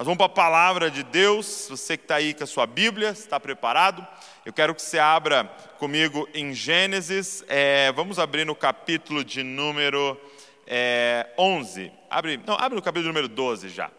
nós 0.00 0.06
vamos 0.06 0.16
para 0.16 0.26
a 0.28 0.30
palavra 0.30 0.90
de 0.90 1.02
Deus. 1.02 1.66
Você 1.68 1.94
que 1.94 2.04
está 2.04 2.14
aí 2.14 2.32
com 2.32 2.42
a 2.42 2.46
sua 2.46 2.64
Bíblia, 2.64 3.10
está 3.10 3.38
preparado? 3.38 4.06
Eu 4.46 4.50
quero 4.50 4.74
que 4.74 4.80
você 4.80 4.98
abra 4.98 5.44
comigo 5.78 6.26
em 6.32 6.54
Gênesis. 6.54 7.44
É, 7.46 7.92
vamos 7.92 8.18
abrir 8.18 8.46
no 8.46 8.54
capítulo 8.54 9.22
de 9.22 9.42
número 9.42 10.18
é, 10.66 11.28
11. 11.36 11.92
Abre, 12.08 12.40
não, 12.46 12.54
abre 12.54 12.76
no 12.76 12.80
capítulo 12.80 13.08
número 13.08 13.28
12 13.28 13.68
já. 13.68 13.90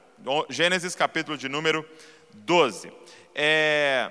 Gênesis, 0.49 0.95
capítulo 0.95 1.37
de 1.37 1.47
número 1.47 1.87
12. 2.33 2.91
É, 3.35 4.09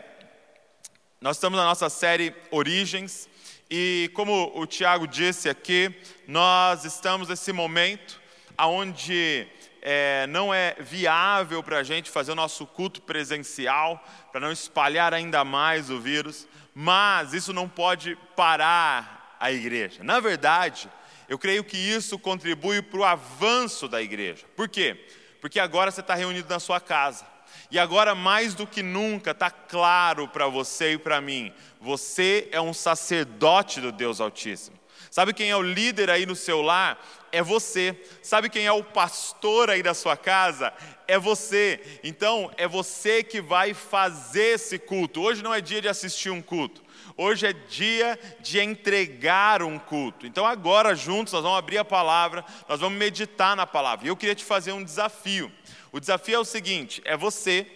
nós 1.21 1.39
estamos 1.39 1.59
na 1.59 1.65
nossa 1.65 1.91
série 1.91 2.33
Origens. 2.53 3.29
E 3.69 4.13
como 4.15 4.53
o 4.55 4.65
Tiago 4.65 5.09
disse 5.09 5.49
aqui, 5.49 5.93
nós 6.29 6.85
estamos 6.85 7.29
nesse 7.29 7.53
momento 7.53 8.21
onde 8.57 9.49
é, 9.83 10.27
não 10.29 10.53
é 10.53 10.77
viável 10.79 11.63
para 11.63 11.79
a 11.79 11.83
gente 11.83 12.11
fazer 12.11 12.33
o 12.33 12.37
nosso 12.37 12.67
culto 12.67 13.01
presencial, 13.03 14.05
para 14.31 14.41
não 14.41 14.53
espalhar 14.53 15.15
ainda 15.15 15.45
mais 15.45 15.91
o 15.91 16.01
vírus, 16.01 16.47
mas 16.75 17.33
isso 17.33 17.53
não 17.53 17.69
pode 17.69 18.17
parar 18.37 19.37
a 19.41 19.51
igreja. 19.51 20.03
Na 20.05 20.21
verdade, 20.21 20.91
eu 21.29 21.39
creio 21.39 21.65
que 21.65 21.77
isso 21.77 22.19
contribui 22.19 22.83
para 22.83 23.01
o 23.01 23.05
avanço 23.05 23.89
da 23.89 24.03
igreja. 24.03 24.45
Por 24.57 24.69
quê? 24.69 25.07
Porque 25.41 25.59
agora 25.59 25.91
você 25.91 26.01
está 26.01 26.15
reunido 26.15 26.49
na 26.49 26.61
sua 26.61 26.81
casa. 26.81 27.25
E 27.71 27.79
agora, 27.79 28.15
mais 28.15 28.55
do 28.55 28.67
que 28.67 28.83
nunca, 28.83 29.31
está 29.31 29.51
claro 29.51 30.29
para 30.29 30.47
você 30.47 30.95
e 30.95 30.99
para 30.99 31.21
mim: 31.21 31.53
você 31.81 32.49
é 32.53 32.61
um 32.61 32.75
sacerdote 32.75 33.81
do 33.81 33.93
Deus 33.93 34.21
Altíssimo. 34.21 34.79
Sabe 35.11 35.33
quem 35.33 35.51
é 35.51 35.57
o 35.57 35.63
líder 35.63 36.11
aí 36.11 36.27
no 36.27 36.37
seu 36.37 36.63
lar? 36.63 36.99
É 37.33 37.43
você. 37.43 37.97
Sabe 38.23 38.49
quem 38.49 38.67
é 38.67 38.73
o 38.73 38.85
pastor 38.85 39.71
aí 39.71 39.83
da 39.83 39.95
sua 39.95 40.17
casa? 40.17 40.73
É 41.07 41.19
você. 41.19 42.01
Então, 42.03 42.51
é 42.57 42.67
você 42.67 43.23
que 43.23 43.41
vai 43.41 43.75
fazer 43.75 44.55
esse 44.55 44.79
culto. 44.79 45.23
Hoje 45.23 45.43
não 45.43 45.55
é 45.55 45.61
dia 45.61 45.81
de 45.81 45.89
assistir 45.89 46.31
um 46.31 46.43
culto. 46.43 46.83
Hoje 47.17 47.47
é 47.47 47.53
dia 47.53 48.19
de 48.41 48.61
entregar 48.61 49.63
um 49.63 49.79
culto. 49.79 50.27
Então, 50.27 50.47
agora, 50.47 50.95
juntos, 50.95 51.33
nós 51.33 51.43
vamos 51.43 51.59
abrir 51.59 51.79
a 51.79 51.85
palavra, 51.85 52.45
nós 52.69 52.81
vamos 52.81 52.99
meditar 52.99 53.55
na 53.55 53.67
palavra. 53.67 54.07
E 54.07 54.09
eu 54.09 54.17
queria 54.17 54.35
te 54.35 54.45
fazer 54.45 54.73
um 54.73 54.83
desafio. 54.83 55.53
O 55.93 56.01
desafio 56.01 56.37
é 56.37 56.39
o 56.39 56.45
seguinte: 56.45 57.03
é 57.05 57.17
você, 57.17 57.67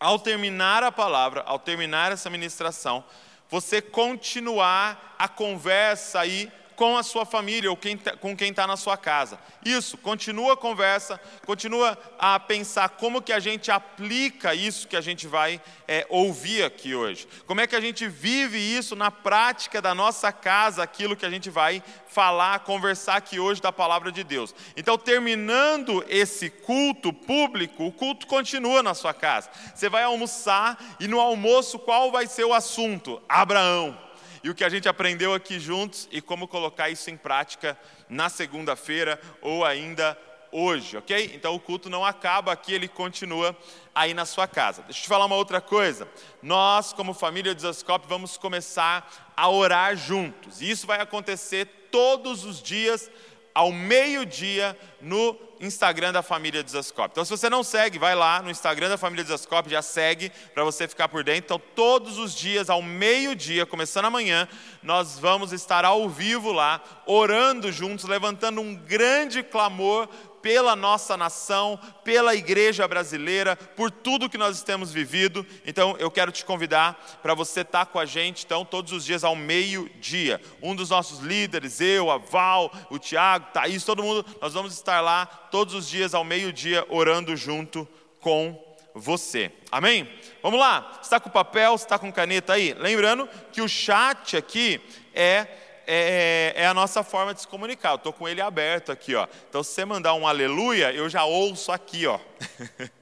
ao 0.00 0.18
terminar 0.18 0.82
a 0.82 0.90
palavra, 0.90 1.42
ao 1.42 1.58
terminar 1.58 2.12
essa 2.12 2.30
ministração, 2.30 3.04
você 3.48 3.80
continuar 3.80 5.16
a 5.18 5.28
conversa 5.28 6.20
aí 6.20 6.50
com 6.78 6.96
a 6.96 7.02
sua 7.02 7.26
família 7.26 7.68
ou 7.68 7.76
quem, 7.76 7.98
tá, 7.98 8.16
com 8.16 8.36
quem 8.36 8.50
está 8.50 8.64
na 8.64 8.76
sua 8.76 8.96
casa. 8.96 9.36
Isso, 9.64 9.98
continua 9.98 10.52
a 10.52 10.56
conversa, 10.56 11.20
continua 11.44 11.98
a 12.16 12.38
pensar 12.38 12.90
como 12.90 13.20
que 13.20 13.32
a 13.32 13.40
gente 13.40 13.68
aplica 13.68 14.54
isso 14.54 14.86
que 14.86 14.94
a 14.94 15.00
gente 15.00 15.26
vai 15.26 15.60
é, 15.88 16.06
ouvir 16.08 16.62
aqui 16.62 16.94
hoje. 16.94 17.26
Como 17.48 17.60
é 17.60 17.66
que 17.66 17.74
a 17.74 17.80
gente 17.80 18.06
vive 18.06 18.58
isso 18.58 18.94
na 18.94 19.10
prática 19.10 19.82
da 19.82 19.92
nossa 19.92 20.30
casa, 20.30 20.80
aquilo 20.80 21.16
que 21.16 21.26
a 21.26 21.30
gente 21.30 21.50
vai 21.50 21.82
falar, 22.06 22.60
conversar 22.60 23.16
aqui 23.16 23.40
hoje 23.40 23.60
da 23.60 23.72
palavra 23.72 24.12
de 24.12 24.22
Deus. 24.22 24.54
Então, 24.76 24.96
terminando 24.96 26.04
esse 26.08 26.48
culto 26.48 27.12
público, 27.12 27.86
o 27.86 27.92
culto 27.92 28.24
continua 28.28 28.84
na 28.84 28.94
sua 28.94 29.12
casa. 29.12 29.50
Você 29.74 29.88
vai 29.88 30.04
almoçar 30.04 30.78
e 31.00 31.08
no 31.08 31.18
almoço 31.18 31.76
qual 31.76 32.12
vai 32.12 32.28
ser 32.28 32.44
o 32.44 32.54
assunto? 32.54 33.20
Abraão 33.28 34.07
e 34.42 34.50
o 34.50 34.54
que 34.54 34.64
a 34.64 34.68
gente 34.68 34.88
aprendeu 34.88 35.34
aqui 35.34 35.58
juntos 35.58 36.08
e 36.10 36.20
como 36.20 36.48
colocar 36.48 36.90
isso 36.90 37.10
em 37.10 37.16
prática 37.16 37.78
na 38.08 38.28
segunda-feira 38.28 39.20
ou 39.40 39.64
ainda 39.64 40.16
hoje, 40.50 40.96
ok? 40.96 41.32
Então 41.34 41.54
o 41.54 41.60
culto 41.60 41.90
não 41.90 42.04
acaba 42.04 42.52
aqui, 42.52 42.72
ele 42.72 42.88
continua 42.88 43.56
aí 43.94 44.14
na 44.14 44.24
sua 44.24 44.46
casa. 44.46 44.82
Deixa 44.82 45.00
eu 45.00 45.02
te 45.02 45.08
falar 45.08 45.26
uma 45.26 45.36
outra 45.36 45.60
coisa. 45.60 46.08
Nós, 46.42 46.92
como 46.92 47.12
família 47.12 47.54
de 47.54 47.62
Zascope, 47.62 48.06
vamos 48.08 48.36
começar 48.36 49.32
a 49.36 49.48
orar 49.48 49.96
juntos. 49.96 50.60
E 50.60 50.70
isso 50.70 50.86
vai 50.86 51.00
acontecer 51.00 51.66
todos 51.90 52.44
os 52.44 52.62
dias 52.62 53.10
ao 53.58 53.72
meio-dia 53.72 54.78
no 55.00 55.36
Instagram 55.60 56.12
da 56.12 56.22
família 56.22 56.62
Desascope. 56.62 57.10
Então, 57.10 57.24
se 57.24 57.30
você 57.32 57.50
não 57.50 57.64
segue, 57.64 57.98
vai 57.98 58.14
lá 58.14 58.40
no 58.40 58.52
Instagram 58.52 58.88
da 58.88 58.96
família 58.96 59.24
Desascope, 59.24 59.68
já 59.68 59.82
segue 59.82 60.30
para 60.54 60.62
você 60.62 60.86
ficar 60.86 61.08
por 61.08 61.24
dentro. 61.24 61.44
Então, 61.44 61.60
todos 61.74 62.18
os 62.18 62.32
dias, 62.36 62.70
ao 62.70 62.80
meio-dia, 62.80 63.66
começando 63.66 64.04
amanhã, 64.04 64.46
nós 64.80 65.18
vamos 65.18 65.52
estar 65.52 65.84
ao 65.84 66.08
vivo 66.08 66.52
lá, 66.52 66.80
orando 67.04 67.72
juntos, 67.72 68.04
levantando 68.04 68.60
um 68.60 68.76
grande 68.76 69.42
clamor 69.42 70.08
pela 70.42 70.74
nossa 70.76 71.16
nação, 71.16 71.78
pela 72.04 72.34
igreja 72.34 72.86
brasileira, 72.86 73.56
por 73.56 73.90
tudo 73.90 74.28
que 74.28 74.38
nós 74.38 74.62
temos 74.62 74.92
vivido. 74.92 75.46
Então, 75.66 75.96
eu 75.98 76.10
quero 76.10 76.32
te 76.32 76.44
convidar 76.44 77.18
para 77.22 77.34
você 77.34 77.60
estar 77.60 77.86
com 77.86 77.98
a 77.98 78.06
gente, 78.06 78.44
então, 78.44 78.64
todos 78.64 78.92
os 78.92 79.04
dias 79.04 79.24
ao 79.24 79.36
meio-dia. 79.36 80.40
Um 80.62 80.74
dos 80.74 80.90
nossos 80.90 81.20
líderes, 81.20 81.80
eu, 81.80 82.10
a 82.10 82.18
Val, 82.18 82.72
o 82.90 82.98
Tiago, 82.98 83.46
Thaís, 83.52 83.84
todo 83.84 84.02
mundo, 84.02 84.24
nós 84.40 84.54
vamos 84.54 84.72
estar 84.72 85.00
lá 85.00 85.26
todos 85.26 85.74
os 85.74 85.88
dias 85.88 86.14
ao 86.14 86.24
meio-dia 86.24 86.84
orando 86.88 87.36
junto 87.36 87.86
com 88.20 88.68
você. 88.94 89.52
Amém? 89.70 90.08
Vamos 90.42 90.58
lá. 90.58 90.98
Está 91.02 91.20
com 91.20 91.30
papel, 91.30 91.74
está 91.74 91.98
com 91.98 92.12
caneta 92.12 92.54
aí? 92.54 92.74
Lembrando 92.74 93.28
que 93.52 93.62
o 93.62 93.68
chat 93.68 94.36
aqui 94.36 94.80
é 95.14 95.46
é, 95.90 96.52
é, 96.54 96.66
a 96.66 96.74
nossa 96.74 97.02
forma 97.02 97.32
de 97.32 97.40
se 97.40 97.48
comunicar. 97.48 97.92
Eu 97.92 97.96
estou 97.96 98.12
com 98.12 98.28
ele 98.28 98.42
aberto 98.42 98.92
aqui, 98.92 99.14
ó. 99.14 99.26
Então, 99.48 99.62
se 99.62 99.72
você 99.72 99.84
mandar 99.86 100.12
um 100.12 100.26
aleluia, 100.26 100.92
eu 100.92 101.08
já 101.08 101.24
ouço 101.24 101.72
aqui, 101.72 102.06
ó. 102.06 102.20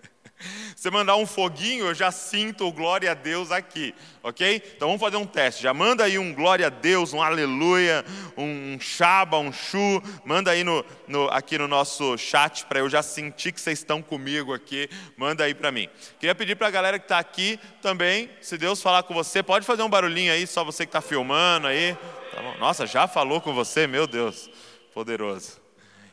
você 0.77 0.91
mandar 0.91 1.17
um 1.17 1.27
foguinho, 1.27 1.87
eu 1.87 1.95
já 1.95 2.11
sinto 2.11 2.67
o 2.67 2.73
glória 2.73 3.11
a 3.11 3.15
Deus 3.15 3.51
aqui, 3.51 3.95
ok? 4.23 4.63
Então 4.77 4.89
vamos 4.89 5.01
fazer 5.01 5.17
um 5.17 5.27
teste. 5.27 5.63
Já 5.63 5.73
manda 5.73 6.05
aí 6.05 6.19
um 6.19 6.33
glória 6.33 6.67
a 6.67 6.71
Deus, 6.71 7.13
um 7.13 7.23
aleluia, 7.23 8.05
um 8.37 8.79
shaba, 8.79 9.39
um 9.39 9.53
chu. 9.53 10.03
Manda 10.25 10.51
aí 10.51 10.63
no, 10.63 10.85
no 11.09 11.29
aqui 11.31 11.59
no 11.59 11.67
nosso 11.67 12.17
chat 12.19 12.67
para 12.67 12.81
eu 12.81 12.89
já 12.89 13.03
sentir 13.03 13.53
que 13.53 13.61
vocês 13.61 13.79
estão 13.79 14.03
comigo 14.03 14.53
aqui. 14.53 14.89
Manda 15.17 15.45
aí 15.45 15.55
para 15.55 15.73
mim. 15.73 15.89
Queria 16.21 16.35
pedir 16.35 16.55
para 16.55 16.69
a 16.69 16.71
galera 16.71 16.99
que 16.99 17.07
está 17.07 17.19
aqui 17.19 17.59
também, 17.81 18.31
se 18.41 18.59
Deus 18.59 18.83
falar 18.83 19.03
com 19.05 19.15
você, 19.15 19.43
pode 19.43 19.65
fazer 19.65 19.83
um 19.83 19.89
barulhinho 19.89 20.33
aí, 20.33 20.47
só 20.47 20.63
você 20.65 20.85
que 20.85 20.91
está 20.91 21.01
filmando 21.01 21.67
aí. 21.67 21.97
Tá 22.37 22.43
Nossa, 22.59 22.87
já 22.87 23.09
falou 23.09 23.41
com 23.41 23.55
você? 23.55 23.87
Meu 23.87 24.07
Deus, 24.07 24.51
poderoso. 24.93 25.59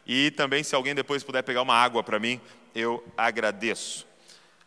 E 0.08 0.32
também, 0.32 0.64
se 0.64 0.74
alguém 0.74 0.96
depois 0.96 1.22
puder 1.22 1.44
pegar 1.44 1.62
uma 1.62 1.76
água 1.76 2.02
para 2.02 2.18
mim, 2.18 2.40
eu 2.74 3.04
agradeço. 3.18 4.08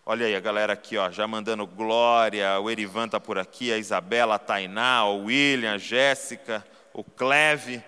Olha 0.04 0.26
aí 0.26 0.36
a 0.36 0.40
galera 0.40 0.74
aqui, 0.74 0.98
ó, 0.98 1.10
já 1.10 1.26
mandando 1.26 1.66
glória. 1.66 2.60
O 2.60 2.70
Erivan 2.70 3.06
está 3.06 3.18
por 3.18 3.38
aqui, 3.38 3.72
a 3.72 3.78
Isabela, 3.78 4.34
a 4.34 4.38
Tainá, 4.38 5.06
o 5.06 5.24
William, 5.24 5.72
a 5.72 5.78
Jéssica, 5.78 6.62
o 6.92 7.02
Cleve. 7.02 7.82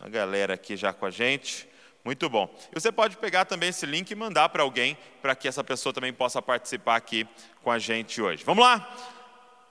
A 0.00 0.08
galera 0.08 0.54
aqui 0.54 0.76
já 0.76 0.92
com 0.92 1.04
a 1.04 1.10
gente. 1.10 1.68
Muito 2.04 2.28
bom. 2.30 2.48
E 2.70 2.80
você 2.80 2.92
pode 2.92 3.16
pegar 3.16 3.44
também 3.44 3.70
esse 3.70 3.84
link 3.84 4.08
e 4.08 4.14
mandar 4.14 4.50
para 4.50 4.62
alguém, 4.62 4.96
para 5.20 5.34
que 5.34 5.48
essa 5.48 5.64
pessoa 5.64 5.92
também 5.92 6.12
possa 6.12 6.40
participar 6.40 6.94
aqui 6.94 7.26
com 7.60 7.72
a 7.72 7.78
gente 7.80 8.22
hoje. 8.22 8.44
Vamos 8.44 8.64
lá? 8.64 8.88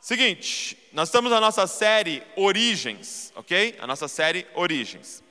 Seguinte, 0.04 0.78
nós 0.92 1.08
estamos 1.08 1.32
na 1.32 1.40
nossa 1.40 1.66
série 1.66 2.22
Origens, 2.36 3.32
ok? 3.38 3.78
A 3.80 3.88
nossa 3.88 4.10
série 4.10 4.46
Origens. 4.54 5.24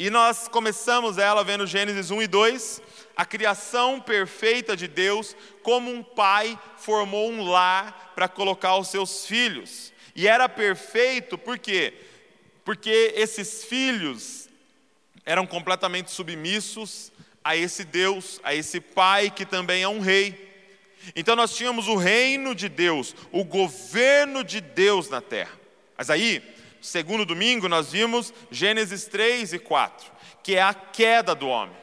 E 0.00 0.10
nós 0.10 0.48
começamos 0.48 1.16
ela 1.16 1.44
vendo 1.44 1.64
Gênesis 1.64 2.10
1 2.10 2.22
e 2.22 2.26
2, 2.26 2.82
a 3.16 3.24
criação 3.24 4.00
perfeita 4.00 4.76
de 4.76 4.88
Deus, 4.88 5.36
como 5.62 5.92
um 5.92 6.02
pai 6.02 6.58
formou 6.76 7.30
um 7.30 7.48
lar 7.48 8.10
para 8.16 8.26
colocar 8.26 8.76
os 8.78 8.88
seus 8.88 9.26
filhos. 9.26 9.92
E 10.16 10.26
era 10.26 10.48
perfeito 10.48 11.38
por 11.38 11.56
quê? 11.56 11.94
Porque 12.64 13.12
esses 13.14 13.62
filhos 13.62 14.48
eram 15.24 15.46
completamente 15.46 16.10
submissos 16.10 17.12
a 17.44 17.56
esse 17.56 17.84
Deus, 17.84 18.40
a 18.42 18.56
esse 18.56 18.80
pai 18.80 19.30
que 19.30 19.46
também 19.46 19.84
é 19.84 19.88
um 19.88 20.00
rei. 20.00 20.49
Então 21.14 21.34
nós 21.34 21.54
tínhamos 21.54 21.88
o 21.88 21.96
reino 21.96 22.54
de 22.54 22.68
Deus, 22.68 23.14
o 23.32 23.44
governo 23.44 24.44
de 24.44 24.60
Deus 24.60 25.08
na 25.08 25.20
terra. 25.20 25.58
Mas 25.96 26.10
aí, 26.10 26.42
segundo 26.80 27.24
domingo, 27.24 27.68
nós 27.68 27.92
vimos 27.92 28.32
Gênesis 28.50 29.06
3 29.06 29.54
e 29.54 29.58
4, 29.58 30.10
que 30.42 30.56
é 30.56 30.62
a 30.62 30.74
queda 30.74 31.34
do 31.34 31.48
homem. 31.48 31.76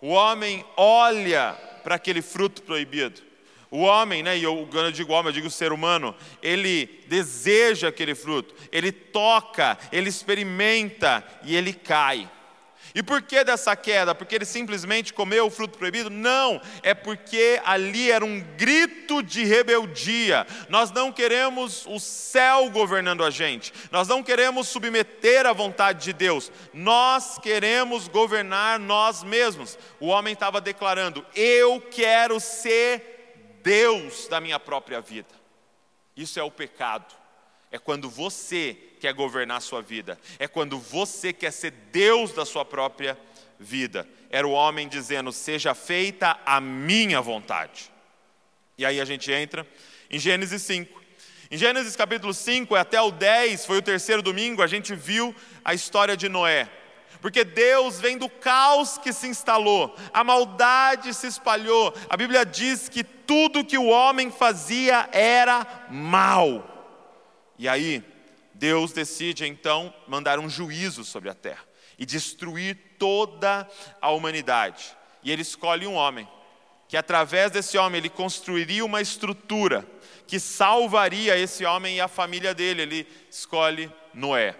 O 0.00 0.08
homem 0.08 0.64
olha 0.76 1.52
para 1.82 1.94
aquele 1.94 2.22
fruto 2.22 2.62
proibido. 2.62 3.22
O 3.70 3.80
homem, 3.80 4.22
né, 4.22 4.38
e 4.38 4.42
eu, 4.44 4.68
eu 4.72 4.92
digo 4.92 5.12
homem, 5.12 5.30
eu 5.30 5.32
digo 5.32 5.50
ser 5.50 5.72
humano, 5.72 6.14
ele 6.40 7.04
deseja 7.08 7.88
aquele 7.88 8.14
fruto, 8.14 8.54
ele 8.70 8.92
toca, 8.92 9.76
ele 9.90 10.08
experimenta 10.08 11.24
e 11.42 11.56
ele 11.56 11.72
cai. 11.72 12.30
E 12.94 13.02
por 13.02 13.20
que 13.22 13.42
dessa 13.42 13.74
queda? 13.74 14.14
Porque 14.14 14.36
ele 14.36 14.44
simplesmente 14.44 15.12
comeu 15.12 15.46
o 15.46 15.50
fruto 15.50 15.76
proibido? 15.76 16.08
Não, 16.08 16.60
é 16.80 16.94
porque 16.94 17.60
ali 17.64 18.08
era 18.08 18.24
um 18.24 18.40
grito 18.56 19.20
de 19.20 19.42
rebeldia. 19.42 20.46
Nós 20.68 20.92
não 20.92 21.10
queremos 21.10 21.84
o 21.86 21.98
céu 21.98 22.70
governando 22.70 23.24
a 23.24 23.30
gente, 23.30 23.72
nós 23.90 24.06
não 24.06 24.22
queremos 24.22 24.68
submeter 24.68 25.44
à 25.44 25.52
vontade 25.52 26.04
de 26.04 26.12
Deus, 26.12 26.52
nós 26.72 27.36
queremos 27.38 28.06
governar 28.06 28.78
nós 28.78 29.24
mesmos. 29.24 29.76
O 29.98 30.06
homem 30.06 30.32
estava 30.32 30.60
declarando: 30.60 31.26
Eu 31.34 31.80
quero 31.80 32.38
ser 32.38 33.58
Deus 33.64 34.28
da 34.28 34.40
minha 34.40 34.60
própria 34.60 35.00
vida. 35.00 35.34
Isso 36.16 36.38
é 36.38 36.42
o 36.44 36.50
pecado. 36.50 37.23
É 37.74 37.78
quando 37.80 38.08
você 38.08 38.76
quer 39.00 39.12
governar 39.12 39.56
a 39.56 39.60
sua 39.60 39.82
vida, 39.82 40.16
é 40.38 40.46
quando 40.46 40.78
você 40.78 41.32
quer 41.32 41.50
ser 41.50 41.72
Deus 41.90 42.30
da 42.30 42.46
sua 42.46 42.64
própria 42.64 43.18
vida. 43.58 44.08
Era 44.30 44.46
o 44.46 44.52
homem 44.52 44.86
dizendo: 44.86 45.32
Seja 45.32 45.74
feita 45.74 46.38
a 46.46 46.60
minha 46.60 47.20
vontade. 47.20 47.90
E 48.78 48.86
aí 48.86 49.00
a 49.00 49.04
gente 49.04 49.32
entra 49.32 49.66
em 50.08 50.20
Gênesis 50.20 50.62
5. 50.62 51.02
Em 51.50 51.58
Gênesis 51.58 51.96
capítulo 51.96 52.32
5 52.32 52.76
até 52.76 53.00
o 53.00 53.10
10, 53.10 53.66
foi 53.66 53.78
o 53.78 53.82
terceiro 53.82 54.22
domingo, 54.22 54.62
a 54.62 54.68
gente 54.68 54.94
viu 54.94 55.34
a 55.64 55.74
história 55.74 56.16
de 56.16 56.28
Noé. 56.28 56.70
Porque 57.20 57.42
Deus 57.42 57.98
vem 57.98 58.16
do 58.16 58.28
caos 58.28 58.98
que 58.98 59.12
se 59.12 59.26
instalou, 59.26 59.96
a 60.12 60.22
maldade 60.22 61.12
se 61.12 61.26
espalhou. 61.26 61.92
A 62.08 62.16
Bíblia 62.16 62.46
diz 62.46 62.88
que 62.88 63.02
tudo 63.02 63.64
que 63.64 63.76
o 63.76 63.88
homem 63.88 64.30
fazia 64.30 65.08
era 65.10 65.66
mal. 65.90 66.70
E 67.58 67.68
aí, 67.68 68.02
Deus 68.54 68.92
decide 68.92 69.46
então 69.46 69.92
mandar 70.06 70.38
um 70.38 70.48
juízo 70.48 71.04
sobre 71.04 71.28
a 71.28 71.34
terra 71.34 71.64
e 71.98 72.06
destruir 72.06 72.76
toda 72.98 73.68
a 74.00 74.10
humanidade. 74.10 74.96
E 75.22 75.30
ele 75.30 75.42
escolhe 75.42 75.86
um 75.86 75.94
homem, 75.94 76.28
que 76.88 76.96
através 76.96 77.50
desse 77.50 77.78
homem 77.78 77.98
ele 77.98 78.08
construiria 78.08 78.84
uma 78.84 79.00
estrutura 79.00 79.86
que 80.26 80.38
salvaria 80.38 81.36
esse 81.36 81.64
homem 81.64 81.96
e 81.96 82.00
a 82.00 82.08
família 82.08 82.54
dele. 82.54 82.82
Ele 82.82 83.08
escolhe 83.30 83.90
Noé. 84.12 84.56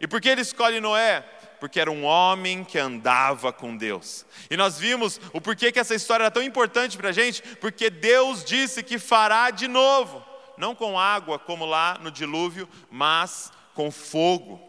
E 0.00 0.06
por 0.06 0.20
que 0.20 0.28
ele 0.28 0.42
escolhe 0.42 0.80
Noé? 0.80 1.20
Porque 1.58 1.80
era 1.80 1.90
um 1.90 2.04
homem 2.04 2.64
que 2.64 2.78
andava 2.78 3.52
com 3.52 3.76
Deus. 3.76 4.26
E 4.50 4.56
nós 4.56 4.78
vimos 4.78 5.20
o 5.32 5.40
porquê 5.40 5.72
que 5.72 5.78
essa 5.78 5.94
história 5.94 6.24
era 6.24 6.30
tão 6.30 6.42
importante 6.42 6.96
para 6.96 7.08
a 7.08 7.12
gente, 7.12 7.42
porque 7.56 7.88
Deus 7.88 8.44
disse 8.44 8.82
que 8.82 8.98
fará 8.98 9.50
de 9.50 9.66
novo 9.66 10.35
não 10.56 10.74
com 10.74 10.98
água 10.98 11.38
como 11.38 11.64
lá 11.64 11.98
no 12.00 12.10
dilúvio, 12.10 12.68
mas 12.90 13.52
com 13.74 13.90
fogo. 13.90 14.60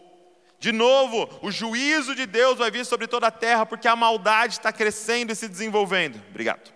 De 0.60 0.72
novo, 0.72 1.30
o 1.42 1.51
juízo 1.51 2.16
de 2.16 2.25
Deus 2.25 2.57
vai 2.57 2.72
vir 2.72 2.86
sobre 2.86 3.07
toda 3.07 3.28
a 3.28 3.31
terra, 3.31 3.66
porque 3.66 3.88
a 3.88 3.95
maldade 3.95 4.54
está 4.54 4.72
crescendo 4.72 5.31
e 5.31 5.36
se 5.36 5.48
desenvolvendo. 5.48 6.22
Obrigado. 6.30 6.74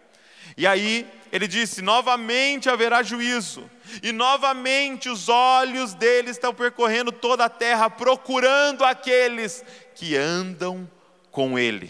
E 0.56 0.68
aí 0.68 1.08
ele 1.32 1.48
disse: 1.48 1.82
novamente 1.82 2.70
haverá 2.70 3.02
juízo, 3.02 3.70
e 4.04 4.12
novamente 4.12 5.10
os 5.10 5.30
olhos 5.30 5.94
dele 5.94 6.30
estão 6.30 6.54
percorrendo 6.54 7.12
toda 7.12 7.46
a 7.46 7.50
terra, 7.50 7.90
procurando 7.90 8.86
aqueles 8.86 9.64
que 9.96 10.16
andam 10.16 10.90
com 11.32 11.58
ele, 11.58 11.90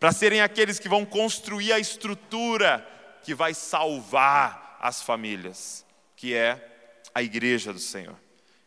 para 0.00 0.10
serem 0.10 0.40
aqueles 0.40 0.78
que 0.78 0.88
vão 0.88 1.04
construir 1.04 1.72
a 1.72 1.78
estrutura 1.78 2.86
que 3.22 3.34
vai 3.34 3.54
salvar 3.54 4.78
as 4.80 5.00
famílias 5.00 5.84
que 6.22 6.36
é 6.36 6.56
a 7.12 7.20
igreja 7.20 7.72
do 7.72 7.80
Senhor. 7.80 8.14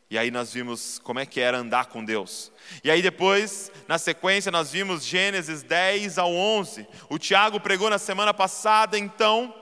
E 0.09 0.17
aí 0.17 0.29
nós 0.29 0.51
vimos 0.51 0.99
como 0.99 1.21
é 1.21 1.25
que 1.25 1.39
era 1.39 1.57
andar 1.57 1.85
com 1.85 2.03
Deus. 2.03 2.51
E 2.83 2.91
aí 2.91 3.01
depois, 3.01 3.71
na 3.87 3.97
sequência, 3.97 4.51
nós 4.51 4.73
vimos 4.73 5.05
Gênesis 5.05 5.63
10 5.63 6.17
ao 6.17 6.33
11. 6.33 6.85
O 7.09 7.17
Tiago 7.17 7.57
pregou 7.61 7.89
na 7.89 7.97
semana 7.97 8.33
passada, 8.33 8.99
então, 8.99 9.55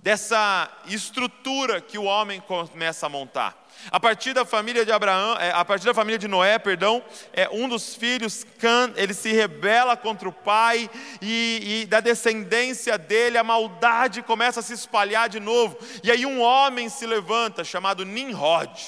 dessa 0.00 0.68
estrutura 0.86 1.80
que 1.80 1.96
o 1.96 2.02
homem 2.02 2.40
começa 2.40 3.06
a 3.06 3.08
montar. 3.08 3.63
A 3.90 4.00
partir 4.00 4.32
da 4.32 4.44
família 4.44 4.84
de 4.84 4.92
Abraão, 4.92 5.36
é, 5.38 5.50
a 5.50 5.64
partir 5.64 5.86
da 5.86 5.94
família 5.94 6.18
de 6.18 6.28
Noé, 6.28 6.58
perdão, 6.58 7.02
é, 7.32 7.48
um 7.50 7.68
dos 7.68 7.94
filhos, 7.94 8.44
Can, 8.58 8.92
ele 8.96 9.14
se 9.14 9.32
rebela 9.32 9.96
contra 9.96 10.28
o 10.28 10.32
pai 10.32 10.90
e, 11.20 11.82
e 11.82 11.86
da 11.86 12.00
descendência 12.00 12.96
dele 12.96 13.38
a 13.38 13.44
maldade 13.44 14.22
começa 14.22 14.60
a 14.60 14.62
se 14.62 14.72
espalhar 14.72 15.28
de 15.28 15.40
novo. 15.40 15.78
E 16.02 16.10
aí 16.10 16.24
um 16.24 16.40
homem 16.40 16.88
se 16.88 17.06
levanta 17.06 17.64
chamado 17.64 18.04
Nimrod. 18.04 18.80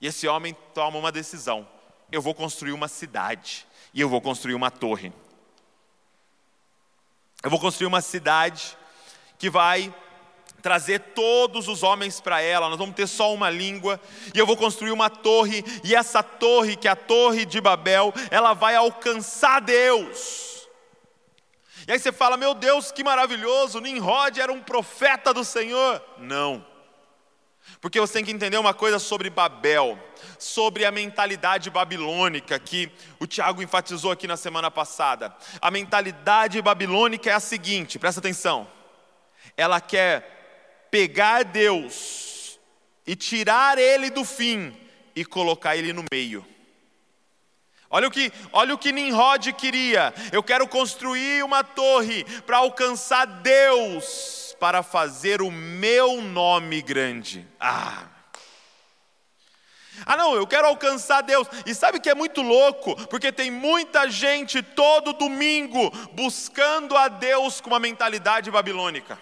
E 0.00 0.06
esse 0.06 0.28
homem 0.28 0.56
toma 0.72 0.98
uma 0.98 1.12
decisão: 1.12 1.68
eu 2.10 2.22
vou 2.22 2.34
construir 2.34 2.72
uma 2.72 2.88
cidade 2.88 3.66
e 3.92 4.00
eu 4.00 4.08
vou 4.08 4.20
construir 4.20 4.54
uma 4.54 4.70
torre. 4.70 5.12
Eu 7.42 7.50
vou 7.50 7.60
construir 7.60 7.86
uma 7.86 8.00
cidade 8.00 8.76
que 9.38 9.48
vai 9.48 9.94
trazer 10.62 10.98
todos 11.14 11.68
os 11.68 11.82
homens 11.82 12.20
para 12.20 12.40
ela, 12.40 12.68
nós 12.68 12.78
vamos 12.78 12.94
ter 12.94 13.06
só 13.06 13.32
uma 13.32 13.48
língua, 13.48 14.00
e 14.34 14.38
eu 14.38 14.46
vou 14.46 14.56
construir 14.56 14.90
uma 14.90 15.08
torre, 15.08 15.64
e 15.84 15.94
essa 15.94 16.22
torre, 16.22 16.76
que 16.76 16.88
é 16.88 16.90
a 16.90 16.96
Torre 16.96 17.44
de 17.44 17.60
Babel, 17.60 18.12
ela 18.30 18.54
vai 18.54 18.74
alcançar 18.74 19.60
Deus. 19.60 20.68
E 21.86 21.92
aí 21.92 21.98
você 21.98 22.12
fala, 22.12 22.36
meu 22.36 22.52
Deus, 22.52 22.92
que 22.92 23.02
maravilhoso, 23.02 23.80
Nimrod 23.80 24.38
era 24.38 24.52
um 24.52 24.60
profeta 24.60 25.32
do 25.32 25.42
Senhor. 25.42 26.02
Não. 26.18 26.64
Porque 27.80 28.00
você 28.00 28.14
tem 28.14 28.24
que 28.24 28.30
entender 28.30 28.58
uma 28.58 28.74
coisa 28.74 28.98
sobre 28.98 29.30
Babel, 29.30 29.98
sobre 30.38 30.84
a 30.84 30.90
mentalidade 30.90 31.70
babilônica 31.70 32.58
que 32.58 32.90
o 33.20 33.26
Tiago 33.26 33.62
enfatizou 33.62 34.10
aqui 34.10 34.26
na 34.26 34.36
semana 34.36 34.70
passada. 34.70 35.34
A 35.60 35.70
mentalidade 35.70 36.60
babilônica 36.60 37.30
é 37.30 37.32
a 37.32 37.40
seguinte, 37.40 37.98
presta 37.98 38.20
atenção. 38.20 38.66
Ela 39.56 39.80
quer 39.80 40.37
pegar 40.90 41.44
Deus 41.44 42.58
e 43.06 43.16
tirar 43.16 43.78
ele 43.78 44.10
do 44.10 44.24
fim 44.24 44.76
e 45.14 45.24
colocar 45.24 45.76
ele 45.76 45.92
no 45.92 46.04
meio. 46.12 46.46
Olha 47.90 48.06
o 48.06 48.10
que, 48.10 48.30
olha 48.52 48.74
o 48.74 48.78
que 48.78 48.92
Nimrod 48.92 49.50
queria. 49.54 50.12
Eu 50.30 50.42
quero 50.42 50.68
construir 50.68 51.42
uma 51.42 51.64
torre 51.64 52.24
para 52.42 52.58
alcançar 52.58 53.24
Deus, 53.24 54.54
para 54.60 54.82
fazer 54.82 55.40
o 55.40 55.50
meu 55.50 56.20
nome 56.20 56.82
grande. 56.82 57.46
Ah. 57.58 58.04
Ah, 60.04 60.16
não, 60.16 60.34
eu 60.34 60.46
quero 60.46 60.66
alcançar 60.66 61.22
Deus. 61.22 61.48
E 61.66 61.74
sabe 61.74 61.98
que 61.98 62.10
é 62.10 62.14
muito 62.14 62.42
louco? 62.42 62.94
Porque 63.08 63.32
tem 63.32 63.50
muita 63.50 64.08
gente 64.10 64.62
todo 64.62 65.14
domingo 65.14 65.90
buscando 66.12 66.96
a 66.96 67.08
Deus 67.08 67.60
com 67.60 67.70
uma 67.70 67.80
mentalidade 67.80 68.50
babilônica. 68.50 69.18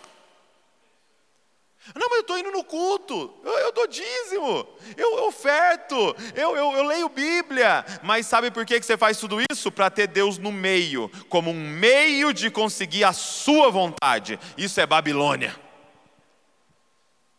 Não, 1.94 2.09
mas 2.09 2.17
eu 2.17 2.21
estou 2.23 2.38
indo 2.38 2.50
no 2.50 2.65
culto, 2.65 3.33
eu, 3.44 3.53
eu 3.59 3.73
dou 3.73 3.87
dízimo, 3.87 4.67
eu, 4.97 5.19
eu 5.19 5.27
oferto, 5.27 5.94
eu, 6.35 6.56
eu, 6.56 6.73
eu, 6.73 6.83
leio 6.83 7.09
Bíblia. 7.09 7.85
Mas 8.03 8.27
sabe 8.27 8.50
por 8.50 8.67
que, 8.67 8.81
que 8.81 8.87
você 8.87 8.97
faz 8.97 9.19
tudo 9.19 9.38
isso? 9.50 9.71
Para 9.71 9.88
ter 9.91 10.09
Deus 10.09 10.38
no 10.38 10.50
meio, 10.50 11.09
como 11.29 11.50
um 11.50 11.55
meio 11.55 12.33
de 12.33 12.50
conseguir 12.50 13.05
a 13.05 13.12
sua 13.12 13.71
vontade. 13.71 14.38
Isso 14.59 14.81
é 14.81 14.87
Babilônia. 14.87 15.55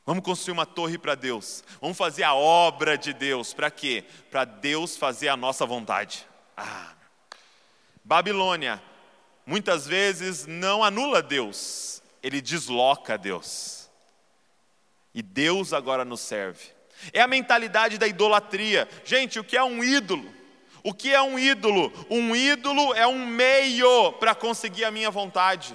Vamos 0.05 0.23
construir 0.23 0.53
uma 0.53 0.65
torre 0.65 0.97
para 0.97 1.15
Deus, 1.15 1.65
vamos 1.81 1.97
fazer 1.97 2.23
a 2.23 2.33
obra 2.33 2.97
de 2.97 3.11
Deus, 3.11 3.53
para 3.53 3.69
quê? 3.69 4.05
Para 4.31 4.45
Deus 4.45 4.95
fazer 4.95 5.27
a 5.27 5.35
nossa 5.35 5.65
vontade. 5.65 6.25
Ah. 6.55 6.93
Babilônia, 8.05 8.81
muitas 9.45 9.85
vezes 9.85 10.45
não 10.47 10.81
anula 10.81 11.21
Deus, 11.21 12.01
ele 12.23 12.39
desloca 12.39 13.17
Deus. 13.17 13.76
E 15.17 15.23
Deus 15.23 15.73
agora 15.73 16.05
nos 16.05 16.19
serve. 16.19 16.63
É 17.11 17.21
a 17.21 17.27
mentalidade 17.27 17.97
da 17.97 18.05
idolatria. 18.05 18.87
Gente, 19.03 19.39
o 19.39 19.43
que 19.43 19.57
é 19.57 19.63
um 19.63 19.83
ídolo? 19.83 20.31
O 20.83 20.93
que 20.93 21.11
é 21.11 21.19
um 21.19 21.39
ídolo? 21.39 21.91
Um 22.07 22.35
ídolo 22.35 22.93
é 22.93 23.07
um 23.07 23.25
meio 23.25 24.13
para 24.19 24.35
conseguir 24.35 24.85
a 24.85 24.91
minha 24.91 25.09
vontade. 25.09 25.73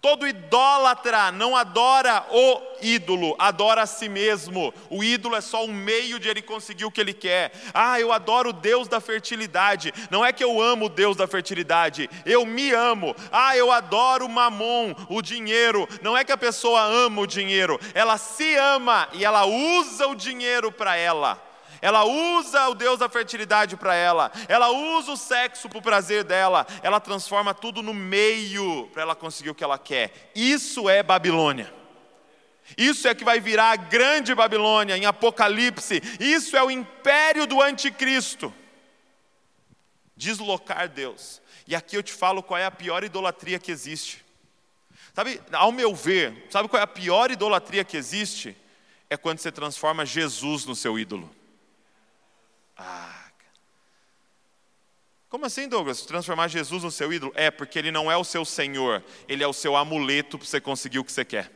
Todo 0.00 0.26
idólatra 0.26 1.30
não 1.30 1.54
adora 1.54 2.24
o 2.30 2.62
ídolo, 2.80 3.36
adora 3.38 3.82
a 3.82 3.86
si 3.86 4.08
mesmo. 4.08 4.72
O 4.88 5.04
ídolo 5.04 5.36
é 5.36 5.42
só 5.42 5.62
um 5.66 5.72
meio 5.72 6.18
de 6.18 6.26
ele 6.26 6.40
conseguir 6.40 6.86
o 6.86 6.90
que 6.90 7.02
ele 7.02 7.12
quer. 7.12 7.52
Ah, 7.74 8.00
eu 8.00 8.10
adoro 8.10 8.48
o 8.48 8.52
Deus 8.54 8.88
da 8.88 8.98
fertilidade. 8.98 9.92
Não 10.10 10.24
é 10.24 10.32
que 10.32 10.42
eu 10.42 10.58
amo 10.58 10.86
o 10.86 10.88
Deus 10.88 11.18
da 11.18 11.26
fertilidade, 11.26 12.08
eu 12.24 12.46
me 12.46 12.70
amo. 12.72 13.14
Ah, 13.30 13.54
eu 13.54 13.70
adoro 13.70 14.24
o 14.24 14.28
mamon, 14.28 14.94
o 15.10 15.20
dinheiro. 15.20 15.86
Não 16.00 16.16
é 16.16 16.24
que 16.24 16.32
a 16.32 16.36
pessoa 16.38 16.80
ama 16.80 17.20
o 17.20 17.26
dinheiro, 17.26 17.78
ela 17.92 18.16
se 18.16 18.56
ama 18.56 19.06
e 19.12 19.22
ela 19.22 19.44
usa 19.44 20.06
o 20.06 20.14
dinheiro 20.14 20.72
para 20.72 20.96
ela 20.96 21.49
ela 21.80 22.04
usa 22.04 22.68
o 22.68 22.74
Deus 22.74 22.98
da 22.98 23.08
fertilidade 23.08 23.76
para 23.76 23.94
ela, 23.94 24.30
ela 24.48 24.70
usa 24.70 25.12
o 25.12 25.16
sexo 25.16 25.68
para 25.68 25.78
o 25.78 25.82
prazer 25.82 26.24
dela, 26.24 26.66
ela 26.82 27.00
transforma 27.00 27.54
tudo 27.54 27.82
no 27.82 27.94
meio 27.94 28.88
para 28.92 29.02
ela 29.02 29.14
conseguir 29.14 29.50
o 29.50 29.54
que 29.54 29.64
ela 29.64 29.78
quer. 29.78 30.30
Isso 30.34 30.88
é 30.88 31.02
Babilônia. 31.02 31.72
Isso 32.76 33.08
é 33.08 33.14
que 33.14 33.24
vai 33.24 33.40
virar 33.40 33.72
a 33.72 33.76
grande 33.76 34.34
Babilônia 34.34 34.96
em 34.96 35.06
Apocalipse. 35.06 36.00
Isso 36.20 36.56
é 36.56 36.62
o 36.62 36.70
império 36.70 37.46
do 37.46 37.60
anticristo. 37.60 38.54
deslocar 40.16 40.88
Deus. 40.88 41.40
E 41.66 41.74
aqui 41.74 41.96
eu 41.96 42.02
te 42.02 42.12
falo 42.12 42.42
qual 42.42 42.58
é 42.58 42.64
a 42.66 42.70
pior 42.70 43.02
idolatria 43.02 43.58
que 43.58 43.72
existe. 43.72 44.24
Sabe, 45.14 45.40
ao 45.52 45.72
meu 45.72 45.94
ver, 45.94 46.46
sabe 46.50 46.68
qual 46.68 46.78
é 46.78 46.84
a 46.84 46.86
pior 46.86 47.30
idolatria 47.30 47.84
que 47.84 47.96
existe? 47.96 48.56
É 49.08 49.16
quando 49.16 49.38
você 49.38 49.50
transforma 49.50 50.06
Jesus 50.06 50.64
no 50.64 50.76
seu 50.76 50.98
ídolo. 50.98 51.30
Ah, 52.82 53.20
como 55.30 55.46
assim, 55.46 55.68
Douglas? 55.68 56.02
Transformar 56.02 56.48
Jesus 56.48 56.82
no 56.82 56.90
seu 56.90 57.12
ídolo? 57.12 57.32
É, 57.36 57.52
porque 57.52 57.78
ele 57.78 57.92
não 57.92 58.10
é 58.10 58.16
o 58.16 58.24
seu 58.24 58.44
Senhor, 58.44 59.02
ele 59.28 59.44
é 59.44 59.46
o 59.46 59.52
seu 59.52 59.76
amuleto 59.76 60.36
para 60.36 60.46
você 60.46 60.60
conseguir 60.60 60.98
o 60.98 61.04
que 61.04 61.12
você 61.12 61.24
quer. 61.24 61.52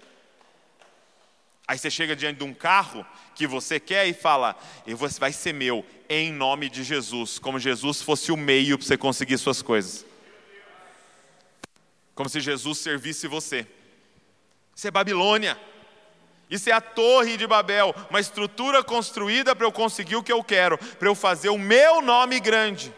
Aí 1.66 1.76
você 1.76 1.90
chega 1.90 2.14
diante 2.14 2.38
de 2.38 2.44
um 2.44 2.54
carro 2.54 3.04
que 3.34 3.48
você 3.48 3.80
quer 3.80 4.06
e 4.06 4.14
fala: 4.14 4.56
você 4.86 5.18
vai 5.18 5.32
ser 5.32 5.52
meu, 5.52 5.84
em 6.08 6.32
nome 6.32 6.70
de 6.70 6.84
Jesus, 6.84 7.36
como 7.40 7.58
Jesus 7.58 8.00
fosse 8.00 8.30
o 8.30 8.36
meio 8.36 8.78
para 8.78 8.86
você 8.86 8.96
conseguir 8.96 9.38
suas 9.38 9.60
coisas. 9.60 10.06
Como 12.14 12.28
se 12.28 12.38
Jesus 12.38 12.78
servisse 12.78 13.26
você. 13.26 13.66
Isso 14.76 14.86
é 14.86 14.90
Babilônia. 14.92 15.58
Isso 16.50 16.68
é 16.68 16.72
a 16.72 16.80
torre 16.80 17.36
de 17.36 17.46
Babel, 17.46 17.94
uma 18.10 18.20
estrutura 18.20 18.82
construída 18.82 19.56
para 19.56 19.66
eu 19.66 19.72
conseguir 19.72 20.16
o 20.16 20.22
que 20.22 20.32
eu 20.32 20.44
quero, 20.44 20.78
para 20.78 21.08
eu 21.08 21.14
fazer 21.14 21.48
o 21.48 21.58
meu 21.58 22.00
nome 22.02 22.38
grande. 22.40 22.92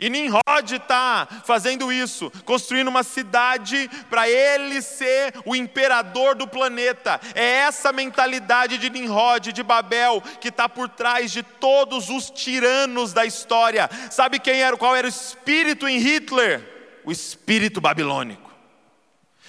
E 0.00 0.08
Nimrod 0.08 0.74
está 0.74 1.28
fazendo 1.44 1.92
isso, 1.92 2.32
construindo 2.46 2.88
uma 2.88 3.02
cidade 3.02 3.86
para 4.08 4.26
ele 4.26 4.80
ser 4.80 5.34
o 5.44 5.54
imperador 5.54 6.34
do 6.34 6.48
planeta. 6.48 7.20
É 7.34 7.44
essa 7.44 7.92
mentalidade 7.92 8.78
de 8.78 8.88
Nimrod, 8.88 9.52
de 9.52 9.62
Babel, 9.62 10.22
que 10.40 10.48
está 10.48 10.66
por 10.70 10.88
trás 10.88 11.30
de 11.30 11.42
todos 11.42 12.08
os 12.08 12.30
tiranos 12.30 13.12
da 13.12 13.26
história. 13.26 13.90
Sabe 14.10 14.40
quem 14.40 14.62
era? 14.62 14.74
Qual 14.74 14.96
era 14.96 15.06
o 15.06 15.10
espírito 15.10 15.86
em 15.86 15.98
Hitler? 15.98 16.66
O 17.04 17.12
espírito 17.12 17.78
babilônico. 17.78 18.50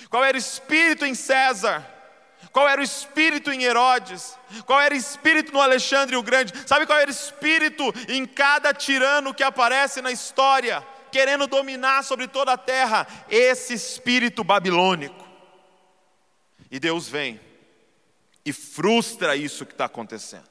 Qual 0.10 0.26
era 0.26 0.36
o 0.36 0.40
espírito 0.40 1.06
em 1.06 1.16
César? 1.16 1.88
Qual 2.52 2.68
era 2.68 2.82
o 2.82 2.84
espírito 2.84 3.52
em 3.52 3.64
Herodes? 3.64 4.38
Qual 4.66 4.80
era 4.80 4.94
o 4.94 4.98
espírito 4.98 5.54
no 5.54 5.62
Alexandre 5.62 6.16
o 6.18 6.24
Grande? 6.24 6.54
Sabe 6.68 6.86
qual 6.86 7.00
era 7.00 7.10
o 7.10 7.14
espírito 7.14 7.94
em 8.10 8.26
cada 8.26 8.74
tirano 8.74 9.34
que 9.34 9.44
aparece 9.44 10.02
na 10.02 10.12
história, 10.12 10.86
querendo 11.12 11.48
dominar 11.48 12.04
sobre 12.04 12.28
toda 12.28 12.54
a 12.54 12.58
terra? 12.58 13.08
Esse 13.30 13.74
espírito 13.74 14.44
babilônico. 14.44 15.26
E 16.70 16.80
Deus 16.80 17.08
vem 17.08 17.40
e 18.46 18.52
frustra 18.52 19.36
isso 19.36 19.66
que 19.66 19.74
está 19.74 19.86
acontecendo. 19.86 20.50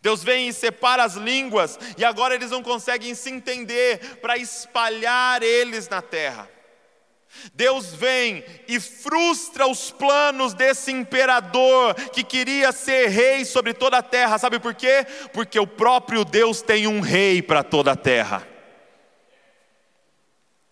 Deus 0.00 0.22
vem 0.22 0.48
e 0.48 0.52
separa 0.52 1.04
as 1.04 1.14
línguas, 1.14 1.78
e 1.98 2.04
agora 2.04 2.34
eles 2.34 2.50
não 2.50 2.62
conseguem 2.62 3.14
se 3.14 3.30
entender 3.30 4.18
para 4.20 4.36
espalhar 4.36 5.42
eles 5.42 5.88
na 5.88 6.00
terra. 6.00 6.48
Deus 7.54 7.94
vem 7.94 8.44
e 8.68 8.78
frustra 8.80 9.66
os 9.66 9.90
planos 9.90 10.54
desse 10.54 10.92
imperador 10.92 11.94
que 12.12 12.22
queria 12.22 12.72
ser 12.72 13.08
rei 13.08 13.44
sobre 13.44 13.72
toda 13.74 13.98
a 13.98 14.02
terra. 14.02 14.38
Sabe 14.38 14.58
por 14.58 14.74
quê? 14.74 15.06
Porque 15.32 15.58
o 15.58 15.66
próprio 15.66 16.24
Deus 16.24 16.62
tem 16.62 16.86
um 16.86 17.00
rei 17.00 17.42
para 17.42 17.62
toda 17.62 17.92
a 17.92 17.96
terra. 17.96 18.46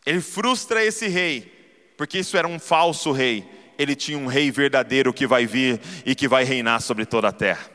Ele 0.06 0.21
frustra 0.21 0.85
esse 0.85 1.09
rei, 1.09 1.92
porque 1.97 2.18
isso 2.18 2.37
era 2.37 2.47
um 2.47 2.59
falso 2.59 3.11
rei. 3.12 3.49
Ele 3.78 3.97
tinha 3.97 4.18
um 4.18 4.26
rei 4.26 4.50
verdadeiro 4.50 5.12
que 5.12 5.26
vai 5.26 5.47
vir 5.47 5.80
e 6.04 6.14
que 6.14 6.28
vai 6.28 6.44
reinar 6.44 6.80
sobre 6.80 7.06
toda 7.06 7.28
a 7.28 7.33
terra. 7.33 7.74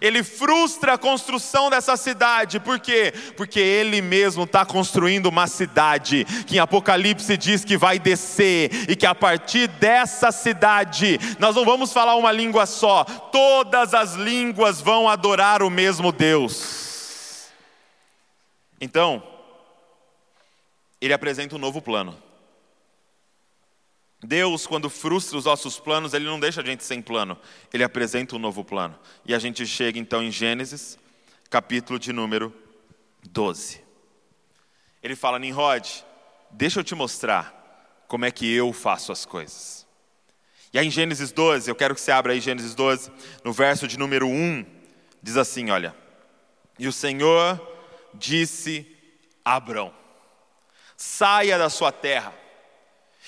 Ele 0.00 0.22
frustra 0.22 0.94
a 0.94 0.98
construção 0.98 1.70
dessa 1.70 1.96
cidade, 1.96 2.60
por 2.60 2.78
quê? 2.78 3.12
Porque 3.36 3.60
ele 3.60 4.00
mesmo 4.00 4.44
está 4.44 4.64
construindo 4.64 5.26
uma 5.26 5.46
cidade 5.46 6.24
que 6.46 6.56
em 6.56 6.58
Apocalipse 6.58 7.36
diz 7.36 7.64
que 7.64 7.76
vai 7.76 7.98
descer, 7.98 8.70
e 8.88 8.96
que 8.96 9.06
a 9.06 9.14
partir 9.14 9.68
dessa 9.68 10.30
cidade, 10.32 11.18
nós 11.38 11.54
não 11.56 11.64
vamos 11.64 11.92
falar 11.92 12.14
uma 12.16 12.32
língua 12.32 12.66
só, 12.66 13.04
todas 13.04 13.94
as 13.94 14.14
línguas 14.14 14.80
vão 14.80 15.08
adorar 15.08 15.62
o 15.62 15.70
mesmo 15.70 16.12
Deus. 16.12 17.48
Então, 18.80 19.22
ele 21.00 21.12
apresenta 21.12 21.54
um 21.54 21.58
novo 21.58 21.80
plano. 21.82 22.29
Deus, 24.22 24.66
quando 24.66 24.90
frustra 24.90 25.38
os 25.38 25.46
nossos 25.46 25.80
planos, 25.80 26.12
Ele 26.12 26.26
não 26.26 26.38
deixa 26.38 26.60
a 26.60 26.64
gente 26.64 26.84
sem 26.84 27.00
plano, 27.00 27.38
Ele 27.72 27.82
apresenta 27.82 28.36
um 28.36 28.38
novo 28.38 28.62
plano. 28.62 28.98
E 29.24 29.34
a 29.34 29.38
gente 29.38 29.66
chega 29.66 29.98
então 29.98 30.22
em 30.22 30.30
Gênesis, 30.30 30.98
capítulo 31.48 31.98
de 31.98 32.12
número 32.12 32.54
12. 33.22 33.82
Ele 35.02 35.16
fala: 35.16 35.38
Nimrod, 35.38 36.04
deixa 36.50 36.80
eu 36.80 36.84
te 36.84 36.94
mostrar 36.94 38.04
como 38.06 38.26
é 38.26 38.30
que 38.30 38.52
eu 38.52 38.72
faço 38.72 39.10
as 39.10 39.24
coisas. 39.24 39.86
E 40.72 40.78
aí 40.78 40.86
em 40.86 40.90
Gênesis 40.90 41.32
12, 41.32 41.70
eu 41.70 41.74
quero 41.74 41.94
que 41.94 42.00
você 42.00 42.12
abra 42.12 42.32
aí 42.32 42.40
Gênesis 42.40 42.74
12, 42.74 43.10
no 43.42 43.52
verso 43.52 43.88
de 43.88 43.98
número 43.98 44.28
1, 44.28 44.66
diz 45.22 45.36
assim: 45.38 45.70
olha. 45.70 45.94
E 46.78 46.86
o 46.86 46.92
Senhor 46.92 47.60
disse 48.12 48.86
a 49.42 49.56
Abrão: 49.56 49.94
saia 50.94 51.58
da 51.58 51.70
sua 51.70 51.90
terra 51.90 52.34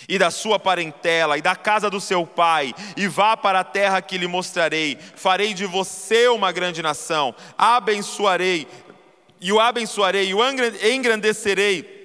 e 0.08 0.18
da 0.18 0.30
sua 0.30 0.58
parentela 0.58 1.38
e 1.38 1.42
da 1.42 1.54
casa 1.54 1.88
do 1.88 2.00
seu 2.00 2.26
pai, 2.26 2.74
e 2.96 3.06
vá 3.08 3.36
para 3.36 3.60
a 3.60 3.64
terra 3.64 4.02
que 4.02 4.18
lhe 4.18 4.26
mostrarei. 4.26 4.98
Farei 5.16 5.54
de 5.54 5.66
você 5.66 6.28
uma 6.28 6.52
grande 6.52 6.82
nação, 6.82 7.34
abençoarei, 7.56 8.66
e 9.40 9.52
o 9.52 9.60
abençoarei, 9.60 10.28
e 10.28 10.34
o 10.34 10.40
engrandecerei 10.84 12.02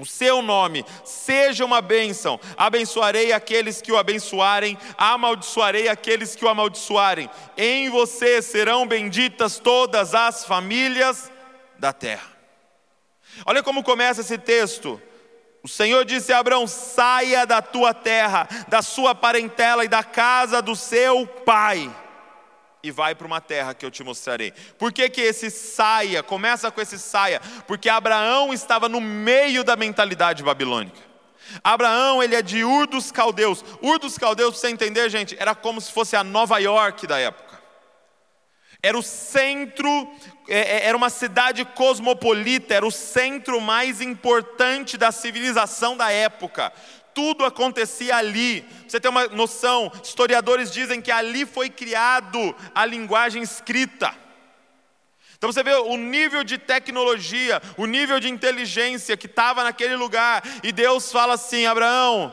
o 0.00 0.06
seu 0.06 0.40
nome, 0.40 0.84
seja 1.04 1.64
uma 1.64 1.80
bênção. 1.80 2.40
Abençoarei 2.56 3.32
aqueles 3.32 3.82
que 3.82 3.92
o 3.92 3.98
abençoarem, 3.98 4.78
amaldiçoarei 4.96 5.88
aqueles 5.88 6.34
que 6.34 6.44
o 6.44 6.48
amaldiçoarem. 6.48 7.28
Em 7.56 7.90
você 7.90 8.40
serão 8.40 8.86
benditas 8.86 9.58
todas 9.58 10.14
as 10.14 10.44
famílias 10.44 11.30
da 11.78 11.92
terra. 11.92 12.30
Olha 13.44 13.62
como 13.62 13.82
começa 13.82 14.22
esse 14.22 14.38
texto. 14.38 15.00
O 15.62 15.68
Senhor 15.68 16.04
disse 16.04 16.32
a 16.32 16.38
Abraão: 16.38 16.66
saia 16.66 17.46
da 17.46 17.60
tua 17.60 17.92
terra, 17.92 18.48
da 18.68 18.82
sua 18.82 19.14
parentela 19.14 19.84
e 19.84 19.88
da 19.88 20.02
casa 20.02 20.62
do 20.62 20.74
seu 20.74 21.26
pai, 21.26 21.94
e 22.82 22.90
vai 22.90 23.14
para 23.14 23.26
uma 23.26 23.40
terra 23.40 23.74
que 23.74 23.84
eu 23.84 23.90
te 23.90 24.02
mostrarei. 24.02 24.52
Por 24.78 24.92
que, 24.92 25.08
que 25.10 25.20
esse 25.20 25.50
saia, 25.50 26.22
começa 26.22 26.70
com 26.70 26.80
esse 26.80 26.98
saia? 26.98 27.40
Porque 27.66 27.88
Abraão 27.88 28.52
estava 28.52 28.88
no 28.88 29.00
meio 29.00 29.62
da 29.62 29.76
mentalidade 29.76 30.42
babilônica. 30.42 31.10
Abraão, 31.64 32.22
ele 32.22 32.36
é 32.36 32.42
de 32.42 32.64
Ur 32.64 32.86
dos 32.86 33.10
Caldeus. 33.10 33.64
Ur 33.82 33.98
dos 33.98 34.16
Caldeus, 34.16 34.50
para 34.50 34.60
você 34.60 34.68
entender, 34.68 35.08
gente, 35.10 35.36
era 35.38 35.54
como 35.54 35.80
se 35.80 35.90
fosse 35.90 36.16
a 36.16 36.22
Nova 36.22 36.58
York 36.58 37.06
da 37.06 37.18
época. 37.18 37.58
Era 38.82 38.96
o 38.96 39.02
centro, 39.02 40.10
era 40.52 40.96
uma 40.96 41.08
cidade 41.08 41.64
cosmopolita, 41.64 42.74
era 42.74 42.84
o 42.84 42.90
centro 42.90 43.60
mais 43.60 44.00
importante 44.00 44.96
da 44.96 45.12
civilização 45.12 45.96
da 45.96 46.10
época. 46.10 46.72
Tudo 47.14 47.44
acontecia 47.44 48.16
ali. 48.16 48.64
Você 48.86 48.98
tem 48.98 49.10
uma 49.10 49.28
noção, 49.28 49.92
historiadores 50.02 50.72
dizem 50.72 51.00
que 51.00 51.12
ali 51.12 51.46
foi 51.46 51.70
criado 51.70 52.54
a 52.74 52.84
linguagem 52.84 53.42
escrita. 53.42 54.12
Então 55.38 55.50
você 55.50 55.62
vê 55.62 55.72
o 55.72 55.96
nível 55.96 56.44
de 56.44 56.58
tecnologia, 56.58 57.62
o 57.76 57.86
nível 57.86 58.20
de 58.20 58.28
inteligência 58.28 59.16
que 59.16 59.26
estava 59.26 59.64
naquele 59.64 59.96
lugar, 59.96 60.42
e 60.62 60.70
Deus 60.70 61.10
fala 61.10 61.34
assim: 61.34 61.64
Abraão, 61.64 62.30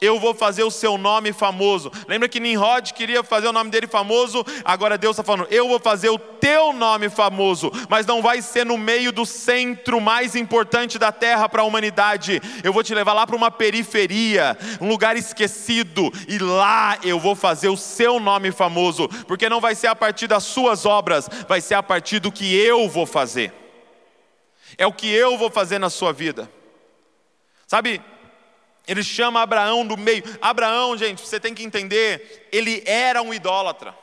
eu 0.00 0.20
vou 0.20 0.34
fazer 0.34 0.62
o 0.62 0.70
seu 0.70 0.98
nome 0.98 1.32
famoso. 1.32 1.90
Lembra 2.06 2.28
que 2.28 2.40
Nimrod 2.40 2.92
queria 2.92 3.22
fazer 3.22 3.48
o 3.48 3.52
nome 3.52 3.70
dele 3.70 3.86
famoso? 3.86 4.44
Agora 4.64 4.98
Deus 4.98 5.14
está 5.14 5.24
falando: 5.24 5.48
eu 5.50 5.68
vou 5.68 5.78
fazer 5.78 6.10
o 6.10 6.18
teu 6.18 6.72
nome 6.72 7.08
famoso, 7.08 7.70
mas 7.88 8.06
não 8.06 8.20
vai 8.20 8.42
ser 8.42 8.66
no 8.66 8.76
meio 8.76 9.12
do 9.12 9.24
centro 9.24 10.00
mais 10.00 10.34
importante 10.34 10.98
da 10.98 11.10
terra 11.10 11.48
para 11.48 11.62
a 11.62 11.64
humanidade. 11.64 12.40
Eu 12.62 12.72
vou 12.72 12.82
te 12.82 12.94
levar 12.94 13.12
lá 13.12 13.26
para 13.26 13.36
uma 13.36 13.50
periferia, 13.50 14.56
um 14.80 14.88
lugar 14.88 15.16
esquecido, 15.16 16.12
e 16.28 16.38
lá 16.38 16.98
eu 17.02 17.18
vou 17.18 17.34
fazer 17.34 17.68
o 17.68 17.76
seu 17.76 18.20
nome 18.20 18.52
famoso, 18.52 19.08
porque 19.26 19.48
não 19.48 19.60
vai 19.60 19.74
ser 19.74 19.86
a 19.86 19.96
partir 19.96 20.26
das 20.26 20.44
suas 20.44 20.84
obras, 20.84 21.28
vai 21.48 21.60
ser 21.60 21.74
a 21.74 21.82
partir 21.82 22.20
do 22.20 22.32
que 22.32 22.54
eu 22.54 22.88
vou 22.88 23.06
fazer. 23.06 23.52
É 24.76 24.86
o 24.86 24.92
que 24.92 25.10
eu 25.10 25.38
vou 25.38 25.50
fazer 25.50 25.78
na 25.78 25.88
sua 25.88 26.12
vida. 26.12 26.50
Sabe, 27.66 28.00
ele 28.86 29.02
chama 29.02 29.42
Abraão 29.42 29.86
do 29.86 29.96
meio. 29.96 30.22
Abraão, 30.40 30.96
gente, 30.96 31.20
você 31.20 31.40
tem 31.40 31.54
que 31.54 31.64
entender, 31.64 32.48
ele 32.52 32.82
era 32.86 33.22
um 33.22 33.34
idólatra. 33.34 33.94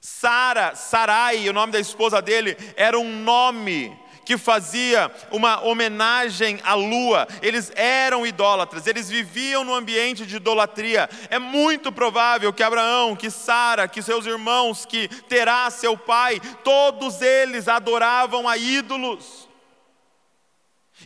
Sara, 0.00 0.74
Sarai, 0.74 1.48
o 1.48 1.52
nome 1.52 1.72
da 1.72 1.78
esposa 1.78 2.20
dele, 2.20 2.56
era 2.76 2.98
um 2.98 3.22
nome 3.22 3.96
que 4.24 4.36
fazia 4.36 5.10
uma 5.30 5.62
homenagem 5.62 6.60
à 6.64 6.74
lua. 6.74 7.26
Eles 7.40 7.72
eram 7.74 8.26
idólatras, 8.26 8.86
eles 8.86 9.08
viviam 9.08 9.64
no 9.64 9.74
ambiente 9.74 10.26
de 10.26 10.36
idolatria. 10.36 11.08
É 11.30 11.38
muito 11.38 11.92
provável 11.92 12.52
que 12.52 12.62
Abraão, 12.62 13.16
que 13.16 13.30
Sara, 13.30 13.88
que 13.88 14.02
seus 14.02 14.26
irmãos, 14.26 14.84
que 14.84 15.08
Terá, 15.28 15.70
seu 15.70 15.96
pai, 15.96 16.40
todos 16.64 17.22
eles 17.22 17.68
adoravam 17.68 18.48
a 18.48 18.56
ídolos. 18.56 19.48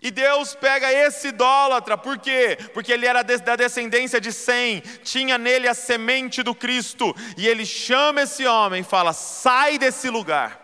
E 0.03 0.11
Deus 0.11 0.55
pega 0.55 0.93
esse 0.93 1.29
idólatra, 1.29 1.97
por 1.97 2.19
quê? 2.19 2.59
Porque 2.75 2.93
ele 2.93 3.07
era 3.07 3.23
da 3.23 3.57
descendência 3.57 4.21
de 4.21 4.33
Sem, 4.33 4.81
tinha 5.03 5.38
nele 5.38 5.69
a 5.69 5.75
semente 5.75 6.43
do 6.43 6.55
Cristo, 6.55 7.15
e 7.37 7.47
ele 7.47 7.65
chama 7.65 8.23
esse 8.23 8.47
homem 8.47 8.81
e 8.83 8.85
fala: 8.85 9.12
sai 9.12 9.79
desse 9.79 10.11
lugar, 10.11 10.61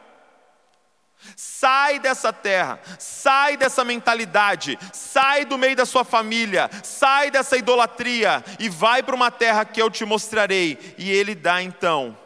sai 1.37 1.99
dessa 1.99 2.33
terra, 2.33 2.81
sai 2.99 3.57
dessa 3.57 3.85
mentalidade, 3.85 4.79
sai 4.93 5.45
do 5.45 5.57
meio 5.57 5.77
da 5.77 5.87
sua 5.87 6.05
família, 6.05 6.71
sai 6.83 7.31
dessa 7.31 7.57
idolatria 7.57 8.45
e 8.59 8.69
vai 8.69 9.03
para 9.03 9.15
uma 9.15 9.31
terra 9.31 9.65
que 9.65 9.81
eu 9.81 9.91
te 9.91 10.05
mostrarei. 10.05 10.79
E 10.99 11.11
ele 11.11 11.35
dá 11.35 11.63
então 11.63 12.17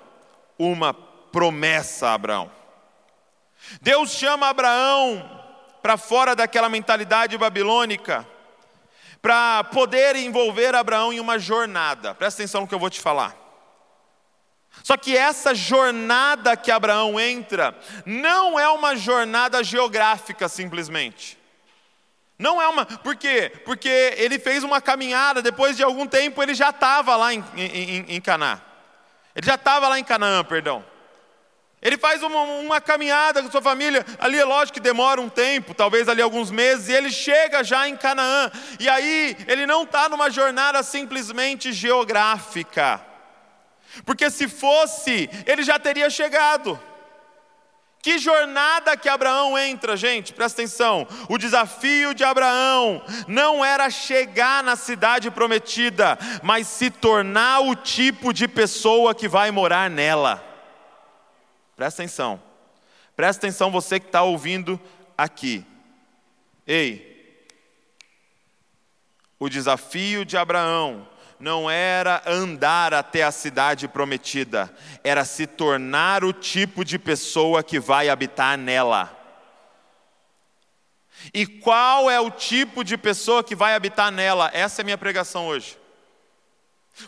uma 0.59 0.93
promessa 0.93 2.09
a 2.09 2.15
Abraão. 2.15 2.51
Deus 3.81 4.11
chama 4.11 4.49
Abraão 4.49 5.36
para 5.87 5.97
fora 5.97 6.35
daquela 6.35 6.69
mentalidade 6.69 7.39
babilônica, 7.39 8.27
para 9.23 9.63
poder 9.63 10.17
envolver 10.17 10.75
Abraão 10.75 11.13
em 11.13 11.21
uma 11.21 11.39
jornada. 11.39 12.13
Presta 12.13 12.43
atenção 12.43 12.63
no 12.63 12.67
que 12.67 12.75
eu 12.75 12.79
vou 12.81 12.91
te 12.91 13.01
falar. 13.01 13.37
Só 14.83 14.97
que 14.97 15.17
essa 15.17 15.55
jornada 15.55 16.57
que 16.57 16.73
Abraão 16.73 17.21
entra 17.21 17.73
não 18.05 18.59
é 18.59 18.69
uma 18.69 18.97
jornada 18.97 19.63
geográfica 19.63 20.49
simplesmente. 20.49 21.39
Não 22.37 22.61
é 22.61 22.67
uma. 22.67 22.85
Por 22.85 23.15
quê? 23.15 23.53
Porque 23.65 23.89
ele 24.17 24.41
fez 24.41 24.65
uma 24.65 24.81
caminhada, 24.81 25.41
depois 25.41 25.77
de 25.77 25.85
algum 25.85 26.05
tempo 26.05 26.43
ele 26.43 26.53
já 26.53 26.71
estava 26.71 27.15
lá 27.15 27.33
em, 27.33 27.45
em, 27.55 28.07
em 28.09 28.21
Caná. 28.21 28.61
Ele 29.37 29.47
já 29.47 29.55
estava 29.55 29.87
lá 29.87 30.01
em 30.01 30.05
Canaã, 30.05 30.43
perdão. 30.43 30.85
Ele 31.87 31.97
faz 31.97 32.21
uma, 32.21 32.43
uma, 32.43 32.81
caminhada 32.81 33.41
com 33.41 33.49
sua 33.49 33.63
família, 33.63 34.05
ali 34.19 34.37
é 34.37 34.45
lógico 34.45 34.75
que 34.75 34.81
demora 34.81 35.21
um 35.21 35.29
tempo, 35.29 35.73
talvez 35.73 36.09
ali 36.09 36.21
alguns 36.21 36.51
meses, 36.51 36.89
e 36.89 36.93
ele 36.93 37.13
chega 37.13 37.63
já 37.63 37.89
em 37.89 37.97
Canaã. 37.97 38.51
E 38.81 38.89
aí 38.89 39.37
ele 39.47 39.67
não 39.67 39.85
está 39.85 40.09
numa 40.09 40.29
jornada 40.29 40.83
simplesmente 40.83 41.73
geográfica, 41.73 43.01
porque 44.05 44.29
se 44.31 44.49
fosse, 44.49 45.31
ele 45.47 45.63
já 45.63 45.79
teria 45.79 46.11
chegado. 46.11 46.77
Que 48.03 48.19
jornada 48.19 48.97
que 48.97 49.09
Abraão 49.09 49.57
entra, 49.57 49.97
gente, 49.97 50.33
presta 50.33 50.63
atenção. 50.63 51.07
O 51.29 51.39
desafio 51.39 52.13
de 52.15 52.25
Abraão 52.25 53.01
não 53.29 53.65
era 53.65 53.89
chegar 53.91 54.61
na 54.65 54.75
cidade 54.75 55.31
prometida, 55.31 56.19
mas 56.43 56.67
se 56.67 56.91
tornar 56.91 57.61
o 57.61 57.77
tipo 57.77 58.33
de 58.33 58.49
pessoa 58.49 59.15
que 59.15 59.29
vai 59.29 59.53
morar 59.53 59.89
nela. 59.89 60.46
Presta 61.77 62.03
atenção. 62.03 62.43
Presta 63.15 63.47
atenção 63.47 63.71
você 63.71 64.01
que 64.01 64.07
está 64.07 64.23
ouvindo 64.23 64.81
aqui. 65.17 65.65
Ei, 66.67 67.45
o 69.39 69.49
desafio 69.49 70.25
de 70.25 70.37
Abraão 70.37 71.07
não 71.39 71.71
era 71.71 72.23
andar 72.27 72.95
até 72.95 73.23
a 73.23 73.31
cidade 73.31 73.87
prometida, 73.87 74.75
era 75.05 75.25
se 75.25 75.47
tornar 75.47 76.25
o 76.25 76.33
tipo 76.33 76.85
de 76.85 76.99
pessoa 76.99 77.63
que 77.63 77.79
vai 77.79 78.09
habitar 78.09 78.57
nela. 78.57 79.13
E 81.33 81.47
qual 81.47 82.11
é 82.11 82.19
o 82.21 82.31
tipo 82.31 82.83
de 82.83 82.97
pessoa 82.97 83.45
que 83.45 83.55
vai 83.55 83.75
habitar 83.75 84.11
nela? 84.11 84.51
Essa 84.53 84.81
é 84.81 84.83
a 84.83 84.85
minha 84.85 84.99
pregação 84.99 85.47
hoje. 85.47 85.79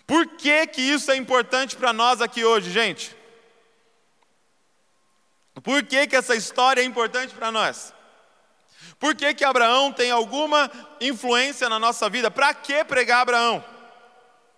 Por 0.06 0.26
que, 0.36 0.66
que 0.66 0.82
isso 0.82 1.10
é 1.10 1.16
importante 1.16 1.76
para 1.76 1.92
nós 1.92 2.20
aqui 2.20 2.44
hoje, 2.44 2.70
gente? 2.70 3.16
Por 5.68 5.82
que, 5.82 6.06
que 6.06 6.16
essa 6.16 6.34
história 6.34 6.80
é 6.80 6.84
importante 6.84 7.34
para 7.34 7.52
nós? 7.52 7.92
Por 8.98 9.14
que, 9.14 9.34
que 9.34 9.44
Abraão 9.44 9.92
tem 9.92 10.10
alguma 10.10 10.70
influência 10.98 11.68
na 11.68 11.78
nossa 11.78 12.08
vida? 12.08 12.30
Para 12.30 12.54
que 12.54 12.82
pregar 12.84 13.20
Abraão? 13.20 13.62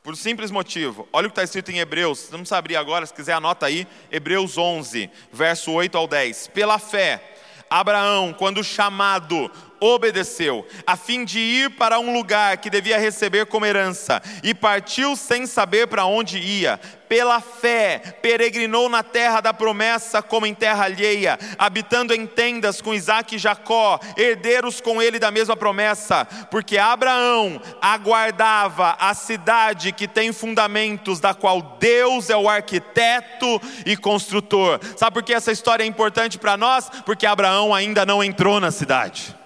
Por 0.05 0.17
simples 0.17 0.53
motivo. 0.53 1.09
Olha 1.13 1.27
o 1.27 1.31
que 1.31 1.33
está 1.33 1.43
escrito 1.43 1.73
em 1.73 1.81
Hebreus. 1.81 2.29
Vamos 2.31 2.49
não 2.49 2.57
abrir 2.57 2.77
agora, 2.77 3.05
se 3.05 3.13
quiser 3.13 3.33
anota 3.33 3.67
aí. 3.67 3.89
Hebreus 4.09 4.57
11, 4.57 5.11
verso 5.33 5.73
8 5.73 5.99
ao 5.99 6.07
10. 6.07 6.47
Pela 6.55 6.79
fé, 6.79 7.35
Abraão, 7.69 8.33
quando 8.33 8.63
chamado, 8.63 9.51
obedeceu, 9.81 10.67
a 10.87 10.97
fim 10.97 11.25
de 11.25 11.39
ir 11.39 11.71
para 11.71 11.99
um 11.99 12.13
lugar 12.13 12.59
que 12.59 12.71
devia 12.71 12.99
receber 12.99 13.47
como 13.47 13.67
herança, 13.67 14.23
e 14.43 14.55
partiu 14.55 15.17
sem 15.17 15.47
saber 15.47 15.87
para 15.87 16.05
onde 16.05 16.39
ia. 16.39 16.79
Pela 17.09 17.41
fé, 17.41 18.01
peregrinou 18.23 18.89
na 18.89 19.03
terra 19.03 19.41
da 19.41 19.53
promessa 19.53 20.23
como 20.23 20.47
em 20.47 20.55
terra 20.55 20.85
alheia, 20.85 21.37
habitando 21.59 22.15
em 22.15 22.25
tendas 22.25 22.81
com 22.81 22.95
Isaac 22.95 23.35
e 23.35 23.39
Jacó, 23.39 23.99
herdeiros 24.17 24.81
com 24.81 25.03
ele 25.03 25.19
da 25.19 25.29
mesma 25.29 25.57
promessa, 25.57 26.25
porque 26.53 26.79
Abraão 26.79 27.61
aguardava 27.83 28.97
a 29.01 29.13
cidade 29.13 29.91
que 29.91 30.07
tem 30.07 30.33
fundamentos, 30.33 31.19
da 31.19 31.35
qual 31.35 31.77
Deus 31.81 32.31
é 32.31 32.37
o 32.37 32.49
arquiteto 32.49 33.61
e 33.85 33.97
construtor. 33.97 34.79
Sabe 34.97 35.15
por 35.15 35.25
que 35.25 35.35
essa 35.35 35.51
história 35.51 35.83
é 35.83 35.87
importante 35.87 36.39
para 36.39 36.57
nós? 36.57 36.89
Porque 37.05 37.27
Abraão 37.27 37.75
ainda 37.75 38.07
não 38.07 38.23
entrou 38.23 38.61
na 38.61 38.71
cidade 38.71 39.40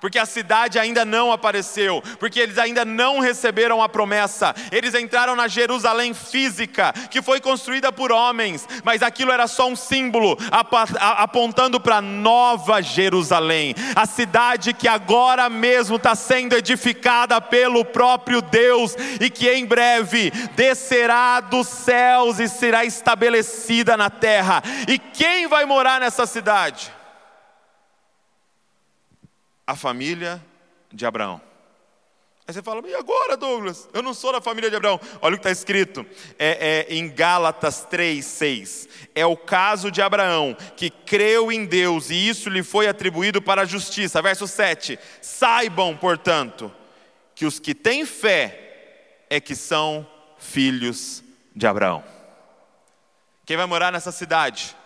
porque 0.00 0.18
a 0.18 0.26
cidade 0.26 0.78
ainda 0.78 1.04
não 1.04 1.30
apareceu, 1.30 2.02
porque 2.18 2.40
eles 2.40 2.58
ainda 2.58 2.84
não 2.84 3.20
receberam 3.20 3.82
a 3.82 3.88
promessa. 3.88 4.54
Eles 4.72 4.94
entraram 4.94 5.36
na 5.36 5.46
Jerusalém 5.46 6.14
física, 6.14 6.92
que 7.10 7.20
foi 7.22 7.40
construída 7.40 7.92
por 7.92 8.10
homens, 8.10 8.66
mas 8.82 9.02
aquilo 9.02 9.30
era 9.30 9.46
só 9.46 9.68
um 9.68 9.76
símbolo 9.76 10.36
apontando 10.98 11.78
para 11.78 12.00
Nova 12.00 12.80
Jerusalém, 12.80 13.74
a 13.94 14.06
cidade 14.06 14.72
que 14.72 14.88
agora 14.88 15.48
mesmo 15.48 15.96
está 15.96 16.14
sendo 16.14 16.54
edificada 16.56 17.40
pelo 17.40 17.84
próprio 17.84 18.40
Deus 18.40 18.96
e 19.20 19.28
que 19.28 19.50
em 19.50 19.66
breve 19.66 20.30
descerá 20.54 21.40
dos 21.40 21.66
céus 21.66 22.38
e 22.38 22.48
será 22.48 22.84
estabelecida 22.84 23.96
na 23.96 24.08
terra. 24.08 24.62
E 24.88 24.98
quem 24.98 25.46
vai 25.46 25.64
morar 25.64 26.00
nessa 26.00 26.26
cidade? 26.26 26.99
A 29.70 29.76
família 29.76 30.44
de 30.92 31.06
Abraão. 31.06 31.40
Aí 32.46 32.52
você 32.52 32.60
fala, 32.60 32.82
e 32.88 32.94
agora, 32.96 33.36
Douglas? 33.36 33.88
Eu 33.92 34.02
não 34.02 34.12
sou 34.12 34.32
da 34.32 34.40
família 34.40 34.68
de 34.68 34.74
Abraão. 34.74 34.98
Olha 35.22 35.34
o 35.34 35.38
que 35.38 35.42
está 35.46 35.52
escrito 35.52 36.04
é, 36.36 36.86
é, 36.88 36.94
em 36.94 37.08
Gálatas 37.08 37.84
3, 37.88 38.24
6. 38.24 38.88
É 39.14 39.24
o 39.24 39.36
caso 39.36 39.88
de 39.88 40.02
Abraão, 40.02 40.56
que 40.76 40.90
creu 40.90 41.52
em 41.52 41.64
Deus 41.64 42.10
e 42.10 42.28
isso 42.28 42.48
lhe 42.50 42.64
foi 42.64 42.88
atribuído 42.88 43.40
para 43.40 43.62
a 43.62 43.64
justiça. 43.64 44.20
Verso 44.20 44.48
7. 44.48 44.98
Saibam, 45.22 45.96
portanto, 45.96 46.72
que 47.36 47.46
os 47.46 47.60
que 47.60 47.72
têm 47.72 48.04
fé 48.04 49.22
é 49.30 49.38
que 49.40 49.54
são 49.54 50.04
filhos 50.36 51.22
de 51.54 51.64
Abraão. 51.68 52.02
Quem 53.46 53.56
vai 53.56 53.66
morar 53.66 53.92
nessa 53.92 54.10
cidade? 54.10 54.76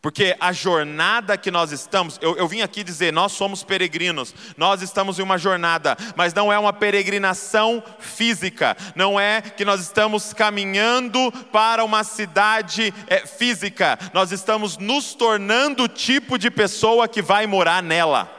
Porque 0.00 0.34
a 0.40 0.52
jornada 0.52 1.36
que 1.36 1.50
nós 1.50 1.72
estamos, 1.72 2.18
eu, 2.22 2.36
eu, 2.36 2.48
vim 2.48 2.62
aqui 2.62 2.82
dizer, 2.82 3.12
nós 3.12 3.32
somos 3.32 3.62
peregrinos, 3.62 4.34
nós 4.56 4.80
estamos 4.80 5.18
em 5.18 5.22
uma 5.22 5.36
jornada, 5.36 5.96
mas 6.16 6.32
não 6.32 6.50
é 6.50 6.58
uma 6.58 6.72
peregrinação 6.72 7.82
física, 7.98 8.76
não 8.94 9.20
é 9.20 9.42
que 9.42 9.64
nós 9.64 9.80
estamos 9.80 10.32
caminhando 10.32 11.30
para 11.52 11.84
uma 11.84 12.02
cidade 12.02 12.94
é, 13.08 13.26
física, 13.26 13.98
nós 14.14 14.32
estamos 14.32 14.78
nos 14.78 15.12
tornando 15.12 15.82
o 15.82 15.88
tipo 15.88 16.38
de 16.38 16.50
pessoa 16.50 17.06
que 17.06 17.20
vai 17.20 17.46
morar 17.46 17.82
nela. 17.82 18.30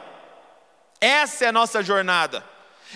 Essa 1.00 1.44
é 1.44 1.48
a 1.48 1.52
nossa 1.52 1.82
jornada. 1.82 2.51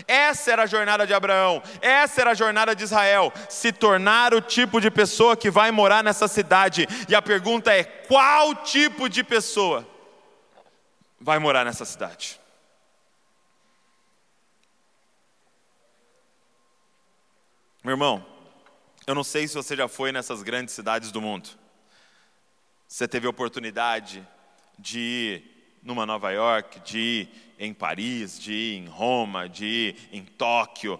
Essa 0.06 0.52
era 0.52 0.62
a 0.64 0.66
jornada 0.66 1.06
de 1.06 1.14
Abraão, 1.14 1.62
essa 1.80 2.20
era 2.20 2.30
a 2.30 2.34
jornada 2.34 2.74
de 2.74 2.84
Israel, 2.84 3.32
se 3.48 3.72
tornar 3.72 4.34
o 4.34 4.40
tipo 4.40 4.80
de 4.80 4.90
pessoa 4.90 5.36
que 5.36 5.50
vai 5.50 5.70
morar 5.70 6.02
nessa 6.02 6.28
cidade. 6.28 6.86
E 7.08 7.14
a 7.14 7.22
pergunta 7.22 7.72
é: 7.72 7.84
qual 7.84 8.54
tipo 8.56 9.08
de 9.08 9.22
pessoa 9.22 9.86
vai 11.20 11.38
morar 11.38 11.64
nessa 11.64 11.84
cidade? 11.84 12.40
Meu 17.82 17.92
irmão, 17.92 18.26
eu 19.06 19.14
não 19.14 19.22
sei 19.22 19.46
se 19.46 19.54
você 19.54 19.76
já 19.76 19.86
foi 19.86 20.10
nessas 20.10 20.42
grandes 20.42 20.74
cidades 20.74 21.12
do 21.12 21.22
mundo. 21.22 21.48
Você 22.88 23.06
teve 23.06 23.26
a 23.26 23.30
oportunidade 23.30 24.26
de 24.76 24.98
ir 24.98 25.78
numa 25.82 26.04
Nova 26.04 26.32
York, 26.32 26.80
de 26.80 26.98
ir 26.98 27.45
em 27.58 27.72
Paris, 27.72 28.38
de 28.38 28.52
ir 28.52 28.76
em 28.78 28.86
Roma, 28.86 29.48
de 29.48 29.64
ir 29.64 29.96
em 30.12 30.24
Tóquio. 30.24 30.98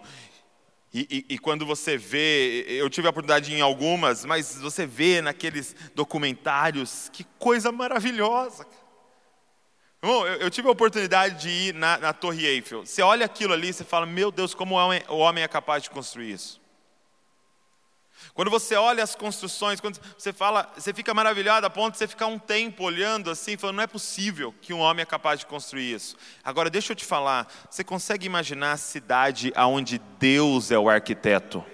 E, 0.93 1.25
e, 1.29 1.35
e, 1.35 1.37
quando 1.37 1.65
você 1.65 1.97
vê, 1.97 2.65
eu 2.67 2.89
tive 2.89 3.07
a 3.07 3.09
oportunidade 3.09 3.53
em 3.53 3.61
algumas, 3.61 4.25
mas 4.25 4.55
você 4.55 4.85
vê 4.85 5.21
naqueles 5.21 5.75
documentários, 5.93 7.09
que 7.13 7.23
coisa 7.37 7.71
maravilhosa. 7.71 8.65
Bom, 10.01 10.25
eu, 10.25 10.35
eu 10.35 10.49
tive 10.49 10.67
a 10.67 10.71
oportunidade 10.71 11.41
de 11.41 11.49
ir 11.49 11.73
na, 11.73 11.97
na, 11.97 12.13
Torre 12.13 12.45
Eiffel. 12.45 12.85
Você 12.85 13.01
olha 13.01 13.25
aquilo 13.25 13.53
ali 13.53 13.69
e 13.69 13.73
você 13.73 13.83
fala, 13.83 14.05
meu 14.05 14.31
Deus, 14.31 14.53
como 14.53 14.75
o 14.75 14.77
homem, 14.77 15.03
o 15.09 15.17
homem 15.17 15.43
é 15.43 15.47
capaz 15.47 15.83
de 15.83 15.89
construir 15.89 16.31
isso. 16.31 16.61
Quando 18.33 18.51
você 18.51 18.75
olha 18.75 19.03
as 19.03 19.15
construções, 19.15 19.79
quando 19.79 19.99
você 20.17 20.31
fala, 20.31 20.71
você 20.75 20.93
fica 20.93 21.13
maravilhado 21.13 21.65
a 21.65 21.69
ponto 21.69 21.93
de 21.93 21.97
você 21.97 22.07
ficar 22.07 22.27
um 22.27 22.37
tempo 22.37 22.83
olhando 22.83 23.31
assim, 23.31 23.57
falando, 23.57 23.77
não 23.77 23.83
é 23.83 23.87
possível 23.87 24.53
que 24.61 24.73
um 24.73 24.79
homem 24.79 25.01
é 25.01 25.05
capaz 25.05 25.39
de 25.39 25.45
construir 25.45 25.93
isso. 25.93 26.15
Agora, 26.43 26.69
deixa 26.69 26.91
eu 26.91 26.95
te 26.95 27.05
falar, 27.05 27.47
você 27.69 27.83
consegue 27.83 28.25
imaginar 28.25 28.73
a 28.73 28.77
cidade 28.77 29.51
onde 29.57 29.99
Deus 30.19 30.71
é 30.71 30.77
o 30.77 30.89
arquiteto? 30.89 31.65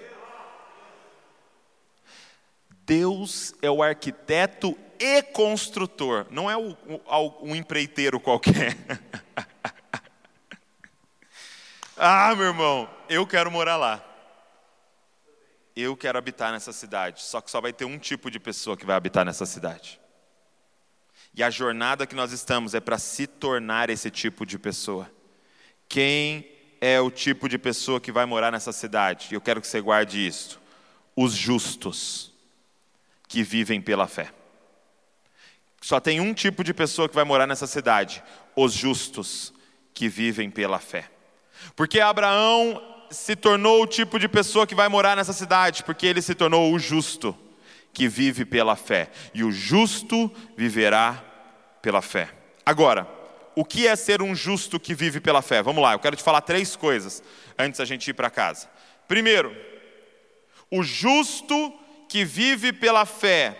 Deus 2.86 3.54
é 3.62 3.70
o 3.70 3.82
arquiteto 3.82 4.76
e 4.98 5.22
construtor, 5.22 6.26
não 6.30 6.50
é 6.50 6.56
o, 6.56 6.76
um 7.42 7.54
empreiteiro 7.54 8.20
qualquer. 8.20 8.76
ah, 11.96 12.34
meu 12.34 12.46
irmão, 12.46 12.88
eu 13.08 13.26
quero 13.26 13.50
morar 13.50 13.76
lá 13.76 14.13
eu 15.76 15.96
quero 15.96 16.18
habitar 16.18 16.52
nessa 16.52 16.72
cidade. 16.72 17.22
Só 17.22 17.40
que 17.40 17.50
só 17.50 17.60
vai 17.60 17.72
ter 17.72 17.84
um 17.84 17.98
tipo 17.98 18.30
de 18.30 18.38
pessoa 18.38 18.76
que 18.76 18.86
vai 18.86 18.96
habitar 18.96 19.24
nessa 19.24 19.46
cidade. 19.46 20.00
E 21.34 21.42
a 21.42 21.50
jornada 21.50 22.06
que 22.06 22.14
nós 22.14 22.30
estamos 22.30 22.74
é 22.74 22.80
para 22.80 22.98
se 22.98 23.26
tornar 23.26 23.90
esse 23.90 24.10
tipo 24.10 24.46
de 24.46 24.58
pessoa. 24.58 25.10
Quem 25.88 26.48
é 26.80 27.00
o 27.00 27.10
tipo 27.10 27.48
de 27.48 27.58
pessoa 27.58 28.00
que 28.00 28.12
vai 28.12 28.24
morar 28.24 28.52
nessa 28.52 28.72
cidade? 28.72 29.28
Eu 29.34 29.40
quero 29.40 29.60
que 29.60 29.66
você 29.66 29.80
guarde 29.80 30.24
isso. 30.24 30.60
Os 31.16 31.32
justos 31.32 32.32
que 33.26 33.42
vivem 33.42 33.80
pela 33.80 34.06
fé. 34.06 34.32
Só 35.80 35.98
tem 35.98 36.20
um 36.20 36.32
tipo 36.32 36.62
de 36.62 36.72
pessoa 36.72 37.08
que 37.08 37.14
vai 37.14 37.24
morar 37.24 37.46
nessa 37.46 37.66
cidade: 37.66 38.22
os 38.54 38.72
justos 38.72 39.52
que 39.92 40.08
vivem 40.08 40.50
pela 40.50 40.78
fé. 40.78 41.10
Porque 41.74 42.00
Abraão 42.00 42.93
se 43.14 43.36
tornou 43.36 43.82
o 43.82 43.86
tipo 43.86 44.18
de 44.18 44.28
pessoa 44.28 44.66
que 44.66 44.74
vai 44.74 44.88
morar 44.88 45.16
nessa 45.16 45.32
cidade, 45.32 45.84
porque 45.84 46.06
ele 46.06 46.20
se 46.20 46.34
tornou 46.34 46.72
o 46.72 46.78
justo, 46.78 47.36
que 47.92 48.08
vive 48.08 48.44
pela 48.44 48.76
fé. 48.76 49.08
E 49.32 49.44
o 49.44 49.52
justo 49.52 50.30
viverá 50.56 51.22
pela 51.80 52.02
fé. 52.02 52.28
Agora, 52.66 53.08
o 53.54 53.64
que 53.64 53.86
é 53.86 53.94
ser 53.94 54.20
um 54.20 54.34
justo 54.34 54.80
que 54.80 54.94
vive 54.94 55.20
pela 55.20 55.40
fé? 55.40 55.62
Vamos 55.62 55.82
lá, 55.82 55.92
eu 55.92 55.98
quero 55.98 56.16
te 56.16 56.22
falar 56.22 56.40
três 56.40 56.74
coisas 56.74 57.22
antes 57.58 57.78
da 57.78 57.84
gente 57.84 58.08
ir 58.08 58.14
para 58.14 58.28
casa. 58.28 58.68
Primeiro, 59.06 59.54
o 60.70 60.82
justo 60.82 61.72
que 62.08 62.24
vive 62.24 62.72
pela 62.72 63.06
fé, 63.06 63.56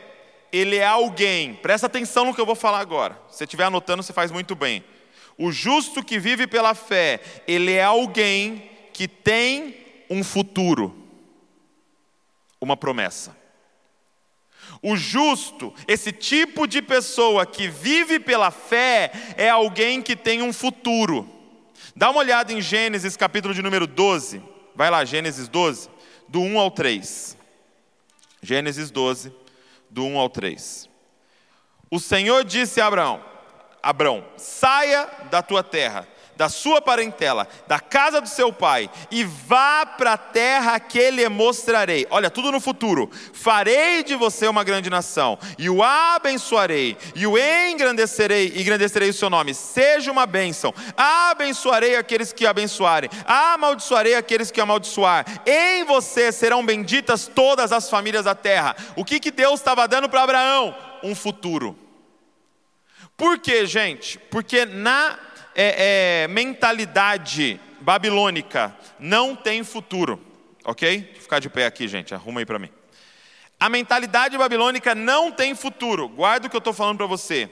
ele 0.53 0.77
é 0.77 0.87
alguém, 0.87 1.55
presta 1.55 1.87
atenção 1.87 2.25
no 2.25 2.35
que 2.35 2.41
eu 2.41 2.47
vou 2.47 2.57
falar 2.57 2.81
agora. 2.81 3.17
Se 3.29 3.39
você 3.39 3.45
estiver 3.45 3.65
anotando, 3.65 4.03
você 4.03 4.13
faz 4.13 4.33
muito 4.33 4.55
bem. 4.55 4.85
O 5.39 5.53
justo 5.53 6.03
que 6.03 6.19
vive 6.19 6.47
pela 6.47 6.75
fé, 6.75 7.21
ele 7.47 7.73
é 7.73 7.85
alguém 7.85 8.74
que 8.95 9.09
tem 9.09 9.77
um 10.09 10.23
futuro, 10.23 10.97
uma 12.61 12.77
promessa. 12.77 13.37
O 14.81 14.97
justo, 14.97 15.75
esse 15.87 16.13
tipo 16.13 16.67
de 16.67 16.81
pessoa 16.81 17.45
que 17.45 17.69
vive 17.69 18.21
pela 18.21 18.53
fé, 18.53 19.11
é 19.37 19.51
alguém 19.51 20.01
que 20.01 20.15
tem 20.15 20.41
um 20.41 20.53
futuro. 20.53 21.29
Dá 21.95 22.09
uma 22.09 22.21
olhada 22.21 22.53
em 22.53 22.63
Gênesis 22.63 23.17
capítulo 23.17 23.53
de 23.53 23.61
número 23.61 23.87
12. 23.87 24.41
Vai 24.77 24.91
lá, 24.91 25.05
Gênesis 25.05 25.49
12, 25.49 25.91
do 26.29 26.41
1 26.41 26.59
ao 26.59 26.71
3. 26.71 27.37
Gênesis 28.43 28.91
12, 28.91 29.35
do 29.91 30.05
1 30.05 30.19
ao 30.19 30.31
3. 30.31 30.89
O 31.91 31.99
Senhor 31.99 32.45
disse 32.45 32.81
a 32.81 32.87
Abraão: 32.87 33.25
Abraão, 33.83 34.25
saia 34.37 35.11
da 35.31 35.43
tua 35.43 35.65
terra 35.65 36.09
da 36.37 36.49
sua 36.49 36.81
parentela, 36.81 37.47
da 37.67 37.79
casa 37.81 38.21
do 38.21 38.29
seu 38.29 38.53
pai, 38.53 38.91
e 39.11 39.25
vá 39.25 39.87
para 39.87 40.15
a 40.15 40.19
terra 40.19 40.79
que 40.81 41.11
lhe 41.11 41.29
mostrarei. 41.29 42.07
Olha, 42.11 42.31
tudo 42.31 42.51
no 42.51 42.61
futuro. 42.61 43.11
Farei 43.33 44.03
de 44.03 44.15
você 44.15 44.47
uma 44.47 44.65
grande 44.65 44.91
nação, 44.91 45.39
e 45.59 45.71
o 45.71 45.83
abençoarei, 45.83 46.97
e 47.15 47.27
o 47.27 47.39
engrandecerei, 47.39 48.53
engrandecerei 48.57 49.11
o 49.11 49.15
seu 49.15 49.31
nome. 49.31 49.55
Seja 49.55 50.11
uma 50.11 50.27
bênção. 50.27 50.75
Abençoarei 50.97 51.97
aqueles 51.97 52.33
que 52.33 52.47
abençoarem, 52.47 53.11
amaldiçoarei 53.27 54.15
aqueles 54.15 54.51
que 54.51 54.61
amaldiçoar. 54.61 55.25
Em 55.47 55.85
você 55.85 56.33
serão 56.33 56.65
benditas 56.65 57.27
todas 57.27 57.73
as 57.73 57.89
famílias 57.89 58.25
da 58.25 58.35
terra. 58.35 58.77
O 58.97 59.05
que, 59.05 59.21
que 59.21 59.31
Deus 59.31 59.61
estava 59.61 59.87
dando 59.87 60.09
para 60.09 60.23
Abraão? 60.23 60.75
Um 61.03 61.15
futuro. 61.15 61.79
Por 63.17 63.39
quê, 63.39 63.65
gente? 63.67 64.19
Porque 64.19 64.65
na 64.65 65.19
é, 65.55 66.25
é, 66.25 66.29
mentalidade 66.29 67.61
babilônica 67.81 68.75
não 68.99 69.37
tem 69.37 69.63
futuro, 69.63 70.21
ok? 70.65 71.11
Vou 71.13 71.23
ficar 71.23 71.39
de 71.39 71.49
pé 71.49 71.67
aqui, 71.67 71.87
gente, 71.87 72.15
arruma 72.15 72.41
aí 72.41 72.47
para 72.47 72.59
mim. 72.59 72.71
A 73.61 73.69
mentalidade 73.69 74.37
babilônica 74.37 74.95
não 74.95 75.31
tem 75.31 75.55
futuro, 75.55 76.09
guarda 76.09 76.47
o 76.47 76.51
que 76.51 76.57
eu 76.57 76.59
estou 76.59 76.73
falando 76.73 76.99
para 76.99 77.07
você. 77.07 77.49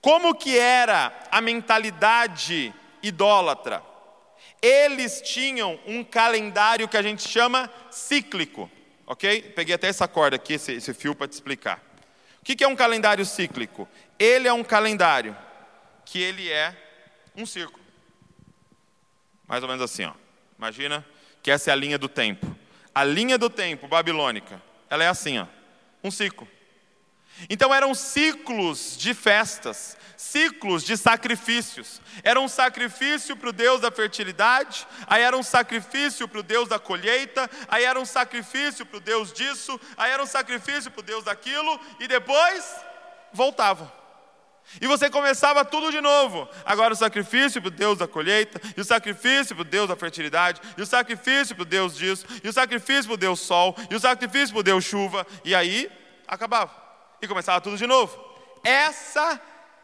Como 0.00 0.34
que 0.34 0.58
era 0.58 1.12
a 1.30 1.40
mentalidade 1.40 2.72
idólatra? 3.02 3.82
Eles 4.60 5.20
tinham 5.22 5.78
um 5.86 6.04
calendário 6.04 6.88
que 6.88 6.96
a 6.96 7.02
gente 7.02 7.26
chama 7.26 7.70
cíclico, 7.90 8.70
ok? 9.06 9.42
Peguei 9.56 9.74
até 9.74 9.88
essa 9.88 10.06
corda 10.06 10.36
aqui, 10.36 10.54
esse, 10.54 10.72
esse 10.72 10.92
fio 10.92 11.14
para 11.14 11.28
te 11.28 11.32
explicar. 11.32 11.82
O 12.40 12.44
que 12.44 12.62
é 12.62 12.68
um 12.68 12.76
calendário 12.76 13.24
cíclico? 13.24 13.88
Ele 14.18 14.48
é 14.48 14.52
um 14.52 14.64
calendário 14.64 15.36
que 16.04 16.20
ele 16.20 16.50
é 16.50 16.74
um 17.38 17.46
círculo. 17.46 17.82
Mais 19.46 19.62
ou 19.62 19.68
menos 19.68 19.82
assim, 19.82 20.04
ó. 20.04 20.12
Imagina 20.58 21.06
que 21.42 21.50
essa 21.50 21.70
é 21.70 21.72
a 21.72 21.76
linha 21.76 21.96
do 21.96 22.08
tempo. 22.08 22.54
A 22.94 23.04
linha 23.04 23.38
do 23.38 23.48
tempo 23.48 23.86
babilônica, 23.86 24.60
ela 24.90 25.04
é 25.04 25.08
assim, 25.08 25.38
ó. 25.38 25.46
Um 26.02 26.10
ciclo. 26.10 26.48
Então 27.48 27.72
eram 27.72 27.94
ciclos 27.94 28.96
de 28.98 29.14
festas, 29.14 29.96
ciclos 30.16 30.82
de 30.82 30.96
sacrifícios. 30.96 32.02
Era 32.24 32.40
um 32.40 32.48
sacrifício 32.48 33.36
para 33.36 33.50
o 33.50 33.52
Deus 33.52 33.80
da 33.80 33.92
fertilidade, 33.92 34.84
aí 35.06 35.22
era 35.22 35.36
um 35.36 35.42
sacrifício 35.42 36.26
para 36.26 36.40
o 36.40 36.42
Deus 36.42 36.68
da 36.68 36.80
colheita, 36.80 37.48
aí 37.68 37.84
era 37.84 38.00
um 38.00 38.04
sacrifício 38.04 38.84
para 38.84 38.96
o 38.96 39.00
Deus 39.00 39.32
disso, 39.32 39.80
aí 39.96 40.10
era 40.10 40.22
um 40.22 40.26
sacrifício 40.26 40.90
para 40.90 41.00
o 41.00 41.04
Deus 41.04 41.22
daquilo, 41.22 41.80
e 42.00 42.08
depois 42.08 42.74
voltava. 43.32 43.97
E 44.80 44.86
você 44.86 45.08
começava 45.08 45.64
tudo 45.64 45.90
de 45.90 46.00
novo. 46.00 46.48
Agora 46.64 46.92
o 46.92 46.96
sacrifício 46.96 47.60
para 47.60 47.68
o 47.68 47.70
Deus 47.70 47.98
da 47.98 48.06
colheita, 48.06 48.60
e 48.76 48.80
o 48.80 48.84
sacrifício 48.84 49.56
para 49.56 49.62
o 49.62 49.64
Deus 49.64 49.88
da 49.88 49.96
fertilidade, 49.96 50.60
e 50.76 50.82
o 50.82 50.86
sacrifício 50.86 51.54
para 51.56 51.62
o 51.62 51.66
Deus 51.66 51.96
disso, 51.96 52.26
e 52.44 52.48
o 52.48 52.52
sacrifício 52.52 53.04
para 53.04 53.14
o 53.14 53.16
Deus 53.16 53.40
sol, 53.40 53.74
e 53.90 53.94
o 53.94 54.00
sacrifício 54.00 54.50
para 54.50 54.60
o 54.60 54.62
Deus 54.62 54.84
chuva. 54.84 55.26
E 55.44 55.54
aí 55.54 55.90
acabava. 56.26 56.70
E 57.20 57.26
começava 57.26 57.60
tudo 57.60 57.76
de 57.76 57.86
novo. 57.86 58.16
Essa 58.62 59.40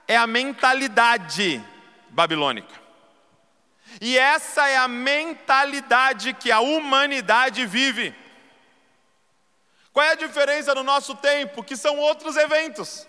é 0.07 0.17
a 0.17 0.27
mentalidade 0.27 1.65
babilônica. 2.11 2.85
E 4.01 4.19
essa 4.19 4.69
é 4.69 4.77
a 4.77 4.89
mentalidade 4.89 6.35
que 6.35 6.51
a 6.53 6.61
humanidade 6.61 7.65
vive. 7.67 8.15
Qual 9.93 10.05
é 10.05 10.11
a 10.11 10.17
diferença 10.17 10.75
no 10.75 10.83
nosso 10.83 11.15
tempo? 11.15 11.63
Que 11.63 11.77
são 11.77 11.99
outros 11.99 12.37
eventos. 12.37 13.07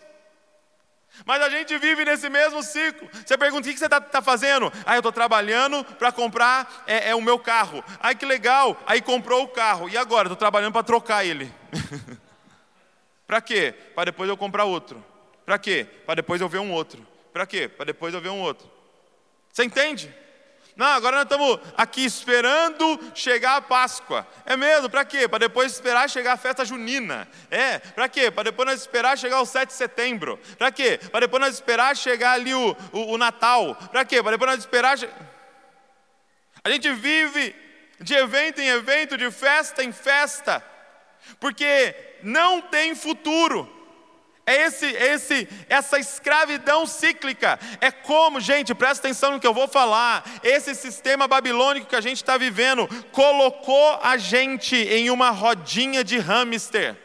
Mas 1.24 1.42
a 1.42 1.50
gente 1.50 1.78
vive 1.78 2.04
nesse 2.04 2.30
mesmo 2.30 2.62
ciclo. 2.64 3.08
Você 3.26 3.38
pergunta: 3.38 3.70
o 3.70 3.72
que 3.72 3.78
você 3.78 3.86
está 3.86 4.02
tá 4.02 4.22
fazendo? 4.22 4.72
Ah, 4.86 4.96
eu 4.96 5.00
estou 5.00 5.12
trabalhando 5.12 5.84
para 5.84 6.12
comprar 6.12 6.84
é, 6.88 7.12
é, 7.12 7.16
o 7.16 7.22
meu 7.22 7.40
carro. 7.40 7.84
Ai, 8.00 8.16
que 8.16 8.26
legal. 8.26 8.78
Aí 8.86 9.02
comprou 9.02 9.44
o 9.44 9.48
carro. 9.48 9.88
E 9.88 9.98
agora? 9.98 10.28
Estou 10.28 10.36
trabalhando 10.36 10.74
para 10.74 10.84
trocar 10.84 11.26
ele. 11.26 11.52
para 13.26 13.40
quê? 13.40 13.74
Para 13.94 14.06
depois 14.06 14.30
eu 14.30 14.36
comprar 14.36 14.66
outro. 14.66 15.04
Para 15.46 15.60
quê? 15.60 15.88
Para 16.06 16.16
depois 16.16 16.42
eu 16.42 16.50
ver 16.50 16.60
um 16.60 16.72
outro. 16.72 17.06
Para 17.32 17.46
quê? 17.46 17.68
Para 17.68 17.86
depois 17.86 18.14
eu 18.14 18.22
ver 18.22 18.30
um 18.30 18.42
outro. 18.42 18.70
Você 19.52 19.64
entende? 19.64 20.14
Não, 20.76 20.88
agora 20.88 21.16
nós 21.16 21.24
estamos 21.24 21.60
aqui 21.78 22.04
esperando 22.04 23.00
chegar 23.16 23.56
a 23.56 23.62
Páscoa. 23.62 24.28
É 24.46 24.58
mesmo? 24.58 24.90
Para 24.90 25.06
quê? 25.06 25.26
Para 25.26 25.40
depois 25.40 25.72
esperar 25.72 26.10
chegar 26.10 26.34
a 26.34 26.38
festa 26.38 26.66
junina. 26.66 27.28
É, 27.50 27.80
para 27.80 28.10
quê? 28.10 28.30
Para 28.30 28.44
depois 28.44 28.68
nós 28.68 28.82
esperar 28.82 29.18
chegar 29.18 29.40
o 29.40 29.46
7 29.46 29.70
de 29.70 29.74
setembro. 29.74 30.38
Para 30.58 30.72
quê? 30.72 31.00
Para 31.12 31.22
depois 31.22 31.42
nós 31.42 31.54
esperar 31.54 31.96
chegar 31.96 32.34
ali 32.34 32.54
o, 32.54 32.76
o, 32.92 33.14
o 33.14 33.18
Natal. 33.18 33.76
Para 33.90 34.04
quê? 34.04 34.22
Para 34.22 34.32
depois 34.32 34.52
nós 34.52 34.60
esperar. 34.60 34.98
A 36.62 36.70
gente 36.70 36.92
vive 36.92 37.56
de 38.02 38.14
evento 38.14 38.60
em 38.60 38.68
evento, 38.68 39.18
de 39.18 39.32
festa 39.32 39.82
em 39.82 39.94
festa, 39.94 40.62
porque 41.40 41.96
não 42.22 42.62
tem 42.62 42.94
futuro. 42.94 43.75
É 44.48 44.68
esse, 44.68 44.86
esse, 44.86 45.50
essa 45.68 45.98
escravidão 45.98 46.86
cíclica. 46.86 47.60
É 47.82 47.90
como, 47.90 48.40
gente, 48.40 48.76
presta 48.76 49.08
atenção 49.08 49.32
no 49.32 49.40
que 49.40 49.48
eu 49.48 49.54
vou 49.54 49.68
falar. 49.68 50.24
Esse 50.44 50.76
sistema 50.76 51.28
babilônico 51.28 51.88
que 51.88 51.96
a 51.96 52.02
gente 52.02 52.18
está 52.18 52.38
vivendo 52.38 52.88
colocou 53.12 54.00
a 54.04 54.18
gente 54.18 54.76
em 54.76 55.10
uma 55.10 55.32
rodinha 55.32 56.04
de 56.04 56.20
hamster. 56.20 56.96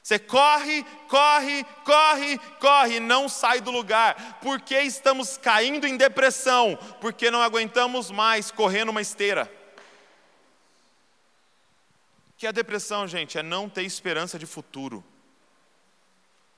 Você 0.00 0.20
corre, 0.20 0.84
corre, 1.08 1.66
corre, 1.84 2.38
corre, 2.60 3.00
não 3.00 3.28
sai 3.28 3.60
do 3.60 3.72
lugar. 3.72 4.38
Por 4.40 4.60
que 4.60 4.80
estamos 4.82 5.36
caindo 5.36 5.84
em 5.84 5.96
depressão? 5.96 6.78
Porque 7.00 7.28
não 7.28 7.42
aguentamos 7.42 8.12
mais 8.12 8.52
correr 8.52 8.84
numa 8.84 9.02
esteira. 9.02 9.52
Que 12.36 12.46
a 12.46 12.52
depressão, 12.52 13.08
gente, 13.08 13.36
é 13.36 13.42
não 13.42 13.68
ter 13.68 13.82
esperança 13.82 14.38
de 14.38 14.46
futuro. 14.46 15.02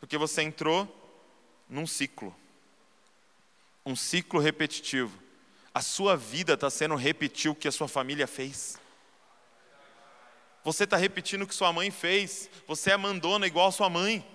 Porque 0.00 0.16
você 0.16 0.42
entrou 0.42 0.87
num 1.68 1.87
ciclo. 1.87 2.34
Um 3.84 3.96
ciclo 3.96 4.40
repetitivo. 4.40 5.16
A 5.74 5.80
sua 5.80 6.16
vida 6.16 6.54
está 6.54 6.70
sendo 6.70 6.94
repetir 6.94 7.50
o 7.50 7.54
que 7.54 7.68
a 7.68 7.72
sua 7.72 7.88
família 7.88 8.26
fez. 8.26 8.78
Você 10.64 10.84
está 10.84 10.96
repetindo 10.96 11.42
o 11.42 11.46
que 11.46 11.54
sua 11.54 11.72
mãe 11.72 11.90
fez. 11.90 12.50
Você 12.66 12.90
é 12.90 12.96
mandona 12.96 13.46
igual 13.46 13.68
a 13.68 13.72
sua 13.72 13.88
mãe. 13.88 14.26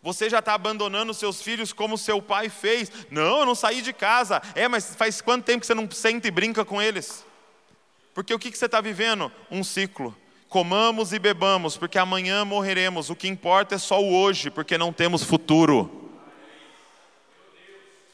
Você 0.00 0.30
já 0.30 0.38
está 0.38 0.54
abandonando 0.54 1.12
seus 1.12 1.42
filhos 1.42 1.72
como 1.72 1.98
seu 1.98 2.22
pai 2.22 2.48
fez. 2.48 2.90
Não, 3.10 3.40
eu 3.40 3.46
não 3.46 3.54
saí 3.54 3.82
de 3.82 3.92
casa. 3.92 4.40
É, 4.54 4.68
mas 4.68 4.94
faz 4.94 5.20
quanto 5.20 5.44
tempo 5.44 5.60
que 5.60 5.66
você 5.66 5.74
não 5.74 5.90
senta 5.90 6.28
e 6.28 6.30
brinca 6.30 6.64
com 6.64 6.80
eles? 6.80 7.24
Porque 8.14 8.32
o 8.32 8.38
que, 8.38 8.50
que 8.50 8.58
você 8.58 8.66
está 8.66 8.80
vivendo? 8.80 9.30
Um 9.50 9.64
ciclo. 9.64 10.16
Comamos 10.48 11.12
e 11.12 11.18
bebamos, 11.18 11.76
porque 11.76 11.98
amanhã 11.98 12.44
morreremos. 12.44 13.10
O 13.10 13.16
que 13.16 13.28
importa 13.28 13.74
é 13.74 13.78
só 13.78 14.02
o 14.02 14.14
hoje, 14.14 14.50
porque 14.50 14.78
não 14.78 14.92
temos 14.92 15.22
futuro. 15.22 16.08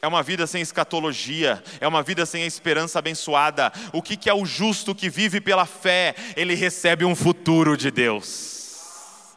É 0.01 0.07
uma 0.07 0.21
vida 0.21 0.45
sem 0.45 0.61
escatologia, 0.61 1.63
é 1.79 1.87
uma 1.87 2.03
vida 2.03 2.25
sem 2.25 2.43
a 2.43 2.45
esperança 2.45 2.99
abençoada. 2.99 3.71
O 3.91 4.01
que, 4.01 4.29
é 4.29 4.33
o 4.33 4.45
justo 4.45 4.93
que 4.93 5.09
vive 5.09 5.39
pela 5.39 5.65
fé? 5.65 6.13
Ele 6.35 6.53
recebe 6.53 7.05
um 7.05 7.15
futuro 7.15 7.75
de 7.75 7.89
Deus. 7.89 9.35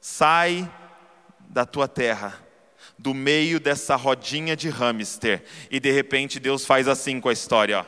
Sai 0.00 0.68
da 1.38 1.66
tua 1.66 1.86
terra, 1.86 2.42
do 2.98 3.12
meio 3.12 3.60
dessa 3.60 3.94
rodinha 3.94 4.56
de 4.56 4.68
hamster, 4.70 5.44
e 5.70 5.78
de 5.78 5.92
repente 5.92 6.40
Deus 6.40 6.64
faz 6.64 6.88
assim 6.88 7.20
com 7.20 7.28
a 7.28 7.32
história. 7.32 7.80
Ó. 7.80 7.84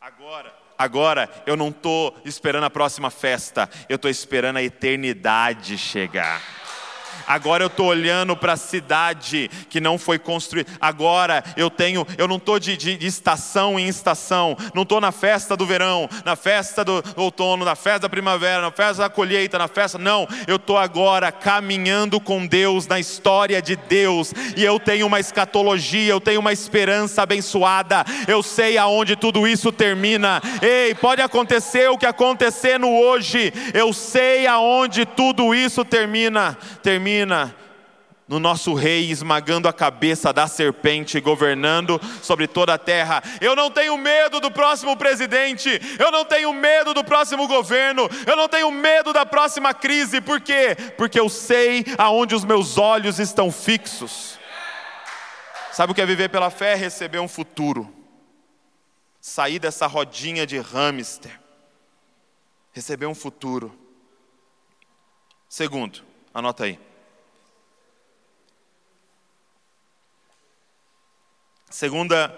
Agora, 0.00 0.61
agora 0.82 1.28
eu 1.46 1.56
não 1.56 1.68
estou 1.68 2.16
esperando 2.24 2.64
a 2.64 2.70
próxima 2.70 3.10
festa, 3.10 3.68
eu 3.88 3.96
estou 3.96 4.10
esperando 4.10 4.56
a 4.56 4.62
eternidade 4.62 5.78
chegar. 5.78 6.61
Agora 7.26 7.62
eu 7.62 7.68
estou 7.68 7.86
olhando 7.86 8.36
para 8.36 8.54
a 8.54 8.56
cidade 8.56 9.50
que 9.68 9.80
não 9.80 9.98
foi 9.98 10.18
construída. 10.18 10.70
Agora 10.80 11.42
eu 11.56 11.70
tenho, 11.70 12.06
eu 12.18 12.26
não 12.26 12.36
estou 12.36 12.58
de, 12.58 12.76
de, 12.76 12.96
de, 12.96 13.06
estação 13.06 13.78
em 13.78 13.88
estação. 13.88 14.56
Não 14.74 14.82
estou 14.82 15.00
na 15.00 15.12
festa 15.12 15.56
do 15.56 15.66
verão, 15.66 16.08
na 16.24 16.36
festa 16.36 16.84
do 16.84 17.02
outono, 17.16 17.64
na 17.64 17.74
festa 17.74 18.00
da 18.00 18.08
primavera, 18.08 18.62
na 18.62 18.70
festa 18.70 19.02
da 19.02 19.10
colheita, 19.10 19.58
na 19.58 19.68
festa. 19.68 19.98
Não, 19.98 20.26
eu 20.46 20.56
estou 20.56 20.78
agora 20.78 21.30
caminhando 21.30 22.20
com 22.20 22.46
Deus 22.46 22.86
na 22.86 22.98
história 22.98 23.60
de 23.60 23.76
Deus. 23.76 24.32
E 24.56 24.64
eu 24.64 24.80
tenho 24.80 25.06
uma 25.06 25.20
escatologia, 25.20 26.12
eu 26.12 26.20
tenho 26.20 26.40
uma 26.40 26.52
esperança 26.52 27.22
abençoada. 27.22 28.04
Eu 28.26 28.42
sei 28.42 28.78
aonde 28.78 29.16
tudo 29.16 29.46
isso 29.46 29.70
termina. 29.70 30.40
Ei, 30.60 30.94
pode 30.94 31.20
acontecer 31.20 31.88
o 31.90 31.98
que 31.98 32.06
acontecer 32.06 32.78
no 32.78 32.92
hoje. 32.92 33.52
Eu 33.72 33.92
sei 33.92 34.46
aonde 34.46 35.04
tudo 35.04 35.54
isso 35.54 35.84
termina. 35.84 36.56
Termina 36.82 37.11
no 38.32 38.38
nosso 38.40 38.72
rei 38.72 39.10
esmagando 39.10 39.68
a 39.68 39.72
cabeça 39.74 40.32
da 40.32 40.46
serpente, 40.46 41.20
governando 41.20 42.00
sobre 42.22 42.46
toda 42.46 42.72
a 42.72 42.78
terra. 42.78 43.22
Eu 43.40 43.54
não 43.54 43.70
tenho 43.70 43.96
medo 43.98 44.40
do 44.40 44.50
próximo 44.50 44.96
presidente, 44.96 45.68
eu 45.98 46.10
não 46.10 46.24
tenho 46.24 46.50
medo 46.52 46.94
do 46.94 47.04
próximo 47.04 47.46
governo, 47.46 48.08
eu 48.26 48.34
não 48.34 48.48
tenho 48.48 48.70
medo 48.70 49.12
da 49.12 49.26
próxima 49.26 49.74
crise, 49.74 50.20
por 50.20 50.40
quê? 50.40 50.74
Porque 50.96 51.20
eu 51.20 51.28
sei 51.28 51.84
aonde 51.98 52.34
os 52.34 52.44
meus 52.44 52.78
olhos 52.78 53.18
estão 53.18 53.52
fixos. 53.52 54.38
Sabe 55.72 55.92
o 55.92 55.94
que 55.94 56.00
é 56.00 56.06
viver 56.06 56.30
pela 56.30 56.50
fé? 56.50 56.74
Receber 56.74 57.18
um 57.18 57.28
futuro, 57.28 57.92
sair 59.20 59.58
dessa 59.58 59.86
rodinha 59.86 60.46
de 60.46 60.58
hamster, 60.58 61.38
receber 62.72 63.06
um 63.06 63.14
futuro. 63.14 63.78
Segundo, 65.48 66.02
anota 66.32 66.64
aí. 66.64 66.78
Segunda, 71.72 72.30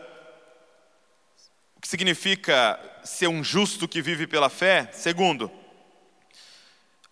o 1.76 1.80
que 1.80 1.88
significa 1.88 2.78
ser 3.02 3.26
um 3.26 3.42
justo 3.42 3.88
que 3.88 4.00
vive 4.00 4.28
pela 4.28 4.48
fé? 4.48 4.88
Segundo, 4.92 5.50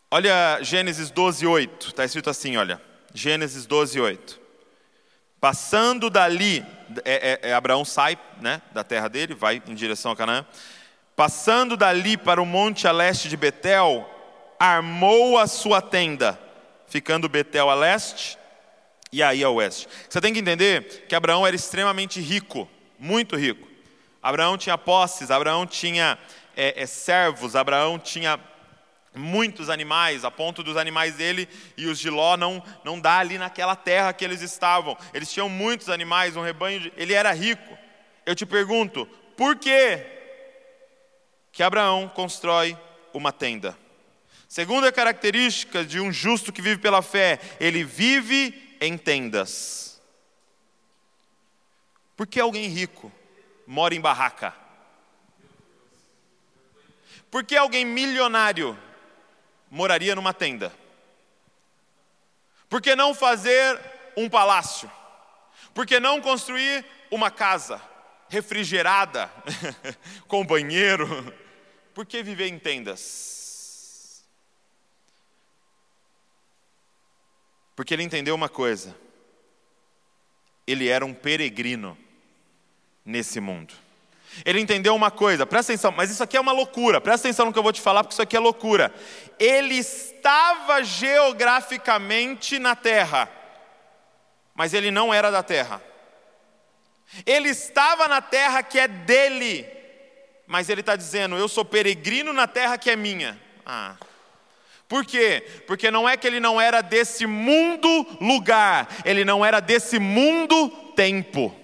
olha 0.08 0.60
Gênesis 0.62 1.10
12, 1.10 1.44
8. 1.44 1.88
Está 1.88 2.04
escrito 2.04 2.30
assim: 2.30 2.56
olha, 2.56 2.80
Gênesis 3.12 3.66
12, 3.66 4.00
8. 4.00 4.40
Passando 5.40 6.08
dali, 6.08 6.64
é, 7.04 7.40
é, 7.42 7.50
é, 7.50 7.54
Abraão 7.54 7.84
sai 7.84 8.16
né, 8.40 8.62
da 8.70 8.84
terra 8.84 9.08
dele, 9.08 9.34
vai 9.34 9.60
em 9.66 9.74
direção 9.74 10.12
a 10.12 10.16
Canaã. 10.16 10.46
Passando 11.16 11.76
dali 11.76 12.16
para 12.16 12.40
o 12.40 12.46
monte 12.46 12.86
a 12.86 12.92
leste 12.92 13.28
de 13.28 13.36
Betel, 13.36 14.08
armou 14.60 15.38
a 15.38 15.48
sua 15.48 15.82
tenda, 15.82 16.38
ficando 16.86 17.28
Betel 17.28 17.68
a 17.68 17.74
leste 17.74 18.38
e 19.12 19.22
aí 19.22 19.44
a 19.44 19.50
oeste. 19.50 19.86
Você 20.08 20.20
tem 20.20 20.32
que 20.32 20.40
entender 20.40 21.04
que 21.06 21.14
Abraão 21.14 21.46
era 21.46 21.54
extremamente 21.54 22.18
rico, 22.18 22.68
muito 22.98 23.36
rico. 23.36 23.68
Abraão 24.22 24.56
tinha 24.56 24.78
posses, 24.78 25.30
Abraão 25.30 25.66
tinha 25.66 26.18
é, 26.56 26.82
é, 26.82 26.86
servos, 26.86 27.54
Abraão 27.54 27.98
tinha 27.98 28.40
muitos 29.14 29.68
animais, 29.68 30.24
a 30.24 30.30
ponto 30.30 30.62
dos 30.62 30.78
animais 30.78 31.16
dele 31.16 31.46
e 31.76 31.86
os 31.86 31.98
de 31.98 32.08
Ló 32.08 32.36
não, 32.36 32.62
não 32.82 32.98
dá 32.98 33.18
ali 33.18 33.36
naquela 33.36 33.76
terra 33.76 34.12
que 34.14 34.24
eles 34.24 34.40
estavam. 34.40 34.96
Eles 35.12 35.30
tinham 35.30 35.48
muitos 35.48 35.90
animais, 35.90 36.34
um 36.34 36.42
rebanho, 36.42 36.80
de, 36.80 36.92
ele 36.96 37.12
era 37.12 37.32
rico. 37.32 37.76
Eu 38.24 38.34
te 38.34 38.46
pergunto, 38.46 39.06
por 39.36 39.56
que 39.56 40.06
que 41.50 41.62
Abraão 41.62 42.08
constrói 42.08 42.78
uma 43.12 43.30
tenda? 43.30 43.76
Segunda 44.48 44.92
característica 44.92 45.84
de 45.84 46.00
um 46.00 46.12
justo 46.12 46.52
que 46.52 46.62
vive 46.62 46.80
pela 46.80 47.02
fé, 47.02 47.38
ele 47.58 47.84
vive 47.84 48.71
em 48.82 48.98
tendas. 48.98 50.02
Por 52.16 52.26
que 52.26 52.40
alguém 52.40 52.66
rico 52.66 53.12
mora 53.64 53.94
em 53.94 54.00
barraca? 54.00 54.52
Por 57.30 57.44
que 57.44 57.56
alguém 57.56 57.84
milionário 57.84 58.76
moraria 59.70 60.16
numa 60.16 60.34
tenda? 60.34 60.74
Por 62.68 62.82
que 62.82 62.96
não 62.96 63.14
fazer 63.14 63.80
um 64.16 64.28
palácio? 64.28 64.90
Por 65.72 65.86
que 65.86 66.00
não 66.00 66.20
construir 66.20 66.84
uma 67.08 67.30
casa 67.30 67.80
refrigerada, 68.28 69.30
com 70.26 70.44
banheiro? 70.44 71.32
Por 71.94 72.04
que 72.04 72.20
viver 72.20 72.48
em 72.48 72.58
tendas? 72.58 73.41
Porque 77.82 77.94
ele 77.94 78.04
entendeu 78.04 78.32
uma 78.32 78.48
coisa: 78.48 78.94
ele 80.64 80.86
era 80.86 81.04
um 81.04 81.12
peregrino 81.12 81.98
nesse 83.04 83.40
mundo. 83.40 83.74
Ele 84.44 84.60
entendeu 84.60 84.94
uma 84.94 85.10
coisa, 85.10 85.44
presta 85.44 85.72
atenção, 85.72 85.90
mas 85.90 86.08
isso 86.08 86.22
aqui 86.22 86.36
é 86.36 86.40
uma 86.40 86.52
loucura, 86.52 87.00
presta 87.00 87.26
atenção 87.26 87.44
no 87.44 87.52
que 87.52 87.58
eu 87.58 87.62
vou 87.62 87.72
te 87.72 87.80
falar, 87.80 88.04
porque 88.04 88.14
isso 88.14 88.22
aqui 88.22 88.36
é 88.36 88.38
loucura. 88.38 88.94
Ele 89.36 89.74
estava 89.74 90.84
geograficamente 90.84 92.56
na 92.60 92.76
terra, 92.76 93.28
mas 94.54 94.74
ele 94.74 94.92
não 94.92 95.12
era 95.12 95.32
da 95.32 95.42
terra. 95.42 95.82
Ele 97.26 97.48
estava 97.48 98.06
na 98.06 98.22
terra 98.22 98.62
que 98.62 98.78
é 98.78 98.86
dele, 98.86 99.66
mas 100.46 100.68
ele 100.68 100.82
está 100.82 100.94
dizendo: 100.94 101.36
Eu 101.36 101.48
sou 101.48 101.64
peregrino 101.64 102.32
na 102.32 102.46
terra 102.46 102.78
que 102.78 102.88
é 102.88 102.94
minha. 102.94 103.42
Ah, 103.66 103.96
por 104.92 105.06
quê? 105.06 105.42
Porque 105.66 105.90
não 105.90 106.06
é 106.06 106.18
que 106.18 106.26
ele 106.26 106.38
não 106.38 106.60
era 106.60 106.82
desse 106.82 107.24
mundo 107.24 108.06
lugar, 108.20 108.86
ele 109.06 109.24
não 109.24 109.42
era 109.42 109.58
desse 109.58 109.98
mundo 109.98 110.68
tempo. 110.94 111.56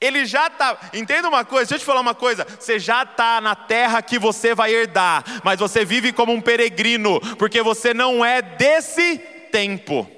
Ele 0.00 0.26
já 0.26 0.48
está, 0.48 0.76
entenda 0.94 1.28
uma 1.28 1.44
coisa, 1.44 1.66
deixa 1.66 1.76
eu 1.76 1.78
te 1.78 1.84
falar 1.84 2.00
uma 2.00 2.12
coisa: 2.12 2.44
você 2.58 2.76
já 2.76 3.04
está 3.04 3.40
na 3.40 3.54
terra 3.54 4.02
que 4.02 4.18
você 4.18 4.52
vai 4.52 4.74
herdar, 4.74 5.22
mas 5.44 5.60
você 5.60 5.84
vive 5.84 6.12
como 6.12 6.32
um 6.32 6.40
peregrino, 6.40 7.20
porque 7.36 7.62
você 7.62 7.94
não 7.94 8.24
é 8.24 8.42
desse 8.42 9.18
tempo. 9.52 10.10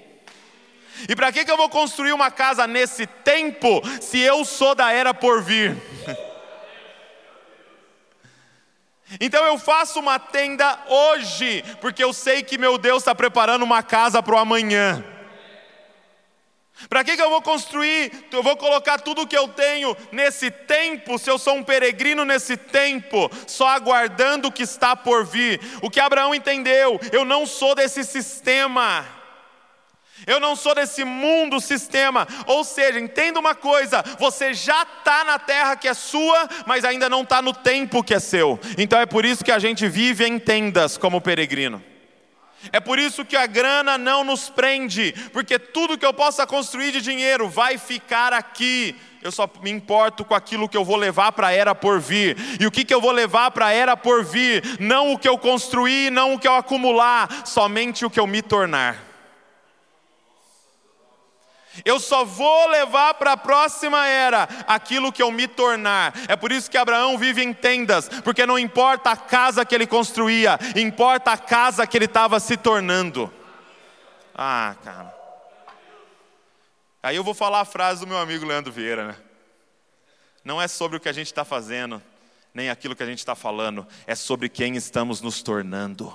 E 1.06 1.14
para 1.14 1.30
que, 1.32 1.44
que 1.44 1.50
eu 1.50 1.58
vou 1.58 1.68
construir 1.68 2.14
uma 2.14 2.30
casa 2.30 2.66
nesse 2.66 3.06
tempo, 3.06 3.82
se 4.00 4.20
eu 4.20 4.42
sou 4.42 4.74
da 4.74 4.90
era 4.90 5.12
por 5.12 5.42
vir? 5.42 5.76
Então 9.20 9.44
eu 9.44 9.58
faço 9.58 10.00
uma 10.00 10.18
tenda 10.18 10.78
hoje, 10.88 11.62
porque 11.80 12.02
eu 12.02 12.12
sei 12.12 12.42
que 12.42 12.58
meu 12.58 12.78
Deus 12.78 13.02
está 13.02 13.14
preparando 13.14 13.62
uma 13.62 13.82
casa 13.82 14.22
para 14.22 14.34
o 14.34 14.38
amanhã. 14.38 15.04
Para 16.88 17.04
que, 17.04 17.16
que 17.16 17.22
eu 17.22 17.30
vou 17.30 17.40
construir? 17.40 18.26
Eu 18.32 18.42
vou 18.42 18.56
colocar 18.56 18.98
tudo 19.00 19.22
o 19.22 19.26
que 19.26 19.36
eu 19.36 19.48
tenho 19.48 19.96
nesse 20.10 20.50
tempo, 20.50 21.18
se 21.18 21.30
eu 21.30 21.38
sou 21.38 21.54
um 21.54 21.62
peregrino 21.62 22.24
nesse 22.24 22.56
tempo, 22.56 23.30
só 23.46 23.68
aguardando 23.68 24.48
o 24.48 24.52
que 24.52 24.64
está 24.64 24.96
por 24.96 25.24
vir. 25.24 25.60
O 25.80 25.88
que 25.88 26.00
Abraão 26.00 26.34
entendeu, 26.34 27.00
eu 27.12 27.24
não 27.24 27.46
sou 27.46 27.74
desse 27.74 28.02
sistema. 28.04 29.06
Eu 30.26 30.40
não 30.40 30.56
sou 30.56 30.74
desse 30.74 31.04
mundo 31.04 31.60
sistema. 31.60 32.26
Ou 32.46 32.64
seja, 32.64 32.98
entenda 32.98 33.40
uma 33.40 33.54
coisa: 33.54 34.02
você 34.18 34.54
já 34.54 34.82
está 34.82 35.24
na 35.24 35.38
terra 35.38 35.76
que 35.76 35.88
é 35.88 35.94
sua, 35.94 36.48
mas 36.66 36.84
ainda 36.84 37.08
não 37.08 37.22
está 37.22 37.42
no 37.42 37.52
tempo 37.52 38.02
que 38.02 38.14
é 38.14 38.20
seu. 38.20 38.58
Então 38.78 39.00
é 39.00 39.06
por 39.06 39.24
isso 39.24 39.44
que 39.44 39.52
a 39.52 39.58
gente 39.58 39.88
vive 39.88 40.26
em 40.26 40.38
tendas 40.38 40.96
como 40.96 41.20
peregrino. 41.20 41.82
É 42.72 42.80
por 42.80 42.98
isso 42.98 43.24
que 43.24 43.36
a 43.36 43.46
grana 43.46 43.98
não 43.98 44.24
nos 44.24 44.48
prende, 44.48 45.12
porque 45.32 45.58
tudo 45.58 45.98
que 45.98 46.06
eu 46.06 46.14
possa 46.14 46.46
construir 46.46 46.92
de 46.92 47.00
dinheiro 47.00 47.48
vai 47.48 47.76
ficar 47.76 48.32
aqui. 48.32 48.96
Eu 49.22 49.32
só 49.32 49.48
me 49.62 49.70
importo 49.70 50.24
com 50.24 50.34
aquilo 50.34 50.68
que 50.68 50.76
eu 50.76 50.84
vou 50.84 50.96
levar 50.96 51.32
para 51.32 51.48
a 51.48 51.52
era 51.52 51.74
por 51.74 52.00
vir. 52.00 52.36
E 52.60 52.66
o 52.66 52.70
que, 52.70 52.84
que 52.84 52.92
eu 52.94 53.00
vou 53.00 53.10
levar 53.10 53.50
para 53.50 53.66
a 53.66 53.72
era 53.72 53.96
por 53.96 54.24
vir? 54.24 54.62
Não 54.78 55.12
o 55.12 55.18
que 55.18 55.28
eu 55.28 55.38
construí, 55.38 56.10
não 56.10 56.34
o 56.34 56.38
que 56.38 56.48
eu 56.48 56.54
acumular, 56.54 57.46
somente 57.46 58.04
o 58.04 58.10
que 58.10 58.20
eu 58.20 58.26
me 58.26 58.42
tornar. 58.42 59.13
Eu 61.82 61.98
só 61.98 62.24
vou 62.24 62.68
levar 62.68 63.14
para 63.14 63.32
a 63.32 63.36
próxima 63.36 64.06
era 64.06 64.48
aquilo 64.66 65.12
que 65.12 65.22
eu 65.22 65.30
me 65.30 65.48
tornar. 65.48 66.12
É 66.28 66.36
por 66.36 66.52
isso 66.52 66.70
que 66.70 66.76
Abraão 66.76 67.16
vive 67.16 67.42
em 67.42 67.52
tendas, 67.54 68.08
porque 68.22 68.44
não 68.44 68.58
importa 68.58 69.10
a 69.10 69.16
casa 69.16 69.64
que 69.64 69.74
ele 69.74 69.86
construía, 69.86 70.58
importa 70.76 71.32
a 71.32 71.38
casa 71.38 71.86
que 71.86 71.96
ele 71.96 72.04
estava 72.04 72.38
se 72.38 72.56
tornando. 72.56 73.32
Ah, 74.34 74.76
cara. 74.84 75.14
Aí 77.02 77.16
eu 77.16 77.24
vou 77.24 77.34
falar 77.34 77.60
a 77.60 77.64
frase 77.64 78.00
do 78.00 78.06
meu 78.06 78.18
amigo 78.18 78.46
Leandro 78.46 78.72
Vieira, 78.72 79.08
né? 79.08 79.16
Não 80.44 80.60
é 80.60 80.68
sobre 80.68 80.96
o 80.96 81.00
que 81.00 81.08
a 81.08 81.12
gente 81.12 81.26
está 81.26 81.44
fazendo, 81.44 82.02
nem 82.52 82.70
aquilo 82.70 82.94
que 82.94 83.02
a 83.02 83.06
gente 83.06 83.18
está 83.18 83.34
falando, 83.34 83.86
é 84.06 84.14
sobre 84.14 84.48
quem 84.48 84.76
estamos 84.76 85.20
nos 85.20 85.42
tornando. 85.42 86.14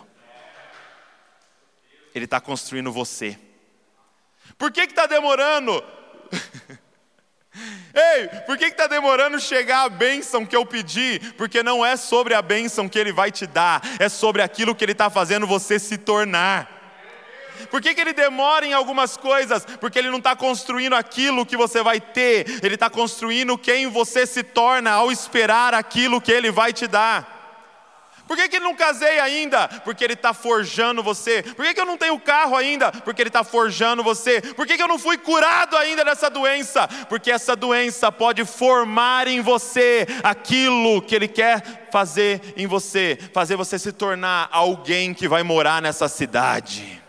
Ele 2.14 2.26
está 2.26 2.40
construindo 2.40 2.92
você. 2.92 3.40
Por 4.58 4.72
que 4.72 4.82
está 4.82 5.06
demorando? 5.06 5.84
Ei, 7.94 8.28
por 8.46 8.58
que 8.58 8.66
está 8.66 8.88
demorando 8.88 9.40
chegar 9.40 9.84
a 9.84 9.90
bênção 9.90 10.46
que 10.46 10.56
eu 10.56 10.66
pedi? 10.66 11.20
Porque 11.38 11.64
não 11.64 11.86
é 11.86 11.98
sobre 11.98 12.34
a 12.34 12.42
bênção 12.42 12.88
que 12.88 12.98
Ele 12.98 13.12
vai 13.12 13.32
te 13.32 13.46
dar, 13.48 13.82
é 14.00 14.08
sobre 14.08 14.42
aquilo 14.42 14.76
que 14.76 14.86
Ele 14.86 14.92
está 14.94 15.10
fazendo 15.10 15.48
você 15.48 15.80
se 15.80 15.98
tornar. 15.98 16.80
Por 17.70 17.82
que, 17.82 17.94
que 17.94 18.02
ele 18.02 18.14
demora 18.14 18.66
em 18.66 18.74
algumas 18.74 19.18
coisas? 19.18 19.66
Porque 19.80 20.00
ele 20.00 20.10
não 20.10 20.20
está 20.20 20.36
construindo 20.36 20.94
aquilo 20.94 21.46
que 21.46 21.58
você 21.58 21.84
vai 21.84 22.00
ter, 22.00 22.46
ele 22.64 22.76
está 22.76 22.90
construindo 22.90 23.58
quem 23.58 23.88
você 23.88 24.26
se 24.26 24.44
torna 24.44 24.92
ao 24.92 25.12
esperar 25.12 25.74
aquilo 25.74 26.22
que 26.22 26.32
ele 26.32 26.52
vai 26.52 26.72
te 26.72 26.88
dar. 26.88 27.39
Por 28.30 28.38
que, 28.38 28.48
que 28.48 28.60
não 28.60 28.76
casei 28.76 29.20
ainda? 29.20 29.68
Porque 29.68 30.04
ele 30.04 30.14
está 30.14 30.36
forjando 30.36 31.02
você. 31.02 31.42
Por 31.42 31.66
que, 31.66 31.74
que 31.74 31.82
eu 31.82 31.86
não 31.86 31.98
tenho 31.98 32.20
carro 32.20 32.56
ainda? 32.56 32.92
Porque 32.92 33.24
ele 33.24 33.30
está 33.30 33.44
forjando 33.44 34.04
você. 34.04 34.40
Por 34.40 34.68
que, 34.68 34.78
que 34.78 34.84
eu 34.84 34.88
não 34.88 35.00
fui 35.00 35.18
curado 35.18 35.76
ainda 35.76 36.06
dessa 36.06 36.30
doença? 36.30 36.88
Porque 37.10 37.32
essa 37.32 37.56
doença 37.56 38.12
pode 38.12 38.46
formar 38.46 39.28
em 39.28 39.42
você 39.42 40.06
aquilo 40.22 41.02
que 41.02 41.16
ele 41.16 41.28
quer 41.28 41.90
fazer 41.92 42.54
em 42.56 42.68
você, 42.68 43.18
fazer 43.34 43.56
você 43.56 43.80
se 43.80 43.92
tornar 43.92 44.48
alguém 44.52 45.12
que 45.12 45.28
vai 45.28 45.42
morar 45.42 45.82
nessa 45.82 46.08
cidade. 46.08 47.02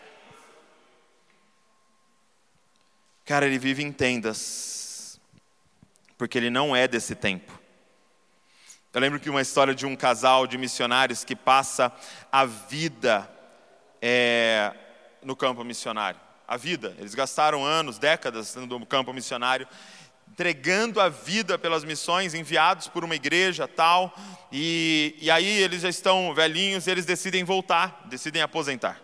Cara, 3.26 3.44
ele 3.44 3.58
vive 3.58 3.82
em 3.82 3.92
tendas, 3.92 5.20
porque 6.16 6.38
ele 6.38 6.48
não 6.48 6.74
é 6.74 6.88
desse 6.88 7.14
tempo. 7.14 7.59
Eu 8.92 9.00
lembro 9.00 9.20
que 9.20 9.30
uma 9.30 9.40
história 9.40 9.72
de 9.72 9.86
um 9.86 9.94
casal 9.94 10.48
de 10.48 10.58
missionários 10.58 11.22
que 11.22 11.36
passa 11.36 11.92
a 12.30 12.44
vida 12.44 13.30
é, 14.02 14.72
no 15.22 15.36
campo 15.36 15.62
missionário. 15.62 16.18
A 16.46 16.56
vida, 16.56 16.96
eles 16.98 17.14
gastaram 17.14 17.64
anos, 17.64 18.00
décadas 18.00 18.56
no 18.56 18.84
campo 18.84 19.12
missionário, 19.12 19.68
entregando 20.28 21.00
a 21.00 21.08
vida 21.08 21.56
pelas 21.56 21.84
missões, 21.84 22.34
enviados 22.34 22.88
por 22.88 23.04
uma 23.04 23.14
igreja 23.14 23.68
tal, 23.68 24.12
e, 24.50 25.16
e 25.20 25.30
aí 25.30 25.62
eles 25.62 25.82
já 25.82 25.88
estão 25.88 26.34
velhinhos 26.34 26.88
e 26.88 26.90
eles 26.90 27.06
decidem 27.06 27.44
voltar, 27.44 28.02
decidem 28.06 28.42
aposentar. 28.42 29.00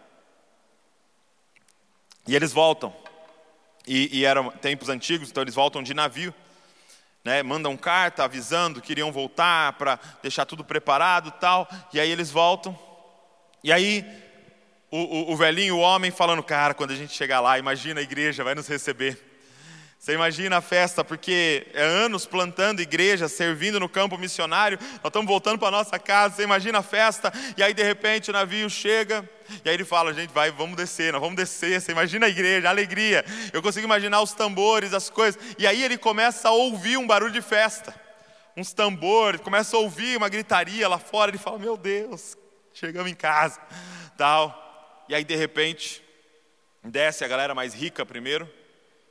E 2.27 2.35
eles 2.35 2.53
voltam. 2.53 2.92
E, 3.87 4.18
e 4.18 4.25
eram 4.25 4.51
tempos 4.51 4.88
antigos, 4.88 5.31
então 5.31 5.44
eles 5.44 5.55
voltam 5.55 5.81
de 5.81 5.94
navio 5.94 6.35
né, 7.27 7.43
mandam 7.43 7.77
carta 7.77 8.23
avisando 8.23 8.81
que 8.81 8.93
iriam 8.93 9.11
voltar 9.11 9.73
para 9.73 9.99
deixar 10.23 10.47
tudo 10.47 10.62
preparado 10.62 11.33
tal, 11.33 11.69
e 11.93 11.99
aí 11.99 12.09
eles 12.09 12.31
voltam, 12.31 12.79
e 13.65 13.73
aí 13.73 14.07
o, 14.89 14.99
o, 14.99 15.33
o 15.33 15.37
velhinho, 15.37 15.75
o 15.75 15.81
homem 15.81 16.12
falando, 16.12 16.41
cara, 16.41 16.73
quando 16.73 16.93
a 16.93 16.95
gente 16.95 17.12
chegar 17.12 17.41
lá, 17.41 17.59
imagina 17.59 17.99
a 17.99 18.03
igreja 18.05 18.45
vai 18.45 18.55
nos 18.55 18.69
receber, 18.69 19.36
você 20.07 20.12
imagina 20.12 20.59
a 20.59 20.61
festa, 20.61 21.03
porque 21.03 21.66
é 21.75 21.83
anos 21.83 22.27
plantando 22.27 22.81
igreja, 22.81 23.27
servindo 23.27 23.81
no 23.81 23.88
campo 23.88 24.16
missionário, 24.16 24.79
nós 24.81 25.07
estamos 25.07 25.27
voltando 25.27 25.59
para 25.59 25.73
nossa 25.73 25.99
casa, 25.99 26.37
você 26.37 26.42
imagina 26.45 26.79
a 26.79 26.83
festa, 26.83 27.33
e 27.57 27.61
aí 27.61 27.75
de 27.75 27.83
repente 27.83 28.31
o 28.31 28.33
navio 28.33 28.71
chega, 28.71 29.29
e 29.64 29.69
aí 29.69 29.75
ele 29.75 29.85
fala, 29.85 30.14
gente, 30.14 30.33
vai, 30.33 30.53
vamos 30.53 30.77
descer, 30.77 31.12
nós 31.12 31.21
vamos 31.21 31.35
descer, 31.35 31.81
você 31.81 31.90
imagina 31.90 32.27
a 32.27 32.29
igreja, 32.29 32.69
a 32.69 32.71
alegria, 32.71 33.25
eu 33.53 33.61
consigo 33.61 33.85
imaginar 33.85 34.21
os 34.21 34.33
tambores, 34.33 34.95
as 34.95 35.11
coisas, 35.11 35.42
e 35.59 35.66
aí 35.66 35.83
ele 35.83 35.99
começa 35.99 36.51
a 36.51 36.53
ouvir 36.53 36.97
um 36.97 37.05
barulho 37.05 37.33
de 37.33 37.42
festa, 37.42 37.92
uns 38.57 38.73
tambores, 38.73 39.40
começa 39.40 39.77
a 39.77 39.81
ouvir 39.81 40.16
uma 40.16 40.29
gritaria 40.29 40.88
lá 40.88 40.99
fora, 40.99 41.33
ele 41.33 41.38
fala, 41.38 41.59
meu 41.59 41.77
Deus, 41.77 42.38
chegamos 42.73 43.11
em 43.11 43.14
casa, 43.16 43.61
tal, 44.16 45.05
e 45.09 45.16
aí 45.16 45.25
de 45.25 45.35
repente, 45.35 46.01
desce 46.85 47.25
a 47.25 47.29
galera 47.29 47.57
mais 47.57 47.75
rica 47.75 48.07
primeiro, 48.07 48.49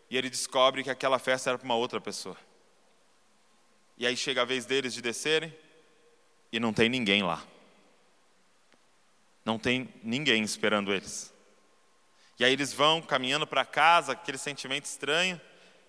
e 0.09 0.17
ele 0.17 0.29
descobre 0.29 0.83
que 0.83 0.89
aquela 0.89 1.19
festa 1.19 1.49
era 1.49 1.57
para 1.57 1.65
uma 1.65 1.75
outra 1.75 1.99
pessoa. 1.99 2.37
E 3.97 4.05
aí 4.05 4.15
chega 4.15 4.41
a 4.41 4.45
vez 4.45 4.65
deles 4.65 4.93
de 4.93 5.01
descerem 5.01 5.55
e 6.51 6.59
não 6.59 6.73
tem 6.73 6.89
ninguém 6.89 7.23
lá. 7.23 7.43
Não 9.43 9.57
tem 9.57 9.93
ninguém 10.03 10.43
esperando 10.43 10.93
eles. 10.93 11.33
E 12.37 12.43
aí 12.43 12.51
eles 12.51 12.73
vão 12.73 13.01
caminhando 13.01 13.47
para 13.47 13.63
casa, 13.63 14.11
aquele 14.11 14.37
sentimento 14.37 14.85
estranho. 14.85 15.39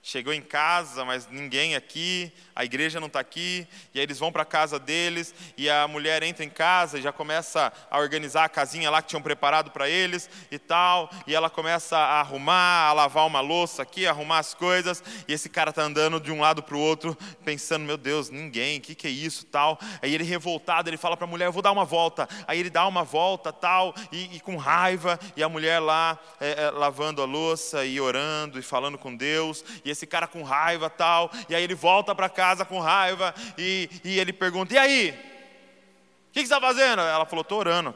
Chegou 0.08 0.32
em 0.32 0.40
casa, 0.40 1.04
mas 1.04 1.28
ninguém 1.28 1.74
aqui, 1.74 2.32
a 2.54 2.64
igreja 2.64 3.00
não 3.00 3.08
está 3.08 3.18
aqui, 3.18 3.66
e 3.92 3.98
aí 3.98 4.04
eles 4.04 4.20
vão 4.20 4.30
para 4.30 4.42
a 4.42 4.46
casa 4.46 4.78
deles, 4.78 5.34
e 5.58 5.68
a 5.68 5.88
mulher 5.88 6.22
entra 6.22 6.44
em 6.44 6.48
casa 6.48 6.96
e 6.96 7.02
já 7.02 7.10
começa 7.10 7.72
a 7.90 7.98
organizar 7.98 8.44
a 8.44 8.48
casinha 8.48 8.88
lá 8.88 9.02
que 9.02 9.08
tinham 9.08 9.20
preparado 9.20 9.72
para 9.72 9.90
eles 9.90 10.30
e 10.48 10.60
tal, 10.60 11.10
e 11.26 11.34
ela 11.34 11.50
começa 11.50 11.98
a 11.98 12.20
arrumar, 12.20 12.86
a 12.86 12.92
lavar 12.92 13.26
uma 13.26 13.40
louça 13.40 13.82
aqui, 13.82 14.06
arrumar 14.06 14.38
as 14.38 14.54
coisas, 14.54 15.02
e 15.26 15.32
esse 15.32 15.48
cara 15.48 15.70
está 15.70 15.82
andando 15.82 16.20
de 16.20 16.30
um 16.30 16.40
lado 16.40 16.62
para 16.62 16.76
o 16.76 16.80
outro, 16.80 17.18
pensando, 17.44 17.84
meu 17.84 17.96
Deus, 17.96 18.30
ninguém, 18.30 18.78
o 18.78 18.82
que, 18.82 18.94
que 18.94 19.08
é 19.08 19.10
isso 19.10 19.44
tal? 19.46 19.76
Aí 20.00 20.14
ele 20.14 20.22
revoltado, 20.22 20.88
ele 20.88 20.96
fala 20.96 21.16
para 21.16 21.26
a 21.26 21.30
mulher, 21.30 21.46
eu 21.46 21.52
vou 21.52 21.62
dar 21.62 21.72
uma 21.72 21.84
volta, 21.84 22.28
aí 22.46 22.60
ele 22.60 22.70
dá 22.70 22.86
uma 22.86 23.02
volta 23.02 23.52
tal, 23.52 23.92
e, 24.12 24.36
e 24.36 24.38
com 24.38 24.56
raiva, 24.56 25.18
e 25.36 25.42
a 25.42 25.48
mulher 25.48 25.80
lá 25.80 26.16
é, 26.38 26.66
é, 26.66 26.70
lavando 26.70 27.20
a 27.20 27.24
louça 27.24 27.84
e 27.84 28.00
orando 28.00 28.56
e 28.56 28.62
falando 28.62 28.96
com 28.96 29.12
Deus, 29.12 29.64
e 29.84 29.95
esse 29.96 30.06
cara 30.06 30.26
com 30.26 30.42
raiva 30.42 30.90
tal, 30.90 31.30
e 31.48 31.54
aí 31.54 31.64
ele 31.64 31.74
volta 31.74 32.14
para 32.14 32.28
casa 32.28 32.64
com 32.64 32.78
raiva, 32.78 33.34
e, 33.56 33.88
e 34.04 34.20
ele 34.20 34.32
pergunta: 34.32 34.74
E 34.74 34.78
aí? 34.78 35.10
O 35.10 36.32
que, 36.32 36.42
que 36.42 36.46
você 36.48 36.54
está 36.54 36.60
fazendo? 36.60 37.00
Ela 37.00 37.24
falou: 37.24 37.42
Estou 37.42 37.58
orando. 37.58 37.94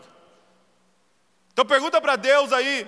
Então 1.53 1.65
pergunta 1.65 2.01
para 2.01 2.17
Deus 2.17 2.53
aí, 2.53 2.87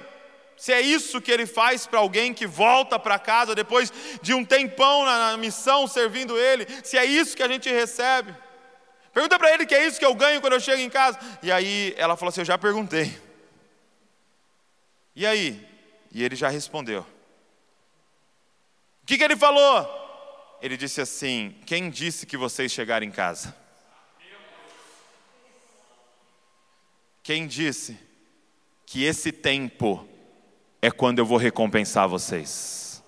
se 0.56 0.72
é 0.72 0.80
isso 0.80 1.20
que 1.20 1.30
ele 1.30 1.46
faz 1.46 1.86
para 1.86 1.98
alguém 1.98 2.32
que 2.32 2.46
volta 2.46 2.98
para 2.98 3.18
casa 3.18 3.54
depois 3.54 3.92
de 4.22 4.32
um 4.32 4.44
tempão 4.44 5.04
na, 5.04 5.36
missão 5.36 5.86
servindo 5.86 6.38
ele, 6.38 6.66
se 6.82 6.96
é 6.96 7.04
isso 7.04 7.36
que 7.36 7.42
a 7.42 7.48
gente 7.48 7.70
recebe. 7.70 8.34
Pergunta 9.12 9.38
para 9.38 9.52
ele 9.52 9.66
que 9.66 9.74
é 9.74 9.86
isso 9.86 9.98
que 9.98 10.06
eu 10.06 10.14
ganho 10.14 10.40
quando 10.40 10.54
eu 10.54 10.60
chego 10.60 10.80
em 10.80 10.88
casa. 10.88 11.18
E 11.42 11.52
aí 11.52 11.94
ela 11.98 12.16
falou 12.16 12.30
assim: 12.30 12.40
Eu 12.40 12.46
já 12.46 12.56
perguntei. 12.56 13.14
E 15.14 15.26
aí? 15.26 15.68
E 16.10 16.22
ele 16.22 16.34
já 16.34 16.48
respondeu. 16.48 17.06
O 19.02 19.06
que, 19.06 19.18
que 19.18 19.24
ele 19.24 19.36
falou? 19.36 19.88
Ele 20.62 20.76
disse 20.76 21.00
assim: 21.00 21.56
Quem 21.66 21.90
disse 21.90 22.24
que 22.24 22.36
vocês 22.36 22.70
chegaram 22.70 23.06
em 23.06 23.10
casa? 23.10 23.54
Quem 27.22 27.46
disse 27.46 27.98
que 28.86 29.04
esse 29.04 29.30
tempo 29.30 30.06
é 30.80 30.90
quando 30.90 31.18
eu 31.18 31.26
vou 31.26 31.38
recompensar 31.38 32.08
vocês? 32.08 33.02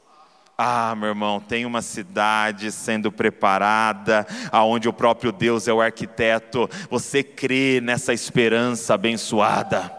Ah, 0.56 0.94
meu 0.94 1.08
irmão, 1.08 1.40
tem 1.40 1.66
uma 1.66 1.82
cidade 1.82 2.70
sendo 2.70 3.10
preparada, 3.10 4.24
aonde 4.52 4.88
o 4.88 4.92
próprio 4.92 5.32
Deus 5.32 5.66
é 5.66 5.72
o 5.72 5.80
arquiteto. 5.80 6.68
Você 6.88 7.24
crê 7.24 7.80
nessa 7.80 8.12
esperança 8.12 8.94
abençoada? 8.94 9.92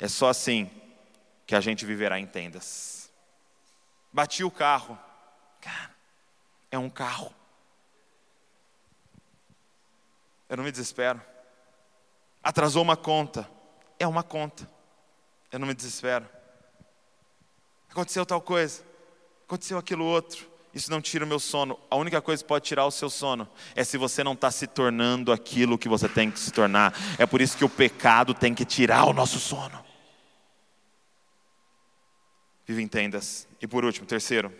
É 0.00 0.08
só 0.08 0.28
assim 0.28 0.68
que 1.46 1.54
a 1.54 1.60
gente 1.60 1.86
viverá 1.86 2.18
em 2.18 2.26
tendas. 2.26 2.99
Bati 4.12 4.44
o 4.44 4.50
carro. 4.50 4.98
Cara, 5.60 5.90
é 6.70 6.78
um 6.78 6.90
carro. 6.90 7.32
Eu 10.48 10.56
não 10.56 10.64
me 10.64 10.72
desespero. 10.72 11.20
Atrasou 12.42 12.82
uma 12.82 12.96
conta. 12.96 13.48
É 13.98 14.06
uma 14.06 14.22
conta. 14.22 14.68
Eu 15.52 15.58
não 15.58 15.66
me 15.66 15.74
desespero. 15.74 16.28
Aconteceu 17.90 18.24
tal 18.24 18.40
coisa, 18.40 18.82
aconteceu 19.46 19.76
aquilo 19.76 20.04
outro. 20.04 20.48
Isso 20.72 20.90
não 20.90 21.00
tira 21.00 21.24
o 21.24 21.28
meu 21.28 21.40
sono. 21.40 21.76
A 21.90 21.96
única 21.96 22.22
coisa 22.22 22.42
que 22.42 22.48
pode 22.48 22.64
tirar 22.64 22.86
o 22.86 22.90
seu 22.92 23.10
sono 23.10 23.48
é 23.74 23.82
se 23.82 23.98
você 23.98 24.22
não 24.22 24.34
está 24.34 24.50
se 24.52 24.68
tornando 24.68 25.32
aquilo 25.32 25.76
que 25.76 25.88
você 25.88 26.08
tem 26.08 26.30
que 26.30 26.38
se 26.38 26.52
tornar. 26.52 26.94
É 27.18 27.26
por 27.26 27.40
isso 27.40 27.56
que 27.56 27.64
o 27.64 27.68
pecado 27.68 28.32
tem 28.32 28.54
que 28.54 28.64
tirar 28.64 29.06
o 29.06 29.12
nosso 29.12 29.40
sono. 29.40 29.89
Vive 32.70 32.82
em 32.82 32.86
tendas. 32.86 33.48
E 33.60 33.66
por 33.66 33.84
último, 33.84 34.06
terceiro, 34.06 34.52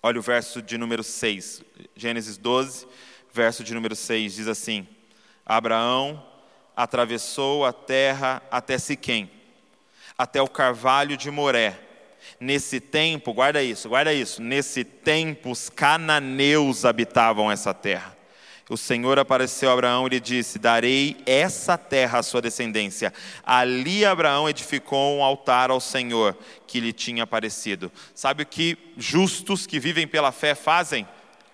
olha 0.00 0.20
o 0.20 0.22
verso 0.22 0.62
de 0.62 0.78
número 0.78 1.02
6, 1.02 1.64
Gênesis 1.96 2.36
12, 2.36 2.86
verso 3.32 3.64
de 3.64 3.74
número 3.74 3.96
6, 3.96 4.36
diz 4.36 4.46
assim: 4.46 4.86
Abraão 5.44 6.24
atravessou 6.76 7.64
a 7.64 7.72
terra 7.72 8.40
até 8.52 8.78
Siquém, 8.78 9.28
até 10.16 10.40
o 10.40 10.46
carvalho 10.46 11.16
de 11.16 11.28
Moré 11.28 11.76
Nesse 12.38 12.78
tempo, 12.78 13.32
guarda 13.32 13.60
isso, 13.64 13.88
guarda 13.88 14.14
isso. 14.14 14.40
Nesse 14.40 14.84
tempo, 14.84 15.50
os 15.50 15.68
cananeus 15.68 16.84
habitavam 16.84 17.50
essa 17.50 17.74
terra. 17.74 18.16
O 18.68 18.76
Senhor 18.76 19.18
apareceu 19.18 19.70
a 19.70 19.72
Abraão 19.72 20.06
e 20.06 20.10
lhe 20.10 20.20
disse: 20.20 20.58
Darei 20.58 21.16
essa 21.24 21.78
terra 21.78 22.18
à 22.18 22.22
sua 22.22 22.42
descendência. 22.42 23.12
Ali 23.42 24.04
Abraão 24.04 24.48
edificou 24.48 25.18
um 25.18 25.24
altar 25.24 25.70
ao 25.70 25.80
Senhor 25.80 26.36
que 26.66 26.78
lhe 26.78 26.92
tinha 26.92 27.24
aparecido. 27.24 27.90
Sabe 28.14 28.42
o 28.42 28.46
que 28.46 28.76
justos 28.96 29.66
que 29.66 29.80
vivem 29.80 30.06
pela 30.06 30.32
fé 30.32 30.54
fazem? 30.54 31.08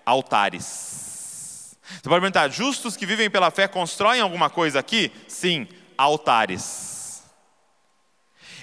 Altares. 0.05 1.77
Você 1.87 2.09
pode 2.09 2.21
perguntar: 2.21 2.49
justos 2.49 2.97
que 2.97 3.05
vivem 3.05 3.29
pela 3.29 3.49
fé 3.49 3.67
constroem 3.67 4.19
alguma 4.19 4.49
coisa 4.49 4.79
aqui? 4.79 5.09
Sim, 5.27 5.67
altares. 5.97 7.23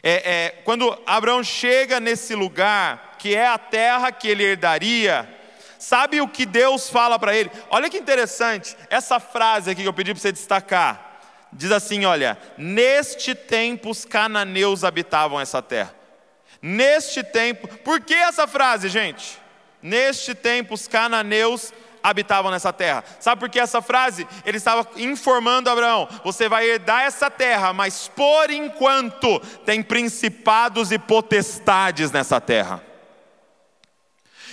É, 0.02 0.30
é, 0.30 0.48
quando 0.64 0.98
Abraão 1.06 1.44
chega 1.44 2.00
nesse 2.00 2.34
lugar, 2.34 3.16
que 3.18 3.34
é 3.34 3.46
a 3.46 3.56
terra 3.56 4.10
que 4.10 4.26
ele 4.26 4.42
herdaria, 4.42 5.31
sabe 5.82 6.20
o 6.20 6.28
que 6.28 6.46
Deus 6.46 6.88
fala 6.88 7.18
para 7.18 7.34
ele? 7.34 7.50
Olha 7.68 7.90
que 7.90 7.98
interessante, 7.98 8.76
essa 8.88 9.18
frase 9.18 9.70
aqui 9.70 9.82
que 9.82 9.88
eu 9.88 9.92
pedi 9.92 10.14
para 10.14 10.20
você 10.20 10.30
destacar. 10.30 11.18
Diz 11.52 11.72
assim: 11.72 12.04
olha, 12.04 12.38
neste 12.56 13.34
tempo 13.34 13.90
os 13.90 14.04
cananeus 14.04 14.84
habitavam 14.84 15.40
essa 15.40 15.60
terra. 15.60 15.92
Neste 16.62 17.24
tempo, 17.24 17.66
por 17.78 18.00
que 18.00 18.14
essa 18.14 18.46
frase, 18.46 18.88
gente? 18.88 19.38
Neste 19.82 20.34
tempo 20.34 20.74
os 20.74 20.86
cananeus 20.86 21.72
habitavam 22.00 22.52
nessa 22.52 22.72
terra. 22.72 23.02
Sabe 23.18 23.40
por 23.40 23.50
que 23.50 23.58
essa 23.58 23.82
frase? 23.82 24.26
Ele 24.46 24.58
estava 24.58 24.88
informando 24.96 25.68
Abraão: 25.68 26.08
você 26.22 26.48
vai 26.48 26.64
herdar 26.64 27.02
essa 27.02 27.28
terra, 27.28 27.72
mas 27.72 28.06
por 28.06 28.50
enquanto 28.50 29.40
tem 29.66 29.82
principados 29.82 30.92
e 30.92 30.98
potestades 30.98 32.12
nessa 32.12 32.40
terra. 32.40 32.91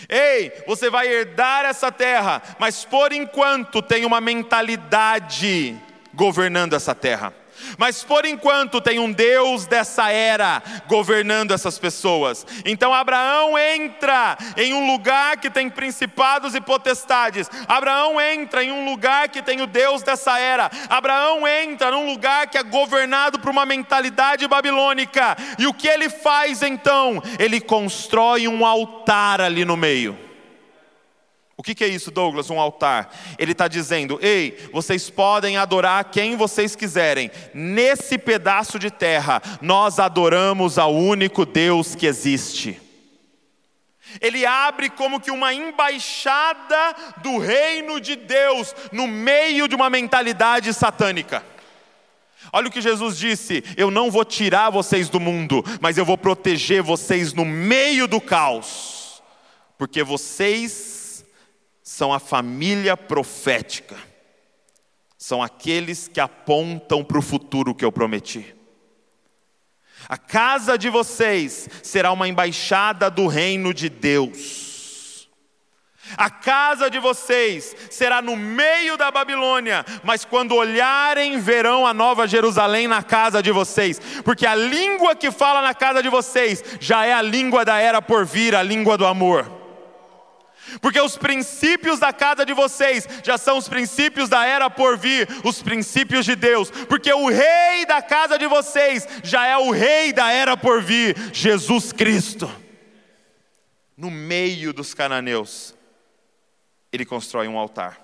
Ei, 0.08 0.54
você 0.66 0.90
vai 0.90 1.08
herdar 1.08 1.66
essa 1.66 1.92
terra, 1.92 2.42
mas 2.60 2.86
por 2.86 3.12
enquanto 3.12 3.82
tem 3.82 4.06
uma 4.06 4.22
mentalidade 4.22 5.76
governando 6.14 6.74
essa 6.74 6.96
terra. 6.96 7.34
Mas 7.78 8.04
por 8.04 8.26
enquanto 8.26 8.82
tem 8.82 9.00
um 9.00 9.12
Deus 9.12 9.66
dessa 9.66 10.12
era 10.12 10.62
governando 10.88 11.54
essas 11.54 11.78
pessoas. 11.78 12.46
Então 12.66 12.94
Abraão 12.94 13.58
entra 13.58 14.38
em 14.58 14.74
um 14.74 14.92
lugar 14.92 15.38
que 15.38 15.50
tem 15.50 15.70
principados 15.70 16.56
e 16.56 16.62
potestades. 16.62 17.50
Abraão 17.68 18.20
entra 18.20 18.64
em 18.64 18.72
um 18.72 18.86
lugar 18.86 19.30
que 19.30 19.42
tem 19.42 19.62
o 19.62 19.68
Deus 19.68 20.04
dessa 20.04 20.40
era. 20.40 20.70
Abraão 20.90 21.48
entra 21.48 21.92
num 21.92 22.06
lugar 22.06 22.48
que 22.48 22.58
é 22.58 22.64
governado 22.64 23.40
por 23.40 23.50
uma 23.50 23.66
mentalidade 23.66 24.48
babilônica. 24.48 25.36
E 25.58 25.68
o 25.68 25.74
que 25.74 25.88
ele 25.88 26.10
faz 26.10 26.62
então? 26.62 27.22
Ele 27.38 27.60
constrói 27.60 28.48
um 28.48 28.66
altar 28.66 29.42
ali 29.42 29.66
no 29.66 29.78
meio. 29.78 30.29
O 31.60 31.62
que, 31.62 31.84
é 31.84 31.88
isso, 31.90 32.10
Douglas? 32.10 32.50
Um 32.50 32.58
altar. 32.58 33.14
Ele 33.38 33.52
está 33.52 33.68
dizendo: 33.68 34.18
ei, 34.22 34.70
vocês 34.72 35.10
podem 35.10 35.58
adorar 35.58 36.06
quem 36.06 36.38
vocês 36.38 36.74
quiserem. 36.74 37.30
Nesse 37.54 38.18
pedaço 38.18 38.80
de 38.80 38.90
terra, 38.90 39.42
nós 39.62 40.00
adoramos 40.00 40.80
ao 40.80 40.96
único 40.96 41.46
Deus 41.46 41.96
que 41.96 42.06
existe. 42.06 42.82
Ele 44.22 44.46
abre 44.46 44.90
como 44.90 45.20
que 45.20 45.32
uma 45.32 45.54
embaixada 45.54 46.96
do 47.18 47.38
reino 47.38 48.00
de 48.00 48.16
Deus 48.16 48.74
no 48.94 49.06
meio 49.06 49.68
de 49.68 49.76
uma 49.76 49.90
mentalidade 49.90 50.74
satânica. 50.74 51.44
Olha 52.54 52.70
o 52.70 52.72
que 52.72 52.80
Jesus 52.80 53.18
disse: 53.18 53.66
Eu 53.76 53.92
não 53.92 54.10
vou 54.10 54.24
tirar 54.24 54.70
vocês 54.70 55.10
do 55.10 55.20
mundo, 55.20 55.62
mas 55.82 55.98
eu 55.98 56.06
vou 56.06 56.18
proteger 56.18 56.82
vocês 56.82 57.34
no 57.34 57.44
meio 57.44 58.08
do 58.08 58.22
caos, 58.22 59.22
porque 59.78 60.02
vocês 60.04 60.99
são 61.90 62.14
a 62.14 62.20
família 62.20 62.96
profética, 62.96 63.98
são 65.18 65.42
aqueles 65.42 66.08
que 66.08 66.20
apontam 66.20 67.04
para 67.04 67.18
o 67.18 67.22
futuro 67.22 67.74
que 67.74 67.84
eu 67.84 67.92
prometi. 67.92 68.56
A 70.08 70.16
casa 70.16 70.78
de 70.78 70.88
vocês 70.88 71.68
será 71.82 72.12
uma 72.12 72.28
embaixada 72.28 73.10
do 73.10 73.26
reino 73.26 73.74
de 73.74 73.90
Deus. 73.90 75.28
A 76.16 76.30
casa 76.30 76.92
de 76.92 77.00
vocês 77.00 77.76
será 77.90 78.22
no 78.22 78.36
meio 78.36 78.96
da 78.96 79.10
Babilônia, 79.10 79.84
mas 80.04 80.24
quando 80.24 80.54
olharem, 80.54 81.40
verão 81.40 81.88
a 81.88 81.94
nova 81.94 82.28
Jerusalém 82.28 82.88
na 82.88 83.02
casa 83.02 83.42
de 83.42 83.52
vocês, 83.52 84.00
porque 84.24 84.46
a 84.46 84.54
língua 84.54 85.16
que 85.16 85.32
fala 85.32 85.64
na 85.64 85.74
casa 85.74 86.04
de 86.04 86.10
vocês 86.10 86.64
já 86.80 87.04
é 87.04 87.14
a 87.14 87.22
língua 87.24 87.66
da 87.66 87.80
era 87.80 88.00
por 88.00 88.28
vir, 88.28 88.56
a 88.56 88.62
língua 88.62 88.96
do 88.96 89.08
amor 89.08 89.59
porque 90.82 91.00
os 91.00 91.18
princípios 91.18 92.00
da 92.00 92.14
casa 92.14 92.46
de 92.46 92.54
vocês 92.54 93.08
já 93.24 93.38
são 93.38 93.58
os 93.58 93.68
princípios 93.68 94.30
da 94.30 94.46
era 94.46 94.70
por 94.70 94.98
vir, 94.98 95.28
os 95.44 95.62
princípios 95.62 96.26
de 96.26 96.36
Deus, 96.36 96.70
porque 96.88 97.12
o 97.12 97.28
rei 97.28 97.86
da 97.86 98.02
casa 98.02 98.38
de 98.38 98.48
vocês 98.48 99.08
já 99.24 99.46
é 99.46 99.58
o 99.58 99.72
rei 99.72 100.14
da 100.14 100.32
era 100.32 100.56
por 100.56 100.82
vir, 100.82 101.16
Jesus 101.34 101.92
Cristo. 101.92 102.50
No 103.96 104.10
meio 104.10 104.72
dos 104.72 104.94
cananeus, 104.94 105.76
ele 106.92 107.06
constrói 107.06 107.48
um 107.48 107.58
altar. 107.58 108.00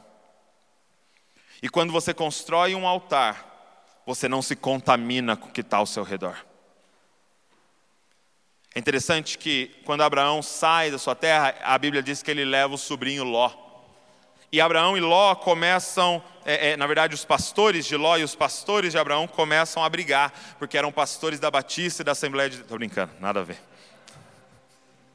E 1.62 1.70
quando 1.70 1.92
você 1.92 2.14
constrói 2.14 2.76
um 2.76 2.86
altar, 2.88 4.04
você 4.06 4.28
não 4.28 4.42
se 4.42 4.56
contamina 4.56 5.36
com 5.36 5.50
o 5.50 5.52
que 5.52 5.62
está 5.62 5.78
ao 5.78 5.86
seu 5.86 6.04
redor. 6.04 6.46
É 8.76 8.80
interessante 8.80 9.38
que 9.38 9.74
quando 9.86 10.02
Abraão 10.02 10.44
sai 10.44 10.92
da 10.92 10.98
sua 10.98 11.16
terra, 11.16 11.56
a 11.64 11.78
Bíblia 11.78 12.04
diz 12.04 12.22
que 12.22 12.30
ele 12.30 12.44
leva 12.44 12.74
o 12.74 12.78
sobrinho 12.78 13.24
Ló. 13.24 13.50
E 14.52 14.60
Abraão 14.60 14.98
e 14.98 15.00
Ló 15.00 15.34
começam, 15.34 16.22
é, 16.46 16.72
é, 16.72 16.78
na 16.78 16.86
verdade, 16.86 17.16
os 17.16 17.24
pastores 17.24 17.86
de 17.86 17.96
Ló 17.96 18.18
e 18.18 18.24
os 18.26 18.36
pastores 18.36 18.92
de 18.92 18.98
Abraão 18.98 19.30
começam 19.30 19.82
a 19.82 19.88
brigar, 19.88 20.34
porque 20.60 20.78
eram 20.78 20.92
pastores 20.92 21.40
da 21.40 21.50
Batista 21.50 22.02
e 22.02 22.06
da 22.06 22.12
Assembleia 22.12 22.50
de. 22.50 22.58
Estou 22.58 22.78
brincando, 22.78 23.14
nada 23.18 23.40
a 23.40 23.44
ver. 23.44 23.58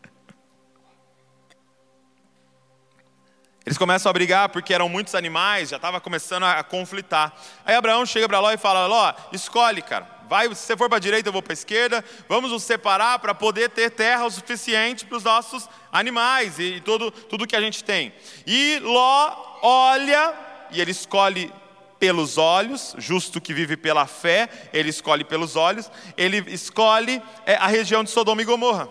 Eles 3.66 3.76
começam 3.76 4.08
a 4.08 4.12
brigar 4.14 4.48
porque 4.48 4.72
eram 4.72 4.88
muitos 4.88 5.14
animais, 5.14 5.68
já 5.68 5.76
estava 5.76 6.00
começando 6.00 6.44
a 6.44 6.64
conflitar. 6.64 7.30
Aí 7.66 7.74
Abraão 7.74 8.06
chega 8.06 8.26
para 8.26 8.40
Ló 8.40 8.50
e 8.52 8.56
fala: 8.56 8.86
Ló, 8.86 9.12
escolhe, 9.34 9.82
cara 9.82 10.20
vai, 10.31 10.47
se 10.55 10.62
você 10.62 10.76
for 10.76 10.89
para 10.89 10.99
a 10.99 11.01
direita, 11.01 11.28
eu 11.28 11.33
vou 11.33 11.43
para 11.43 11.53
a 11.53 11.55
esquerda, 11.55 12.05
vamos 12.28 12.53
nos 12.53 12.62
separar 12.62 13.18
para 13.18 13.35
poder 13.35 13.68
ter 13.68 13.91
terra 13.91 14.24
o 14.24 14.31
suficiente 14.31 15.05
para 15.05 15.16
os 15.16 15.24
nossos 15.24 15.68
animais 15.91 16.57
e, 16.61 16.76
e 16.76 16.81
tudo, 16.81 17.11
tudo 17.11 17.49
que 17.49 17.57
a 17.57 17.61
gente 17.61 17.83
tem. 17.83 18.14
E 18.47 18.78
Ló 18.78 19.59
olha 19.61 20.33
e 20.70 20.81
ele 20.81 20.93
escolhe 20.93 21.53
pelos 21.99 22.39
olhos, 22.39 22.95
justo 22.97 23.41
que 23.41 23.53
vive 23.53 23.76
pela 23.76 24.07
fé, 24.07 24.49
ele 24.72 24.91
escolhe 24.91 25.24
pelos 25.24 25.57
olhos, 25.57 25.91
ele 26.16 26.39
escolhe 26.47 27.20
é, 27.45 27.57
a 27.57 27.66
região 27.66 28.05
de 28.05 28.11
Sodoma 28.11 28.41
e 28.41 28.45
Gomorra. 28.45 28.89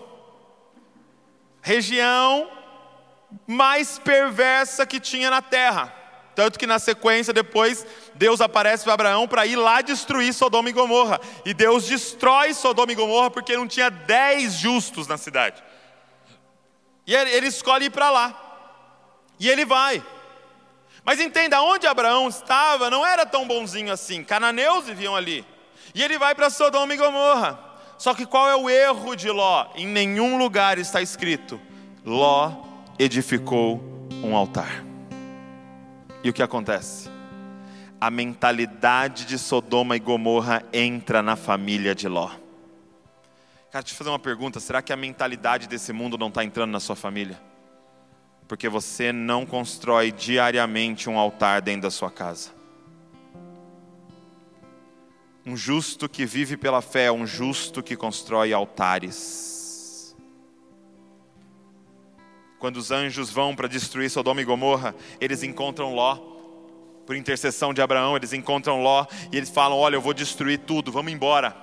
Região 1.62 2.50
mais 3.46 3.98
perversa 3.98 4.84
que 4.84 5.00
tinha 5.00 5.30
na 5.30 5.40
terra. 5.40 5.99
Tanto 6.34 6.58
que 6.58 6.66
na 6.66 6.78
sequência, 6.78 7.32
depois, 7.32 7.86
Deus 8.14 8.40
aparece 8.40 8.84
para 8.84 8.94
Abraão 8.94 9.28
para 9.28 9.46
ir 9.46 9.56
lá 9.56 9.80
destruir 9.80 10.32
Sodoma 10.32 10.70
e 10.70 10.72
Gomorra. 10.72 11.20
E 11.44 11.52
Deus 11.52 11.86
destrói 11.86 12.54
Sodoma 12.54 12.92
e 12.92 12.94
Gomorra 12.94 13.30
porque 13.30 13.56
não 13.56 13.66
tinha 13.66 13.90
dez 13.90 14.54
justos 14.54 15.06
na 15.06 15.18
cidade. 15.18 15.62
E 17.06 17.14
ele 17.14 17.48
escolhe 17.48 17.86
ir 17.86 17.90
para 17.90 18.10
lá. 18.10 18.50
E 19.38 19.48
ele 19.48 19.64
vai. 19.64 20.02
Mas 21.04 21.18
entenda, 21.18 21.62
onde 21.62 21.86
Abraão 21.86 22.28
estava 22.28 22.90
não 22.90 23.04
era 23.04 23.26
tão 23.26 23.46
bonzinho 23.46 23.92
assim. 23.92 24.22
Cananeus 24.22 24.86
viviam 24.86 25.16
ali. 25.16 25.44
E 25.94 26.02
ele 26.02 26.18
vai 26.18 26.34
para 26.34 26.50
Sodoma 26.50 26.94
e 26.94 26.96
Gomorra. 26.96 27.58
Só 27.98 28.14
que 28.14 28.24
qual 28.24 28.48
é 28.48 28.56
o 28.56 28.70
erro 28.70 29.14
de 29.14 29.30
Ló? 29.30 29.66
Em 29.74 29.86
nenhum 29.86 30.38
lugar 30.38 30.78
está 30.78 31.02
escrito: 31.02 31.60
Ló 32.04 32.52
edificou 32.98 33.80
um 34.22 34.36
altar. 34.36 34.89
E 36.22 36.28
o 36.28 36.32
que 36.32 36.42
acontece? 36.42 37.08
A 37.98 38.10
mentalidade 38.10 39.24
de 39.24 39.38
Sodoma 39.38 39.96
e 39.96 39.98
Gomorra 39.98 40.62
entra 40.72 41.22
na 41.22 41.34
família 41.34 41.94
de 41.94 42.08
Ló. 42.08 42.28
Cara, 43.70 43.82
deixa 43.82 43.94
eu 43.94 43.98
fazer 43.98 44.10
uma 44.10 44.18
pergunta: 44.18 44.60
será 44.60 44.82
que 44.82 44.92
a 44.92 44.96
mentalidade 44.96 45.66
desse 45.66 45.92
mundo 45.92 46.18
não 46.18 46.28
está 46.28 46.44
entrando 46.44 46.70
na 46.70 46.80
sua 46.80 46.96
família? 46.96 47.40
Porque 48.46 48.68
você 48.68 49.12
não 49.12 49.46
constrói 49.46 50.12
diariamente 50.12 51.08
um 51.08 51.18
altar 51.18 51.62
dentro 51.62 51.82
da 51.82 51.90
sua 51.90 52.10
casa. 52.10 52.50
Um 55.46 55.56
justo 55.56 56.08
que 56.08 56.26
vive 56.26 56.56
pela 56.56 56.82
fé 56.82 57.04
é 57.04 57.12
um 57.12 57.26
justo 57.26 57.82
que 57.82 57.96
constrói 57.96 58.52
altares. 58.52 59.59
Quando 62.60 62.76
os 62.76 62.90
anjos 62.90 63.30
vão 63.30 63.56
para 63.56 63.66
destruir 63.66 64.10
Sodoma 64.10 64.42
e 64.42 64.44
Gomorra, 64.44 64.94
eles 65.18 65.42
encontram 65.42 65.94
Ló. 65.94 66.18
Por 67.06 67.16
intercessão 67.16 67.72
de 67.72 67.80
Abraão, 67.80 68.14
eles 68.14 68.34
encontram 68.34 68.82
Ló 68.82 69.06
e 69.32 69.36
eles 69.38 69.48
falam: 69.48 69.78
Olha, 69.78 69.96
eu 69.96 70.00
vou 70.02 70.12
destruir 70.12 70.58
tudo, 70.58 70.92
vamos 70.92 71.10
embora. 71.10 71.56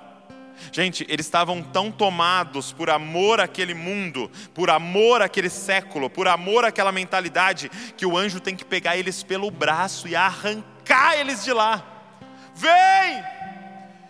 Gente, 0.72 1.06
eles 1.08 1.24
estavam 1.24 1.62
tão 1.62 1.92
tomados 1.92 2.72
por 2.72 2.90
amor 2.90 3.40
àquele 3.40 3.74
mundo, 3.74 4.28
por 4.52 4.70
amor 4.70 5.22
àquele 5.22 5.48
século, 5.48 6.10
por 6.10 6.26
amor 6.26 6.64
àquela 6.64 6.90
mentalidade, 6.90 7.70
que 7.96 8.04
o 8.04 8.18
anjo 8.18 8.40
tem 8.40 8.56
que 8.56 8.64
pegar 8.64 8.96
eles 8.96 9.22
pelo 9.22 9.52
braço 9.52 10.08
e 10.08 10.16
arrancar 10.16 11.16
eles 11.16 11.44
de 11.44 11.52
lá. 11.52 11.80
Vem! 12.56 13.22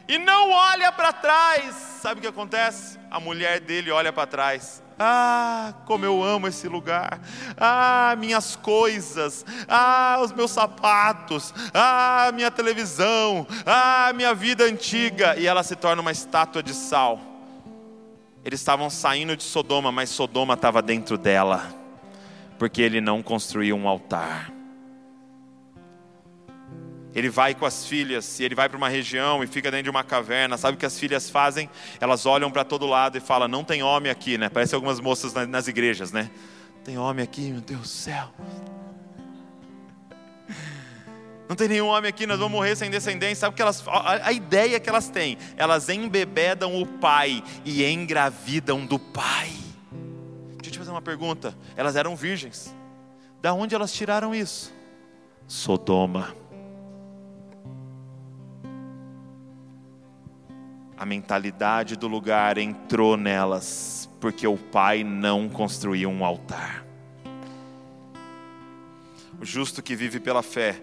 E 0.09 0.19
não 0.19 0.53
olha 0.53 0.91
para 0.91 1.13
trás. 1.13 1.75
Sabe 2.01 2.21
o 2.21 2.23
que 2.23 2.29
acontece? 2.29 2.99
A 3.11 3.21
mulher 3.21 3.61
dele 3.61 3.91
olha 3.91 4.11
para 4.11 4.27
trás 4.27 4.88
ah, 4.99 5.75
como 5.87 6.05
eu 6.05 6.23
amo 6.23 6.49
esse 6.49 6.67
lugar. 6.69 7.21
Ah, 7.57 8.15
minhas 8.19 8.57
coisas. 8.57 9.47
Ah, 9.69 10.19
os 10.23 10.33
meus 10.33 10.51
sapatos. 10.51 11.55
Ah, 11.73 12.31
minha 12.35 12.51
televisão. 12.51 13.47
Ah, 13.65 14.13
minha 14.15 14.35
vida 14.35 14.65
antiga. 14.65 15.37
E 15.39 15.47
ela 15.47 15.63
se 15.63 15.77
torna 15.77 16.03
uma 16.03 16.13
estátua 16.13 16.63
de 16.63 16.75
sal. 16.75 17.21
Eles 18.45 18.61
estavam 18.61 18.91
saindo 18.91 19.37
de 19.37 19.43
Sodoma, 19.43 19.93
mas 19.93 20.11
Sodoma 20.11 20.55
estava 20.55 20.81
dentro 20.81 21.19
dela, 21.19 21.69
porque 22.59 22.81
ele 22.81 23.01
não 23.01 23.23
construiu 23.23 23.77
um 23.77 23.87
altar 23.87 24.58
ele 27.15 27.29
vai 27.31 27.55
com 27.55 27.65
as 27.65 27.87
filhas, 27.87 28.39
e 28.39 28.45
ele 28.45 28.55
vai 28.55 28.69
para 28.69 28.77
uma 28.77 28.89
região 28.89 29.43
e 29.43 29.47
fica 29.47 29.71
dentro 29.71 29.85
de 29.85 29.91
uma 29.91 30.05
caverna. 30.05 30.57
Sabe 30.57 30.77
o 30.77 30.79
que 30.79 30.87
as 30.87 30.99
filhas 30.99 31.31
fazem? 31.31 31.69
Elas 32.01 32.27
olham 32.27 32.51
para 32.51 32.65
todo 32.65 32.87
lado 32.87 33.17
e 33.17 33.21
falam: 33.21 33.49
Não 33.49 33.65
tem 33.65 33.83
homem 33.83 34.11
aqui, 34.11 34.37
né? 34.37 34.49
Parece 34.49 34.75
algumas 34.75 35.01
moças 35.01 35.33
nas 35.47 35.69
igrejas, 35.69 36.13
né? 36.13 36.31
Tem 36.85 36.99
homem 36.99 37.23
aqui, 37.23 37.51
meu 37.51 37.61
Deus 37.61 37.81
do 37.81 37.89
céu. 37.89 38.29
Não 41.49 41.57
tem 41.57 41.67
nenhum 41.67 41.87
homem 41.87 42.11
aqui, 42.11 42.27
nós 42.27 42.39
vamos 42.39 42.53
morrer 42.53 42.77
sem 42.77 42.91
descendência. 42.91 43.37
Sabe 43.37 43.55
o 43.55 43.57
que 43.57 43.63
elas. 43.63 43.83
A, 43.89 44.29
a 44.29 44.33
ideia 44.33 44.79
que 44.79 44.89
elas 44.89 45.09
têm: 45.09 45.39
elas 45.57 45.89
embebedam 45.89 46.81
o 46.81 46.87
pai 46.87 47.43
e 47.65 47.85
engravidam 47.85 48.85
do 48.85 48.99
pai. 48.99 49.51
Deixa 50.59 50.69
eu 50.69 50.73
te 50.73 50.79
fazer 50.79 50.91
uma 50.91 51.03
pergunta. 51.03 51.57
Elas 51.75 51.97
eram 51.97 52.15
virgens. 52.15 52.75
Da 53.41 53.55
onde 53.55 53.75
elas 53.75 53.93
tiraram 53.93 54.35
isso? 54.35 54.75
Sodoma. 55.47 56.35
A 60.99 61.07
mentalidade 61.07 61.97
do 61.97 62.09
lugar 62.09 62.59
entrou 62.59 63.17
nelas, 63.17 64.11
porque 64.21 64.47
o 64.49 64.57
pai 64.57 65.05
não 65.05 65.49
construiu 65.49 66.11
um 66.11 66.25
altar. 66.25 66.85
O 69.41 69.45
justo 69.45 69.81
que 69.81 69.95
vive 69.95 70.19
pela 70.19 70.43
fé, 70.43 70.83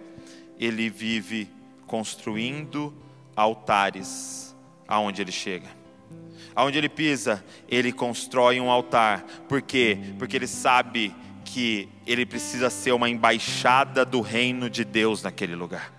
ele 0.57 0.89
vive 0.89 1.49
construindo 1.86 2.93
altares 3.36 4.55
aonde 4.88 5.22
ele 5.22 5.34
chega. 5.34 5.68
Aonde 6.55 6.78
ele 6.78 6.88
pisa, 6.88 7.43
ele 7.68 7.91
constrói 7.91 8.61
um 8.61 8.72
altar. 8.72 9.26
Por 9.49 9.61
quê? 9.61 9.97
Porque 10.18 10.38
ele 10.38 10.47
sabe 10.47 11.13
que 11.43 11.89
ele 12.07 12.26
precisa 12.26 12.70
ser 12.70 12.93
uma 12.93 13.09
embaixada 13.09 14.05
do 14.05 14.22
reino 14.22 14.70
de 14.70 14.86
Deus 14.86 15.22
naquele 15.22 15.55
lugar. 15.55 15.95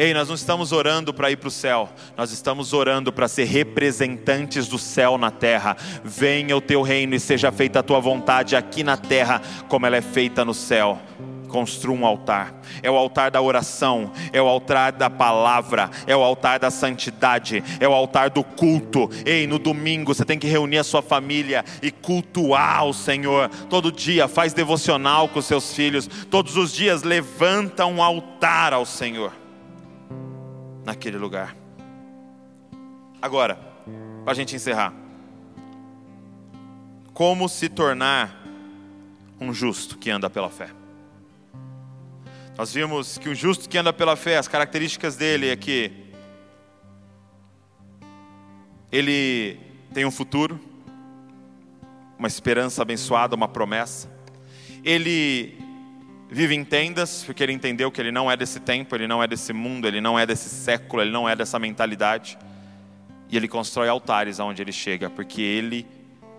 Ei, 0.00 0.14
nós 0.14 0.28
não 0.28 0.34
estamos 0.34 0.72
orando 0.72 1.12
para 1.12 1.30
ir 1.30 1.36
para 1.36 1.48
o 1.48 1.50
céu, 1.50 1.86
nós 2.16 2.32
estamos 2.32 2.72
orando 2.72 3.12
para 3.12 3.28
ser 3.28 3.44
representantes 3.44 4.66
do 4.66 4.78
céu 4.78 5.18
na 5.18 5.30
terra. 5.30 5.76
Venha 6.02 6.56
o 6.56 6.60
teu 6.62 6.80
reino 6.80 7.14
e 7.14 7.20
seja 7.20 7.52
feita 7.52 7.80
a 7.80 7.82
tua 7.82 8.00
vontade 8.00 8.56
aqui 8.56 8.82
na 8.82 8.96
terra, 8.96 9.42
como 9.68 9.84
ela 9.84 9.98
é 9.98 10.00
feita 10.00 10.42
no 10.42 10.54
céu. 10.54 10.98
Construa 11.48 11.94
um 11.94 12.06
altar, 12.06 12.62
é 12.82 12.90
o 12.90 12.96
altar 12.96 13.30
da 13.30 13.42
oração, 13.42 14.10
é 14.32 14.40
o 14.40 14.48
altar 14.48 14.92
da 14.92 15.10
palavra, 15.10 15.90
é 16.06 16.16
o 16.16 16.22
altar 16.22 16.58
da 16.58 16.70
santidade, 16.70 17.62
é 17.78 17.86
o 17.86 17.92
altar 17.92 18.30
do 18.30 18.42
culto. 18.42 19.10
Ei, 19.26 19.46
no 19.46 19.58
domingo 19.58 20.14
você 20.14 20.24
tem 20.24 20.38
que 20.38 20.46
reunir 20.46 20.78
a 20.78 20.84
sua 20.84 21.02
família 21.02 21.62
e 21.82 21.90
cultuar 21.90 22.86
o 22.86 22.94
Senhor. 22.94 23.50
Todo 23.68 23.92
dia 23.92 24.26
faz 24.26 24.54
devocional 24.54 25.28
com 25.28 25.42
seus 25.42 25.74
filhos, 25.74 26.08
todos 26.30 26.56
os 26.56 26.72
dias 26.72 27.02
levanta 27.02 27.84
um 27.84 28.02
altar 28.02 28.72
ao 28.72 28.86
Senhor 28.86 29.39
naquele 30.84 31.18
lugar. 31.18 31.56
Agora, 33.20 33.56
para 34.24 34.32
a 34.32 34.34
gente 34.34 34.56
encerrar, 34.56 34.92
como 37.12 37.48
se 37.48 37.68
tornar 37.68 38.42
um 39.40 39.52
justo 39.52 39.98
que 39.98 40.10
anda 40.10 40.30
pela 40.30 40.48
fé? 40.48 40.70
Nós 42.56 42.72
vimos 42.72 43.18
que 43.18 43.28
o 43.28 43.34
justo 43.34 43.68
que 43.68 43.78
anda 43.78 43.92
pela 43.92 44.16
fé, 44.16 44.36
as 44.36 44.48
características 44.48 45.16
dele 45.16 45.48
é 45.48 45.56
que 45.56 45.92
ele 48.92 49.58
tem 49.94 50.04
um 50.04 50.10
futuro, 50.10 50.60
uma 52.18 52.28
esperança 52.28 52.82
abençoada, 52.82 53.34
uma 53.34 53.48
promessa. 53.48 54.10
Ele 54.84 55.58
vive 56.30 56.54
em 56.54 56.64
tendas, 56.64 57.24
porque 57.24 57.42
ele 57.42 57.52
entendeu 57.52 57.90
que 57.90 58.00
ele 58.00 58.12
não 58.12 58.30
é 58.30 58.36
desse 58.36 58.60
tempo, 58.60 58.94
ele 58.94 59.08
não 59.08 59.22
é 59.22 59.26
desse 59.26 59.52
mundo, 59.52 59.88
ele 59.88 60.00
não 60.00 60.16
é 60.16 60.24
desse 60.24 60.48
século, 60.48 61.02
ele 61.02 61.10
não 61.10 61.28
é 61.28 61.34
dessa 61.34 61.58
mentalidade. 61.58 62.38
E 63.28 63.36
ele 63.36 63.48
constrói 63.48 63.88
altares 63.88 64.38
aonde 64.38 64.62
ele 64.62 64.72
chega, 64.72 65.10
porque 65.10 65.42
ele 65.42 65.86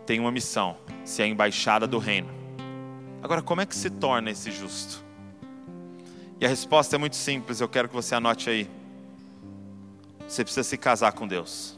tem 0.06 0.20
uma 0.20 0.32
missão, 0.32 0.78
ser 1.04 1.24
a 1.24 1.28
embaixada 1.28 1.86
do 1.86 1.98
reino. 1.98 2.30
Agora, 3.22 3.42
como 3.42 3.62
é 3.62 3.66
que 3.66 3.76
se 3.76 3.90
torna 3.90 4.32
esse 4.32 4.50
justo? 4.50 5.04
E 6.40 6.46
a 6.46 6.50
resposta 6.50 6.96
é 6.96 7.00
muito 7.00 7.16
simples, 7.16 7.60
eu 7.60 7.68
quero 7.68 7.88
que 7.88 7.94
você 7.94 8.16
anote 8.16 8.50
aí. 8.50 8.70
Você 10.28 10.44
precisa 10.44 10.64
se 10.64 10.78
casar 10.78 11.12
com 11.12 11.28
Deus. 11.28 11.78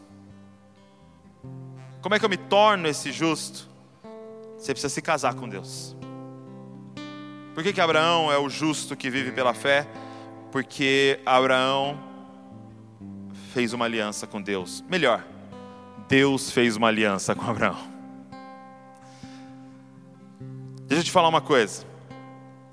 Como 2.01 2.13
é 2.13 2.19
que 2.19 2.25
eu 2.25 2.29
me 2.29 2.37
torno 2.37 2.87
esse 2.87 3.11
justo? 3.11 3.67
Você 4.57 4.71
precisa 4.71 4.93
se 4.93 5.01
casar 5.01 5.33
com 5.33 5.49
Deus. 5.49 5.95
Por 7.53 7.61
que, 7.61 7.71
que 7.71 7.81
Abraão 7.81 8.31
é 8.31 8.37
o 8.37 8.49
justo 8.49 8.95
que 8.95 9.11
vive 9.11 9.31
pela 9.31 9.53
fé? 9.53 9.87
Porque 10.51 11.19
Abraão 11.23 11.99
fez 13.53 13.73
uma 13.73 13.85
aliança 13.85 14.25
com 14.25 14.41
Deus. 14.41 14.83
Melhor, 14.89 15.23
Deus 16.07 16.49
fez 16.49 16.75
uma 16.75 16.87
aliança 16.87 17.35
com 17.35 17.47
Abraão. 17.47 17.77
Deixa 20.87 21.01
eu 21.01 21.05
te 21.05 21.11
falar 21.11 21.27
uma 21.27 21.41
coisa. 21.41 21.85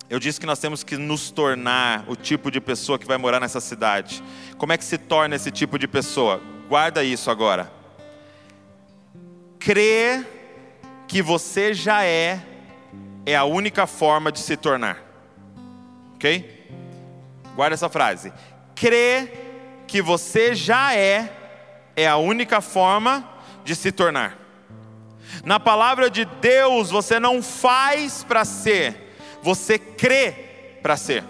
Eu 0.08 0.18
disse 0.18 0.40
que 0.40 0.46
nós 0.46 0.58
temos 0.58 0.82
que 0.82 0.96
nos 0.96 1.30
tornar 1.30 2.04
o 2.08 2.16
tipo 2.16 2.50
de 2.50 2.60
pessoa 2.60 2.98
que 2.98 3.06
vai 3.06 3.18
morar 3.18 3.38
nessa 3.38 3.60
cidade. 3.60 4.24
Como 4.56 4.72
é 4.72 4.78
que 4.78 4.84
se 4.84 4.96
torna 4.96 5.36
esse 5.36 5.50
tipo 5.50 5.78
de 5.78 5.86
pessoa? 5.86 6.40
Guarda 6.68 7.04
isso 7.04 7.30
agora. 7.30 7.70
Crer 9.58 10.26
que 11.06 11.20
você 11.20 11.74
já 11.74 12.02
é 12.02 12.49
é 13.26 13.36
a 13.36 13.44
única 13.44 13.86
forma 13.86 14.32
de 14.32 14.38
se 14.38 14.56
tornar. 14.56 14.98
Ok? 16.14 16.68
Guarda 17.54 17.74
essa 17.74 17.88
frase. 17.88 18.32
Crer 18.74 19.84
que 19.86 20.00
você 20.00 20.54
já 20.54 20.94
é, 20.94 21.32
é 21.96 22.06
a 22.06 22.16
única 22.16 22.60
forma 22.60 23.28
de 23.64 23.74
se 23.74 23.92
tornar. 23.92 24.38
Na 25.44 25.60
palavra 25.60 26.10
de 26.10 26.24
Deus, 26.24 26.90
você 26.90 27.20
não 27.20 27.42
faz 27.42 28.24
para 28.24 28.44
ser, 28.44 29.14
você 29.42 29.78
crê 29.78 30.32
para 30.82 30.96
ser. 30.96 31.24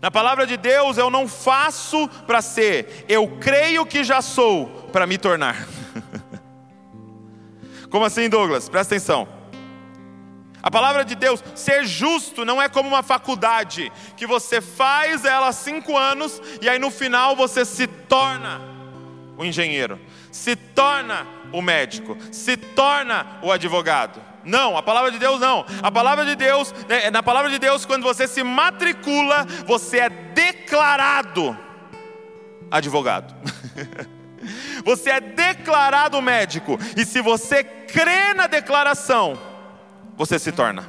Na 0.00 0.10
palavra 0.10 0.46
de 0.46 0.56
Deus, 0.56 0.96
eu 0.96 1.10
não 1.10 1.26
faço 1.26 2.08
para 2.26 2.42
ser, 2.42 3.04
eu 3.08 3.26
creio 3.40 3.86
que 3.86 4.04
já 4.04 4.22
sou 4.22 4.66
para 4.92 5.06
me 5.06 5.18
tornar. 5.18 5.66
Como 7.90 8.04
assim, 8.04 8.28
Douglas? 8.28 8.68
Presta 8.68 8.94
atenção. 8.94 9.37
A 10.68 10.70
palavra 10.70 11.02
de 11.02 11.14
Deus, 11.14 11.42
ser 11.54 11.86
justo, 11.86 12.44
não 12.44 12.60
é 12.60 12.68
como 12.68 12.90
uma 12.90 13.02
faculdade 13.02 13.90
que 14.18 14.26
você 14.26 14.60
faz 14.60 15.24
ela 15.24 15.50
cinco 15.50 15.96
anos 15.96 16.42
e 16.60 16.68
aí 16.68 16.78
no 16.78 16.90
final 16.90 17.34
você 17.34 17.64
se 17.64 17.86
torna 17.86 18.60
o 19.38 19.46
engenheiro, 19.46 19.98
se 20.30 20.54
torna 20.54 21.26
o 21.54 21.62
médico, 21.62 22.18
se 22.30 22.54
torna 22.54 23.38
o 23.42 23.50
advogado. 23.50 24.20
Não, 24.44 24.76
a 24.76 24.82
palavra 24.82 25.10
de 25.10 25.18
Deus 25.18 25.40
não. 25.40 25.64
A 25.82 25.90
palavra 25.90 26.26
de 26.26 26.36
Deus, 26.36 26.74
né, 26.86 27.10
na 27.10 27.22
palavra 27.22 27.48
de 27.48 27.58
Deus, 27.58 27.86
quando 27.86 28.02
você 28.02 28.28
se 28.28 28.42
matricula, 28.42 29.46
você 29.64 30.00
é 30.00 30.10
declarado 30.10 31.56
advogado. 32.70 33.34
Você 34.84 35.10
é 35.10 35.20
declarado 35.20 36.22
médico, 36.22 36.78
e 36.96 37.04
se 37.04 37.20
você 37.20 37.64
crê 37.64 38.32
na 38.34 38.46
declaração, 38.46 39.36
você 40.18 40.36
se 40.36 40.50
torna. 40.50 40.82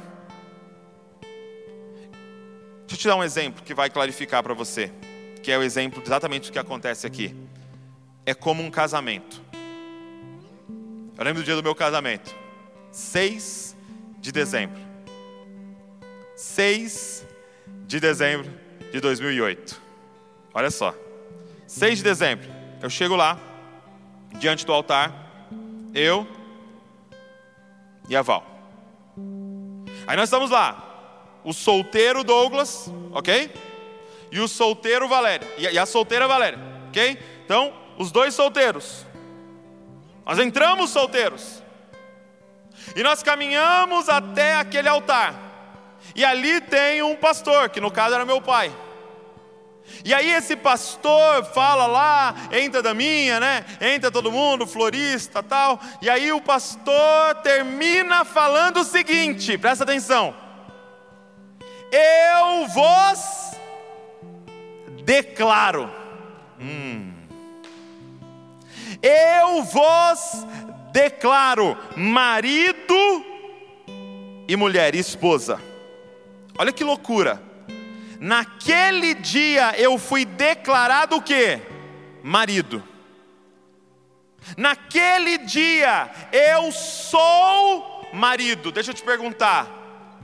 Deixa 2.80 2.94
eu 2.94 2.98
te 2.98 3.06
dar 3.06 3.14
um 3.14 3.22
exemplo 3.22 3.62
que 3.62 3.72
vai 3.72 3.88
clarificar 3.88 4.42
para 4.42 4.52
você, 4.52 4.92
que 5.40 5.52
é 5.52 5.56
o 5.56 5.62
exemplo 5.62 6.02
exatamente 6.04 6.50
do 6.50 6.52
que 6.52 6.58
acontece 6.58 7.06
aqui. 7.06 7.36
É 8.26 8.34
como 8.34 8.60
um 8.60 8.70
casamento. 8.72 9.40
Eu 11.16 11.24
lembro 11.24 11.42
do 11.42 11.44
dia 11.44 11.54
do 11.54 11.62
meu 11.62 11.76
casamento, 11.76 12.34
6 12.90 13.76
de 14.18 14.32
dezembro. 14.32 14.80
6 16.34 17.24
de 17.86 18.00
dezembro 18.00 18.50
de 18.90 19.00
2008. 19.00 19.80
Olha 20.52 20.72
só, 20.72 20.92
6 21.68 21.98
de 21.98 22.04
dezembro, 22.04 22.48
eu 22.82 22.90
chego 22.90 23.14
lá, 23.14 23.38
diante 24.40 24.66
do 24.66 24.72
altar, 24.72 25.46
eu 25.94 26.26
e 28.08 28.16
a 28.16 28.22
Val. 28.22 28.49
Aí 30.06 30.16
nós 30.16 30.24
estamos 30.28 30.50
lá, 30.50 31.30
o 31.44 31.52
solteiro 31.52 32.24
Douglas, 32.24 32.90
ok? 33.12 33.52
E 34.30 34.40
o 34.40 34.48
solteiro 34.48 35.08
Valéria, 35.08 35.46
e 35.56 35.78
a 35.78 35.86
solteira 35.86 36.28
Valéria, 36.28 36.58
ok? 36.88 37.18
Então, 37.44 37.72
os 37.98 38.10
dois 38.12 38.34
solteiros. 38.34 39.06
Nós 40.24 40.38
entramos 40.38 40.90
solteiros. 40.90 41.62
E 42.94 43.02
nós 43.02 43.22
caminhamos 43.22 44.08
até 44.08 44.56
aquele 44.56 44.88
altar. 44.88 45.34
E 46.14 46.24
ali 46.24 46.60
tem 46.60 47.02
um 47.02 47.16
pastor, 47.16 47.68
que 47.68 47.80
no 47.80 47.90
caso 47.90 48.14
era 48.14 48.24
meu 48.24 48.40
pai. 48.40 48.72
E 50.04 50.14
aí 50.14 50.30
esse 50.32 50.56
pastor 50.56 51.44
fala 51.46 51.86
lá, 51.86 52.34
entra 52.52 52.82
da 52.82 52.94
minha, 52.94 53.38
né? 53.38 53.64
Entra 53.80 54.10
todo 54.10 54.32
mundo, 54.32 54.66
florista, 54.66 55.42
tal. 55.42 55.80
E 56.00 56.08
aí 56.08 56.32
o 56.32 56.40
pastor 56.40 57.34
termina 57.42 58.24
falando 58.24 58.78
o 58.78 58.84
seguinte, 58.84 59.58
presta 59.58 59.84
atenção. 59.84 60.34
Eu 61.92 62.66
vos 62.68 63.56
declaro. 65.04 65.90
Hum. 66.60 67.12
Eu 69.02 69.62
vos 69.62 70.46
declaro 70.92 71.76
marido 71.96 73.24
e 74.48 74.56
mulher, 74.56 74.94
esposa. 74.94 75.60
Olha 76.58 76.72
que 76.72 76.84
loucura. 76.84 77.49
Naquele 78.20 79.14
dia 79.14 79.74
eu 79.78 79.96
fui 79.96 80.26
declarado 80.26 81.16
o 81.16 81.22
quê? 81.22 81.62
Marido. 82.22 82.84
Naquele 84.58 85.38
dia 85.38 86.10
eu 86.30 86.70
sou 86.70 88.10
marido. 88.12 88.70
Deixa 88.70 88.90
eu 88.90 88.94
te 88.94 89.02
perguntar. 89.02 89.66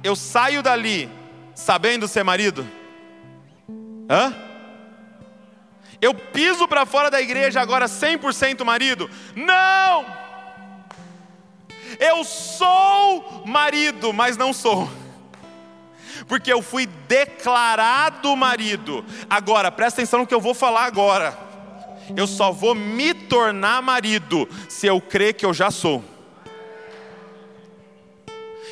Eu 0.04 0.14
saio 0.14 0.62
dali 0.62 1.10
sabendo 1.54 2.06
ser 2.06 2.22
marido? 2.22 2.68
Hã? 4.10 4.34
Eu 5.98 6.12
piso 6.12 6.68
para 6.68 6.84
fora 6.84 7.10
da 7.10 7.22
igreja 7.22 7.62
agora 7.62 7.86
100% 7.86 8.62
marido? 8.62 9.08
Não! 9.34 10.04
Eu 11.98 12.22
sou 12.24 13.42
marido, 13.46 14.12
mas 14.12 14.36
não 14.36 14.52
sou 14.52 14.86
porque 16.26 16.52
eu 16.52 16.62
fui 16.62 16.86
declarado 16.86 18.36
marido. 18.36 19.04
Agora, 19.28 19.70
presta 19.70 20.00
atenção 20.00 20.20
no 20.20 20.26
que 20.26 20.34
eu 20.34 20.40
vou 20.40 20.54
falar 20.54 20.84
agora. 20.84 21.36
Eu 22.16 22.26
só 22.26 22.52
vou 22.52 22.74
me 22.74 23.12
tornar 23.14 23.82
marido 23.82 24.48
se 24.68 24.86
eu 24.86 25.00
crer 25.00 25.34
que 25.34 25.44
eu 25.44 25.52
já 25.52 25.70
sou. 25.70 26.04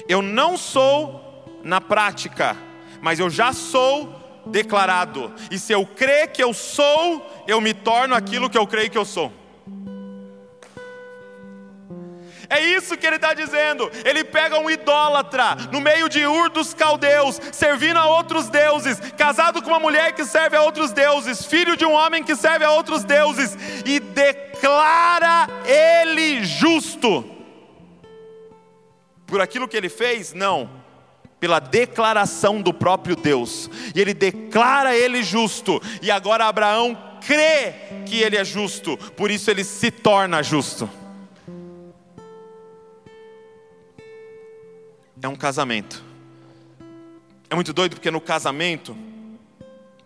Eu 0.09 0.21
não 0.21 0.57
sou 0.57 1.61
na 1.63 1.81
prática, 1.81 2.57
mas 3.01 3.19
eu 3.19 3.31
já 3.31 3.53
sou 3.53 4.43
declarado. 4.47 5.33
E 5.51 5.59
se 5.59 5.73
eu 5.73 5.87
crer 5.87 6.29
que 6.29 6.43
eu 6.43 6.53
sou, 6.53 7.45
eu 7.47 7.61
me 7.61 7.73
torno 7.73 8.15
aquilo 8.15 8.51
que 8.51 8.59
eu 8.59 8.67
creio 8.67 8.91
que 8.91 8.99
eu 8.99 9.05
sou. 9.05 9.33
É 12.49 12.61
isso 12.61 12.97
que 12.97 13.07
ele 13.07 13.17
está 13.17 13.35
dizendo. 13.35 13.91
Ele 14.05 14.25
pega 14.25 14.59
um 14.59 14.71
idólatra 14.71 15.57
no 15.73 15.81
meio 15.81 16.09
de 16.09 16.27
Ur 16.27 16.51
dos 16.51 16.75
caldeus, 16.75 17.41
servindo 17.53 17.99
a 17.99 18.07
outros 18.07 18.49
deuses, 18.49 18.99
casado 19.17 19.63
com 19.63 19.71
uma 19.71 19.81
mulher 19.81 20.13
que 20.13 20.25
serve 20.25 20.57
a 20.57 20.63
outros 20.63 20.93
deuses, 20.93 21.45
filho 21.45 21.77
de 21.77 21.85
um 21.85 21.93
homem 21.93 22.23
que 22.23 22.37
serve 22.37 22.65
a 22.65 22.71
outros 22.71 23.05
deuses, 23.05 23.57
e 23.85 24.01
declara 24.01 25.49
ele 25.67 26.45
justo. 26.45 27.25
Por 29.27 29.41
aquilo 29.41 29.69
que 29.69 29.77
ele 29.77 29.89
fez? 29.89 30.33
Não 30.33 30.85
pela 31.45 31.59
declaração 31.59 32.63
do 32.63 32.73
próprio 32.73 33.15
Deus, 33.15 33.69
e 33.95 34.01
ele 34.01 34.15
declara 34.15 34.97
ele 34.97 35.23
justo, 35.23 35.79
e 36.01 36.11
agora 36.11 36.47
Abraão 36.47 36.97
crê 37.21 37.75
que 38.07 38.23
ele 38.23 38.39
é 38.39 38.43
justo, 38.43 38.97
por 39.15 39.31
isso 39.31 39.51
ele 39.51 39.63
se 39.63 39.91
torna 39.91 40.43
justo. 40.43 40.89
É 45.25 45.29
um 45.29 45.35
casamento. 45.35 46.05
É 47.49 47.55
muito 47.55 47.73
doido 47.73 47.97
porque 47.97 48.11
no 48.11 48.21
casamento, 48.21 48.95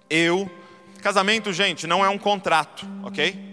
eu. 0.09 0.49
Casamento, 1.03 1.53
gente, 1.53 1.89
não 1.89 2.05
é 2.05 2.09
um 2.09 2.19
contrato, 2.19 2.87
ok? 3.03 3.53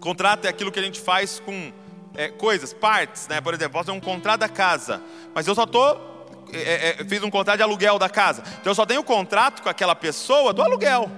Contrato 0.00 0.44
é 0.44 0.48
aquilo 0.48 0.72
que 0.72 0.78
a 0.78 0.82
gente 0.82 1.00
faz 1.00 1.38
com 1.38 1.72
é, 2.14 2.28
coisas, 2.28 2.72
partes, 2.72 3.28
né? 3.28 3.40
Por 3.40 3.54
exemplo, 3.54 3.74
posso 3.74 3.86
ter 3.86 3.92
um 3.92 4.00
contrato 4.00 4.40
da 4.40 4.48
casa, 4.48 5.00
mas 5.32 5.46
eu 5.46 5.54
só 5.54 5.62
estou. 5.62 6.16
É, 6.52 7.00
é, 7.00 7.04
fiz 7.04 7.22
um 7.22 7.30
contrato 7.30 7.58
de 7.58 7.62
aluguel 7.62 7.96
da 7.96 8.08
casa, 8.08 8.42
então 8.60 8.72
eu 8.72 8.74
só 8.74 8.84
tenho 8.84 9.04
contrato 9.04 9.62
com 9.62 9.68
aquela 9.68 9.94
pessoa 9.94 10.52
do 10.52 10.62
aluguel. 10.62 11.08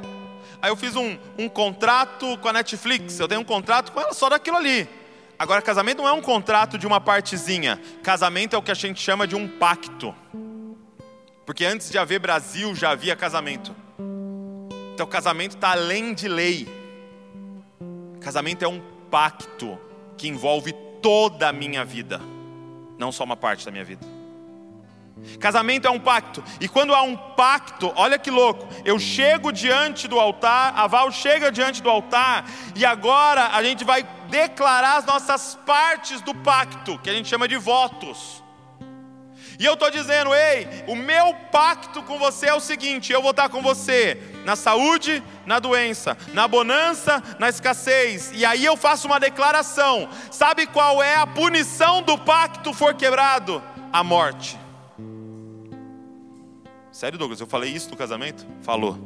Aí 0.61 0.70
eu 0.70 0.76
fiz 0.76 0.94
um, 0.94 1.16
um 1.38 1.48
contrato 1.48 2.36
com 2.38 2.48
a 2.48 2.52
Netflix, 2.52 3.18
eu 3.18 3.28
tenho 3.28 3.40
um 3.40 3.44
contrato 3.44 3.92
com 3.92 4.00
ela 4.00 4.12
só 4.12 4.28
daquilo 4.28 4.59
ali. 4.59 4.98
Agora, 5.39 5.62
casamento 5.62 5.99
não 5.99 6.09
é 6.09 6.12
um 6.12 6.20
contrato 6.20 6.76
de 6.76 6.86
uma 6.86 7.01
partezinha. 7.01 7.80
Casamento 8.03 8.57
é 8.57 8.59
o 8.59 8.62
que 8.62 8.72
a 8.72 8.74
gente 8.74 9.01
chama 9.01 9.26
de 9.26 9.36
um 9.36 9.47
pacto. 9.47 10.14
Porque 11.47 11.64
antes 11.64 11.91
de 11.91 11.97
haver 11.97 12.18
Brasil 12.18 12.74
já 12.74 12.91
havia 12.91 13.14
casamento. 13.14 13.74
Então, 14.95 15.07
casamento 15.07 15.55
está 15.55 15.70
além 15.70 16.12
de 16.12 16.26
lei. 16.26 16.66
Casamento 18.20 18.64
é 18.64 18.68
um 18.68 18.82
pacto 19.11 19.78
que 20.16 20.26
envolve 20.26 20.72
toda 21.01 21.49
a 21.49 21.53
minha 21.53 21.84
vida, 21.84 22.20
não 22.99 23.12
só 23.12 23.22
uma 23.22 23.36
parte 23.36 23.64
da 23.64 23.70
minha 23.70 23.84
vida. 23.84 24.18
Casamento 25.39 25.87
é 25.87 25.91
um 25.91 26.01
pacto, 26.01 26.43
e 26.61 26.69
quando 26.69 26.95
há 26.95 27.03
um 27.03 27.16
pacto, 27.16 27.93
olha 27.95 28.19
que 28.19 28.31
louco, 28.31 28.66
eu 28.85 28.99
chego 28.99 29.53
diante 29.53 30.09
do 30.09 30.19
altar, 30.19 30.73
a 30.77 30.87
Val 30.87 31.12
chega 31.12 31.53
diante 31.53 31.83
do 31.83 31.89
altar, 31.89 32.45
e 32.75 32.85
agora 32.85 33.49
a 33.49 33.62
gente 33.62 33.85
vai 33.85 34.03
declarar 34.29 34.97
as 34.97 35.05
nossas 35.05 35.59
partes 35.66 36.21
do 36.21 36.35
pacto, 36.35 36.99
que 36.99 37.11
a 37.11 37.12
gente 37.12 37.29
chama 37.29 37.47
de 37.47 37.57
votos. 37.57 38.43
E 39.59 39.64
eu 39.64 39.75
estou 39.75 39.91
dizendo, 39.91 40.33
ei, 40.33 40.69
o 40.87 40.95
meu 40.95 41.35
pacto 41.51 42.01
com 42.05 42.16
você 42.16 42.47
é 42.47 42.55
o 42.55 42.61
seguinte: 42.61 43.12
eu 43.12 43.21
vou 43.21 43.33
estar 43.33 43.49
com 43.49 43.61
você 43.61 44.16
na 44.45 44.55
saúde, 44.55 45.21
na 45.45 45.59
doença, 45.59 46.16
na 46.33 46.47
bonança, 46.47 47.21
na 47.41 47.49
escassez. 47.49 48.31
E 48.33 48.47
aí 48.47 48.64
eu 48.64 48.77
faço 48.77 49.09
uma 49.09 49.19
declaração: 49.19 50.09
sabe 50.31 50.64
qual 50.66 51.03
é 51.03 51.16
a 51.16 51.27
punição 51.27 52.03
do 52.03 52.16
pacto 52.16 52.73
for 52.73 52.95
quebrado? 52.95 53.61
A 53.93 54.05
morte. 54.05 54.57
Sério, 56.99 57.16
Douglas, 57.16 57.40
eu 57.40 57.46
falei 57.46 57.70
isso 57.70 57.88
no 57.90 57.96
casamento? 57.96 58.44
Falou. 58.61 58.99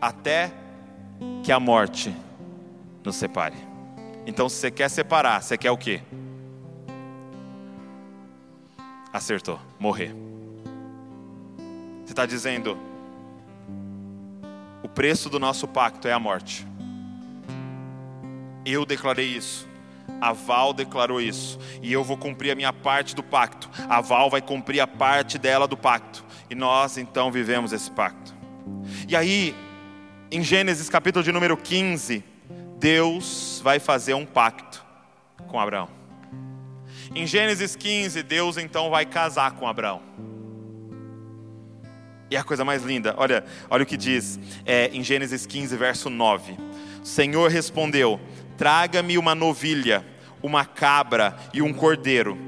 Até 0.00 0.50
que 1.44 1.52
a 1.52 1.60
morte 1.60 2.10
nos 3.04 3.16
separe. 3.16 3.56
Então, 4.26 4.48
se 4.48 4.56
você 4.56 4.70
quer 4.70 4.88
separar, 4.88 5.42
você 5.42 5.58
quer 5.58 5.70
o 5.70 5.76
quê? 5.76 6.00
Acertou, 9.12 9.60
morrer. 9.78 10.16
Você 12.02 12.14
está 12.14 12.24
dizendo, 12.24 12.78
o 14.82 14.88
preço 14.88 15.28
do 15.28 15.38
nosso 15.38 15.68
pacto 15.68 16.08
é 16.08 16.14
a 16.14 16.18
morte. 16.18 16.66
Eu 18.64 18.86
declarei 18.86 19.26
isso. 19.26 19.68
A 20.18 20.32
Val 20.32 20.72
declarou 20.72 21.20
isso. 21.20 21.58
E 21.82 21.92
eu 21.92 22.02
vou 22.02 22.16
cumprir 22.16 22.52
a 22.52 22.54
minha 22.54 22.72
parte 22.72 23.14
do 23.14 23.22
pacto. 23.22 23.68
A 23.86 24.00
Val 24.00 24.30
vai 24.30 24.40
cumprir 24.40 24.80
a 24.80 24.86
parte 24.86 25.36
dela 25.36 25.68
do 25.68 25.76
pacto. 25.76 26.29
E 26.50 26.54
nós 26.54 26.98
então 26.98 27.30
vivemos 27.30 27.72
esse 27.72 27.90
pacto. 27.90 28.34
E 29.08 29.14
aí, 29.14 29.54
em 30.30 30.42
Gênesis 30.42 30.90
capítulo 30.90 31.24
de 31.24 31.30
número 31.30 31.56
15, 31.56 32.24
Deus 32.78 33.60
vai 33.62 33.78
fazer 33.78 34.14
um 34.14 34.26
pacto 34.26 34.84
com 35.46 35.60
Abraão. 35.60 35.88
Em 37.14 37.26
Gênesis 37.26 37.76
15, 37.76 38.22
Deus 38.22 38.56
então 38.56 38.90
vai 38.90 39.06
casar 39.06 39.52
com 39.52 39.66
Abraão. 39.66 40.02
E 42.30 42.36
a 42.36 42.44
coisa 42.44 42.64
mais 42.64 42.84
linda, 42.84 43.14
olha, 43.16 43.44
olha 43.68 43.82
o 43.82 43.86
que 43.86 43.96
diz 43.96 44.38
é, 44.64 44.88
em 44.92 45.02
Gênesis 45.02 45.46
15, 45.46 45.76
verso 45.76 46.08
9. 46.08 46.56
O 47.02 47.06
Senhor 47.06 47.50
respondeu: 47.50 48.20
Traga-me 48.56 49.18
uma 49.18 49.34
novilha, 49.34 50.04
uma 50.40 50.64
cabra 50.64 51.36
e 51.52 51.60
um 51.60 51.72
cordeiro, 51.72 52.38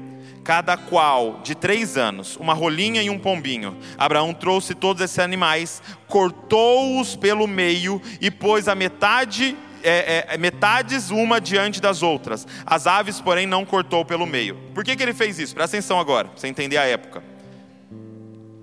cada 0.43 0.75
qual 0.75 1.39
de 1.43 1.55
três 1.55 1.97
anos, 1.97 2.35
uma 2.37 2.53
rolinha 2.53 3.01
e 3.01 3.09
um 3.09 3.17
pombinho. 3.17 3.77
Abraão 3.97 4.33
trouxe 4.33 4.75
todos 4.75 5.01
esses 5.01 5.19
animais, 5.19 5.81
cortou-os 6.07 7.15
pelo 7.15 7.47
meio 7.47 8.01
e 8.19 8.29
pôs 8.29 8.67
a 8.67 8.75
metade 8.75 9.55
é, 9.83 10.25
é, 10.29 10.37
metades 10.37 11.09
uma 11.09 11.39
diante 11.39 11.81
das 11.81 12.01
outras. 12.01 12.47
As 12.65 12.87
aves, 12.87 13.19
porém, 13.19 13.45
não 13.45 13.65
cortou 13.65 14.05
pelo 14.05 14.25
meio. 14.25 14.55
Por 14.73 14.83
que, 14.83 14.95
que 14.95 15.03
ele 15.03 15.13
fez 15.13 15.37
isso? 15.39 15.53
Presta 15.53 15.77
atenção 15.77 15.99
agora, 15.99 16.29
para 16.29 16.39
você 16.39 16.47
entender 16.47 16.77
a 16.77 16.85
época. 16.85 17.21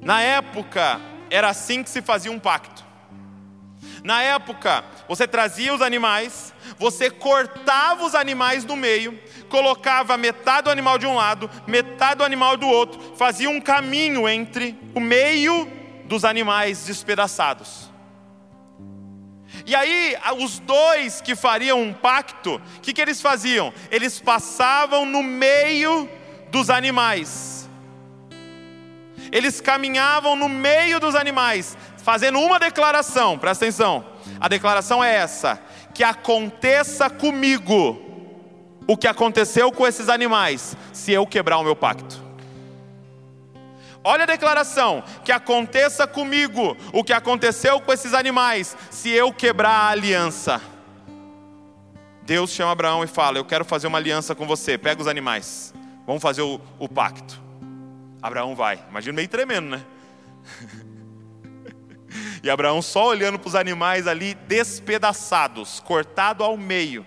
Na 0.00 0.22
época, 0.22 1.00
era 1.28 1.48
assim 1.48 1.82
que 1.82 1.90
se 1.90 2.00
fazia 2.00 2.32
um 2.32 2.38
pacto. 2.38 2.90
Na 4.02 4.22
época, 4.22 4.82
você 5.06 5.28
trazia 5.28 5.74
os 5.74 5.82
animais, 5.82 6.54
você 6.78 7.10
cortava 7.10 8.04
os 8.04 8.14
animais 8.14 8.64
no 8.64 8.76
meio, 8.76 9.18
colocava 9.50 10.16
metade 10.16 10.62
do 10.64 10.70
animal 10.70 10.96
de 10.96 11.06
um 11.06 11.14
lado, 11.14 11.50
metade 11.66 12.18
do 12.18 12.24
animal 12.24 12.56
do 12.56 12.66
outro, 12.66 12.98
fazia 13.16 13.50
um 13.50 13.60
caminho 13.60 14.26
entre 14.26 14.78
o 14.94 15.00
meio 15.00 15.68
dos 16.06 16.24
animais 16.24 16.86
despedaçados. 16.86 17.90
E 19.66 19.74
aí, 19.74 20.16
os 20.38 20.58
dois 20.60 21.20
que 21.20 21.36
fariam 21.36 21.82
um 21.82 21.92
pacto, 21.92 22.54
o 22.54 22.80
que, 22.80 22.92
que 22.92 23.00
eles 23.00 23.20
faziam? 23.20 23.72
Eles 23.90 24.18
passavam 24.18 25.04
no 25.04 25.22
meio 25.22 26.08
dos 26.50 26.70
animais. 26.70 27.68
Eles 29.30 29.60
caminhavam 29.60 30.34
no 30.34 30.48
meio 30.48 30.98
dos 30.98 31.14
animais, 31.14 31.76
fazendo 32.02 32.40
uma 32.40 32.58
declaração, 32.58 33.38
presta 33.38 33.64
atenção. 33.64 34.04
A 34.40 34.48
declaração 34.48 35.02
é 35.04 35.14
essa: 35.14 35.60
que 35.94 36.02
aconteça 36.02 37.10
comigo 37.10 38.09
o 38.90 38.96
que 38.96 39.06
aconteceu 39.06 39.70
com 39.70 39.86
esses 39.86 40.08
animais, 40.08 40.76
se 40.92 41.12
eu 41.12 41.24
quebrar 41.24 41.58
o 41.58 41.62
meu 41.62 41.76
pacto. 41.76 42.20
Olha 44.02 44.24
a 44.24 44.26
declaração: 44.26 45.04
que 45.24 45.30
aconteça 45.30 46.08
comigo 46.08 46.76
o 46.92 47.04
que 47.04 47.12
aconteceu 47.12 47.80
com 47.80 47.92
esses 47.92 48.12
animais, 48.12 48.76
se 48.90 49.08
eu 49.08 49.32
quebrar 49.32 49.70
a 49.70 49.88
aliança. 49.90 50.60
Deus 52.22 52.50
chama 52.50 52.72
Abraão 52.72 53.04
e 53.04 53.06
fala: 53.06 53.38
Eu 53.38 53.44
quero 53.44 53.64
fazer 53.64 53.86
uma 53.86 53.98
aliança 53.98 54.34
com 54.34 54.44
você, 54.44 54.76
pega 54.76 55.00
os 55.00 55.06
animais, 55.06 55.72
vamos 56.04 56.20
fazer 56.20 56.42
o, 56.42 56.60
o 56.76 56.88
pacto. 56.88 57.40
Abraão 58.20 58.56
vai, 58.56 58.82
imagina 58.90 59.14
meio 59.14 59.28
tremendo, 59.28 59.68
né? 59.68 59.84
E 62.42 62.50
Abraão 62.50 62.82
só 62.82 63.06
olhando 63.06 63.38
para 63.38 63.48
os 63.48 63.54
animais 63.54 64.08
ali 64.08 64.34
despedaçados, 64.34 65.78
cortado 65.78 66.42
ao 66.42 66.56
meio, 66.56 67.06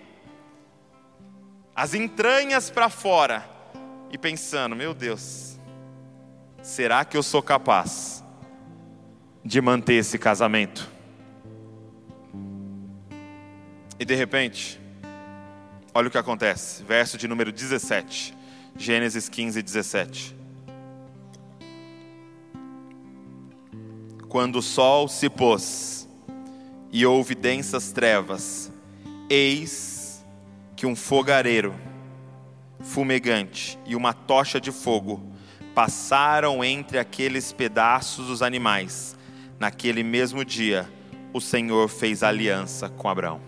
as 1.74 1.94
entranhas 1.94 2.70
para 2.70 2.88
fora, 2.88 3.54
e 4.14 4.18
pensando: 4.18 4.76
Meu 4.76 4.94
Deus, 4.94 5.58
será 6.62 7.04
que 7.04 7.16
eu 7.16 7.22
sou 7.22 7.42
capaz 7.42 8.22
de 9.44 9.60
manter 9.60 9.94
esse 9.94 10.18
casamento? 10.18 10.88
E 13.98 14.04
de 14.04 14.14
repente, 14.14 14.80
olha 15.92 16.08
o 16.08 16.10
que 16.10 16.18
acontece, 16.18 16.84
verso 16.84 17.18
de 17.18 17.26
número 17.26 17.50
17, 17.50 18.36
Gênesis 18.76 19.28
15, 19.28 19.62
17. 19.62 20.36
Quando 24.28 24.56
o 24.56 24.62
sol 24.62 25.08
se 25.08 25.28
pôs 25.28 26.08
e 26.90 27.06
houve 27.06 27.34
densas 27.34 27.92
trevas, 27.92 28.70
eis 29.28 29.93
que 30.76 30.86
um 30.86 30.96
fogareiro 30.96 31.74
fumegante 32.80 33.78
e 33.86 33.96
uma 33.96 34.12
tocha 34.12 34.60
de 34.60 34.70
fogo 34.70 35.22
passaram 35.74 36.62
entre 36.64 36.98
aqueles 36.98 37.52
pedaços 37.52 38.26
dos 38.26 38.42
animais. 38.42 39.16
Naquele 39.58 40.02
mesmo 40.02 40.44
dia, 40.44 40.88
o 41.32 41.40
Senhor 41.40 41.88
fez 41.88 42.22
aliança 42.22 42.88
com 42.88 43.08
Abraão. 43.08 43.40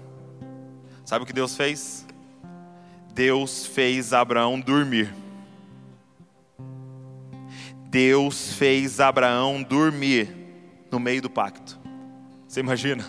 Sabe 1.04 1.22
o 1.22 1.26
que 1.26 1.32
Deus 1.32 1.56
fez? 1.56 2.06
Deus 3.14 3.66
fez 3.66 4.12
Abraão 4.12 4.58
dormir. 4.60 5.14
Deus 7.88 8.52
fez 8.52 9.00
Abraão 9.00 9.62
dormir 9.62 10.28
no 10.90 10.98
meio 10.98 11.22
do 11.22 11.30
pacto. 11.30 11.78
Você 12.46 12.60
imagina? 12.60 13.04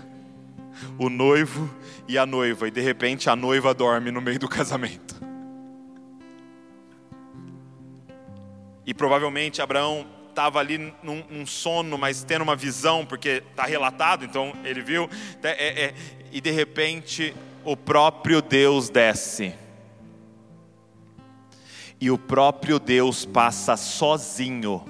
O 0.97 1.09
noivo 1.09 1.69
e 2.07 2.17
a 2.17 2.25
noiva, 2.25 2.67
e 2.67 2.71
de 2.71 2.79
repente 2.79 3.29
a 3.29 3.35
noiva 3.35 3.73
dorme 3.73 4.11
no 4.11 4.21
meio 4.21 4.39
do 4.39 4.47
casamento. 4.49 5.15
E 8.85 8.93
provavelmente 8.93 9.61
Abraão 9.61 10.07
estava 10.29 10.59
ali 10.59 10.77
num, 11.03 11.23
num, 11.29 11.45
sono, 11.45 11.97
mas 11.97 12.23
tendo 12.23 12.43
uma 12.43 12.55
visão, 12.55 13.05
porque 13.05 13.43
está 13.49 13.65
relatado, 13.65 14.23
então 14.23 14.53
ele 14.63 14.81
viu. 14.81 15.09
É, 15.43 15.49
é, 15.49 15.85
é, 15.85 15.93
e 16.31 16.39
de 16.39 16.51
repente 16.51 17.35
o 17.65 17.75
próprio 17.75 18.41
Deus 18.41 18.89
desce. 18.89 19.53
E 21.99 22.09
o 22.09 22.17
próprio 22.17 22.79
Deus 22.79 23.25
passa 23.25 23.75
sozinho 23.75 24.85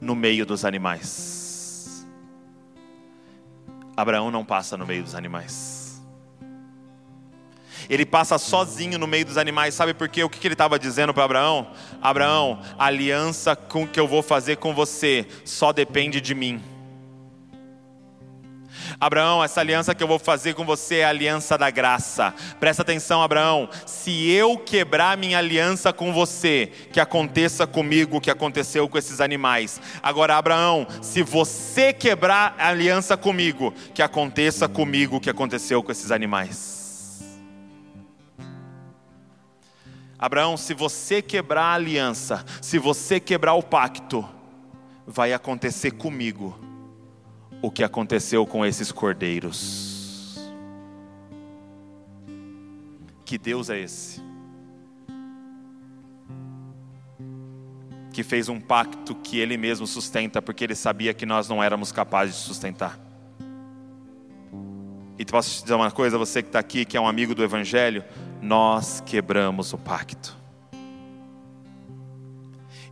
no 0.00 0.14
meio 0.14 0.46
dos 0.46 0.64
animais. 0.64 2.06
Abraão 3.96 4.30
não 4.30 4.44
passa 4.44 4.76
no 4.76 4.86
meio 4.86 5.02
dos 5.02 5.14
animais 5.14 5.79
ele 7.90 8.06
passa 8.06 8.38
sozinho 8.38 8.98
no 8.98 9.06
meio 9.08 9.24
dos 9.24 9.36
animais. 9.36 9.74
Sabe 9.74 9.92
por 9.92 10.08
quê? 10.08 10.22
O 10.22 10.30
que 10.30 10.46
ele 10.46 10.54
estava 10.54 10.78
dizendo 10.78 11.12
para 11.12 11.24
Abraão? 11.24 11.66
Abraão, 12.00 12.60
a 12.78 12.86
aliança 12.86 13.56
com 13.56 13.86
que 13.86 13.98
eu 13.98 14.06
vou 14.06 14.22
fazer 14.22 14.56
com 14.58 14.72
você 14.72 15.26
só 15.44 15.72
depende 15.72 16.20
de 16.20 16.32
mim. 16.32 16.62
Abraão, 19.00 19.42
essa 19.42 19.60
aliança 19.60 19.94
que 19.94 20.02
eu 20.02 20.06
vou 20.06 20.18
fazer 20.18 20.54
com 20.54 20.64
você 20.64 20.96
é 20.96 21.04
a 21.04 21.08
aliança 21.08 21.58
da 21.58 21.70
graça. 21.70 22.32
Presta 22.60 22.82
atenção, 22.82 23.22
Abraão. 23.22 23.68
Se 23.86 24.30
eu 24.30 24.56
quebrar 24.56 25.16
minha 25.16 25.38
aliança 25.38 25.92
com 25.92 26.12
você, 26.12 26.70
que 26.92 27.00
aconteça 27.00 27.66
comigo 27.66 28.18
o 28.18 28.20
que 28.20 28.30
aconteceu 28.30 28.88
com 28.88 28.98
esses 28.98 29.20
animais. 29.20 29.80
Agora, 30.02 30.36
Abraão, 30.36 30.86
se 31.02 31.22
você 31.22 31.92
quebrar 31.92 32.54
a 32.58 32.68
aliança 32.68 33.16
comigo, 33.16 33.74
que 33.94 34.02
aconteça 34.02 34.68
comigo 34.68 35.16
o 35.16 35.20
que 35.20 35.30
aconteceu 35.30 35.82
com 35.82 35.90
esses 35.90 36.10
animais. 36.10 36.79
Abraão, 40.20 40.54
se 40.54 40.74
você 40.74 41.22
quebrar 41.22 41.62
a 41.62 41.72
aliança, 41.72 42.44
se 42.60 42.78
você 42.78 43.18
quebrar 43.18 43.54
o 43.54 43.62
pacto, 43.62 44.28
vai 45.06 45.32
acontecer 45.32 45.92
comigo 45.92 46.60
o 47.62 47.70
que 47.70 47.82
aconteceu 47.82 48.44
com 48.44 48.66
esses 48.66 48.92
cordeiros. 48.92 50.38
Que 53.24 53.38
Deus 53.38 53.70
é 53.70 53.80
esse? 53.80 54.20
Que 58.12 58.22
fez 58.22 58.50
um 58.50 58.60
pacto 58.60 59.14
que 59.14 59.38
Ele 59.38 59.56
mesmo 59.56 59.86
sustenta, 59.86 60.42
porque 60.42 60.64
Ele 60.64 60.74
sabia 60.74 61.14
que 61.14 61.24
nós 61.24 61.48
não 61.48 61.62
éramos 61.62 61.92
capazes 61.92 62.34
de 62.34 62.42
sustentar. 62.42 63.00
E 65.18 65.24
posso 65.24 65.50
te 65.50 65.62
dizer 65.62 65.74
uma 65.74 65.90
coisa, 65.90 66.18
você 66.18 66.42
que 66.42 66.50
está 66.50 66.58
aqui, 66.58 66.84
que 66.84 66.96
é 66.98 67.00
um 67.00 67.08
amigo 67.08 67.34
do 67.34 67.42
Evangelho, 67.42 68.04
nós 68.40 69.02
quebramos 69.04 69.72
o 69.72 69.78
pacto. 69.78 70.38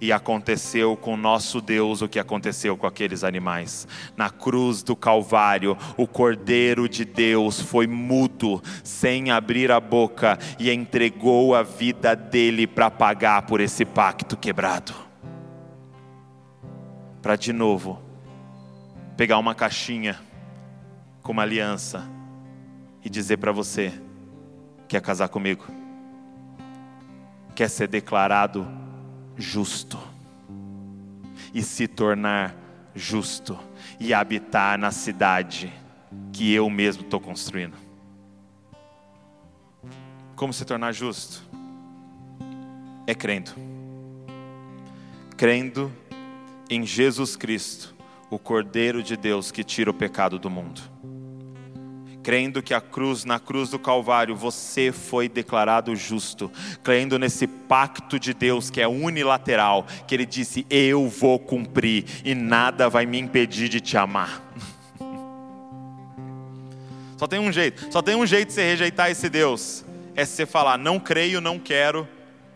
E 0.01 0.12
aconteceu 0.12 0.96
com 0.96 1.16
nosso 1.16 1.61
Deus 1.61 2.03
o 2.03 2.09
que 2.09 2.20
aconteceu 2.20 2.76
com 2.76 2.86
aqueles 2.86 3.24
animais. 3.24 3.88
Na 4.16 4.30
cruz 4.30 4.82
do 4.82 4.94
Calvário, 4.94 5.76
o 5.96 6.07
Cordeiro 6.07 6.88
de 6.88 7.05
Deus 7.05 7.61
foi 7.61 7.88
mudo, 7.88 8.62
sem 8.84 9.32
abrir 9.32 9.72
a 9.72 9.80
boca, 9.80 10.38
e 10.57 10.70
entregou 10.70 11.53
a 11.53 11.64
vida 11.64 12.14
dele 12.14 12.64
para 12.64 12.90
pagar 12.90 13.42
por 13.42 13.61
esse 13.61 13.84
pacto 13.84 14.36
quebrado. 14.36 14.94
Para 17.20 17.34
de 17.34 17.53
novo 17.53 18.01
pegar 19.16 19.38
uma 19.38 19.53
caixinha 19.53 20.20
com 21.24 21.32
uma 21.32 21.42
aliança 21.42 22.09
e 23.05 23.11
dizer 23.11 23.38
para 23.38 23.51
você: 23.51 23.92
quer 24.89 25.03
casar 25.03 25.28
comigo? 25.28 25.66
Quer 27.55 27.68
ser 27.68 27.89
declarado 27.89 28.66
justo 29.36 29.99
e 31.53 31.62
se 31.62 31.86
tornar 31.86 32.57
justo 32.95 33.59
e 34.01 34.14
habitar 34.14 34.78
na 34.78 34.91
cidade 34.91 35.72
que 36.32 36.53
eu 36.53 36.68
mesmo 36.70 37.03
estou 37.03 37.20
construindo? 37.20 37.76
Como 40.34 40.53
se 40.53 40.64
tornar 40.64 40.93
justo? 40.93 41.43
É 43.07 43.14
crendo. 43.14 43.51
Crendo 45.36 45.93
em 46.70 46.84
Jesus 46.86 47.36
Cristo, 47.36 47.95
o 48.30 48.39
Cordeiro 48.39 49.03
de 49.03 49.16
Deus 49.16 49.51
que 49.51 49.64
tira 49.64 49.91
o 49.91 49.95
pecado 49.95 50.39
do 50.39 50.51
mundo. 50.51 50.97
Crendo 52.29 52.62
que 52.62 52.74
a 52.74 52.81
cruz, 52.83 53.24
na 53.24 53.41
cruz 53.41 53.70
do 53.70 53.79
Calvário, 53.79 54.37
você 54.37 54.93
foi 54.93 55.31
declarado 55.31 55.97
justo, 55.97 56.53
crendo 56.85 57.18
nesse 57.18 57.47
pacto 57.47 58.20
de 58.20 58.35
Deus 58.35 58.68
que 58.68 58.83
é 58.83 58.87
unilateral, 58.87 59.87
que 60.07 60.14
Ele 60.14 60.26
disse: 60.26 60.66
Eu 60.68 61.09
vou 61.09 61.39
cumprir 61.39 62.05
e 62.26 62.35
nada 62.35 62.91
vai 62.91 63.07
me 63.07 63.18
impedir 63.18 63.70
de 63.70 63.81
te 63.81 63.97
amar. 63.97 64.43
Só 67.16 67.26
tem 67.26 67.41
um 67.41 67.51
jeito, 67.51 67.91
só 67.91 68.03
tem 68.03 68.14
um 68.14 68.26
jeito 68.26 68.49
de 68.49 68.55
você 68.57 68.62
rejeitar 68.62 69.11
esse 69.11 69.31
Deus, 69.31 69.83
é 70.14 70.22
você 70.22 70.45
falar: 70.45 70.76
Não 70.76 71.01
creio, 71.01 71.41
não 71.41 71.59
quero, 71.59 72.07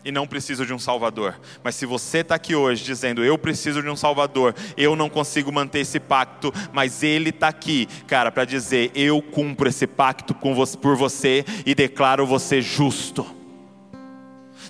e 0.03 0.11
não 0.11 0.27
preciso 0.27 0.65
de 0.65 0.73
um 0.73 0.79
Salvador. 0.79 1.39
Mas 1.63 1.75
se 1.75 1.85
você 1.85 2.19
está 2.19 2.35
aqui 2.35 2.55
hoje 2.55 2.83
dizendo, 2.83 3.23
eu 3.23 3.37
preciso 3.37 3.81
de 3.81 3.89
um 3.89 3.95
Salvador, 3.95 4.55
eu 4.75 4.95
não 4.95 5.09
consigo 5.09 5.51
manter 5.51 5.79
esse 5.79 5.99
pacto, 5.99 6.53
mas 6.71 7.03
Ele 7.03 7.29
está 7.29 7.47
aqui, 7.47 7.87
cara, 8.07 8.31
para 8.31 8.45
dizer, 8.45 8.91
eu 8.95 9.21
cumpro 9.21 9.69
esse 9.69 9.87
pacto 9.87 10.33
por 10.33 10.95
você 10.95 11.45
e 11.65 11.75
declaro 11.75 12.25
você 12.25 12.61
justo. 12.61 13.42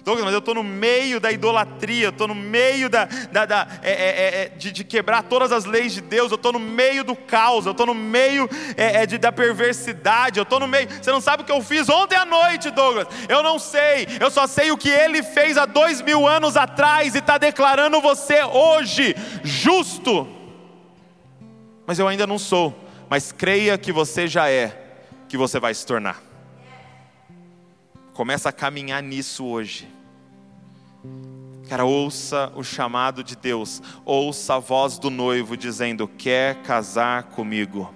Douglas, 0.04 0.26
mas 0.26 0.34
eu 0.34 0.40
estou 0.40 0.54
no 0.54 0.64
meio 0.64 1.18
da 1.18 1.32
idolatria, 1.32 2.08
eu 2.08 2.10
estou 2.10 2.28
no 2.28 2.36
meio 2.36 2.90
da, 2.90 3.06
da, 3.32 3.46
da 3.46 3.68
é, 3.82 3.92
é, 3.92 3.94
é, 3.94 4.44
é, 4.44 4.50
de, 4.50 4.70
de, 4.74 4.84
quebrar 4.84 5.24
todas 5.24 5.50
as 5.54 5.64
leis 5.64 5.94
de 5.94 6.02
Deus, 6.02 6.30
eu 6.30 6.36
estou 6.36 6.52
no 6.52 6.60
meio 6.60 7.06
do 7.06 7.16
caos, 7.16 7.66
eu 7.66 7.72
estou 7.72 7.86
no 7.86 7.94
meio 7.94 8.50
é, 8.76 9.06
de, 9.06 9.18
da 9.18 9.32
perversidade, 9.32 10.40
eu 10.40 10.44
estou 10.44 10.60
no 10.60 10.68
meio. 10.68 10.90
Você 10.90 11.10
não 11.10 11.22
sabe 11.22 11.44
o 11.44 11.46
que 11.46 11.52
eu 11.54 11.62
fiz 11.62 11.88
ontem 11.88 12.18
à 12.18 12.26
noite, 12.26 12.70
Douglas? 12.70 13.08
Eu 13.30 13.42
não 13.42 13.58
sei, 13.58 14.06
eu 14.20 14.30
só 14.30 14.46
sei 14.46 14.72
o 14.72 14.78
que 14.78 14.90
ele 14.90 15.24
fez 15.24 15.58
há 15.58 15.66
dois 15.66 16.02
mil 16.02 16.28
anos 16.28 16.58
atrás 16.58 17.16
e 17.16 17.20
está 17.20 17.38
declarando 17.38 18.02
você 18.02 18.44
hoje 18.44 19.16
justo. 19.42 20.28
Mas 21.88 21.98
eu 21.98 22.10
ainda 22.10 22.28
não 22.28 22.38
sou, 22.38 22.78
mas 23.10 23.32
creia 23.32 23.78
que 23.78 23.94
você 23.94 24.28
já 24.28 24.50
é, 24.50 24.98
que 25.30 25.38
você 25.38 25.62
vai 25.62 25.74
se 25.74 25.86
tornar. 25.86 26.33
Começa 28.14 28.50
a 28.50 28.52
caminhar 28.52 29.02
nisso 29.02 29.46
hoje. 29.46 29.88
Cara, 31.68 31.86
ouça 31.86 32.52
o 32.56 32.64
chamado 32.64 33.24
de 33.24 33.36
Deus, 33.36 33.82
ouça 34.06 34.56
a 34.56 34.60
voz 34.60 35.00
do 35.00 35.10
noivo 35.10 35.58
dizendo: 35.58 36.08
Quer 36.08 36.62
casar 36.62 37.24
comigo 37.24 37.94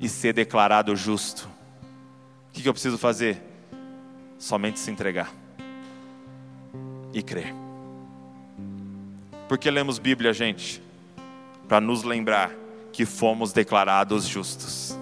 e 0.00 0.08
ser 0.08 0.32
declarado 0.32 0.94
justo. 0.96 1.48
O 2.48 2.52
que 2.52 2.66
eu 2.66 2.72
preciso 2.72 2.96
fazer? 2.96 3.42
Somente 4.38 4.78
se 4.78 4.90
entregar 4.90 5.32
e 7.12 7.22
crer. 7.22 7.54
Porque 9.48 9.70
lemos 9.70 9.98
Bíblia, 9.98 10.32
gente? 10.32 10.82
Para 11.66 11.80
nos 11.80 12.02
lembrar 12.02 12.52
que 12.92 13.04
fomos 13.04 13.52
declarados 13.52 14.26
justos. 14.26 14.96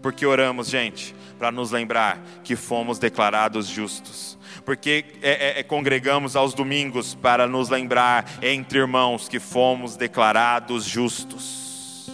Porque 0.00 0.26
oramos, 0.26 0.68
gente? 0.68 1.14
Para 1.42 1.50
nos 1.50 1.72
lembrar 1.72 2.22
que 2.44 2.54
fomos 2.54 3.00
declarados 3.00 3.66
justos. 3.66 4.38
Porque 4.64 5.04
é, 5.20 5.30
é, 5.30 5.58
é, 5.58 5.62
congregamos 5.64 6.36
aos 6.36 6.54
domingos 6.54 7.16
para 7.16 7.48
nos 7.48 7.68
lembrar, 7.68 8.24
entre 8.40 8.78
irmãos, 8.78 9.28
que 9.28 9.40
fomos 9.40 9.96
declarados 9.96 10.84
justos. 10.84 12.08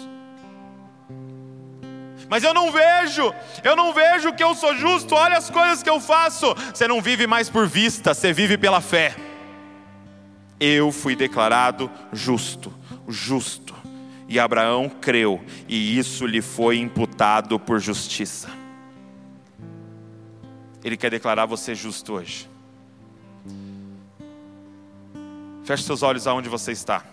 Mas 2.27 2.43
eu 2.43 2.55
não 2.55 2.73
vejo, 2.73 3.35
eu 3.63 3.77
não 3.77 3.93
vejo 3.93 4.33
que 4.33 4.43
eu 4.43 4.55
sou 4.55 4.75
justo, 4.75 5.15
olha 5.15 5.37
as 5.37 5.51
coisas 5.51 5.83
que 5.83 5.91
eu 5.91 6.01
faço. 6.01 6.55
Você 6.73 6.89
não 6.89 7.03
vive 7.03 7.27
mais 7.27 7.51
por 7.51 7.67
vista, 7.67 8.15
você 8.15 8.33
vive 8.33 8.57
pela 8.57 8.81
fé. 8.81 9.15
Eu 10.59 10.91
fui 10.91 11.15
declarado 11.15 11.91
justo, 12.15 12.73
justo. 13.07 13.75
E 14.27 14.41
Abraão 14.41 14.89
creu, 14.89 15.45
e 15.69 15.99
isso 15.99 16.25
lhe 16.25 16.41
foi 16.41 16.79
imputado 16.79 17.61
por 17.61 17.79
justiça. 17.79 18.57
Ele 20.89 20.97
quer 20.97 21.11
declarar 21.11 21.45
você 21.45 21.75
justo 21.75 22.15
hoje. 22.15 22.49
Feche 25.63 25.83
seus 25.83 26.03
olhos 26.03 26.27
aonde 26.27 26.49
você 26.49 26.73
está. 26.73 27.05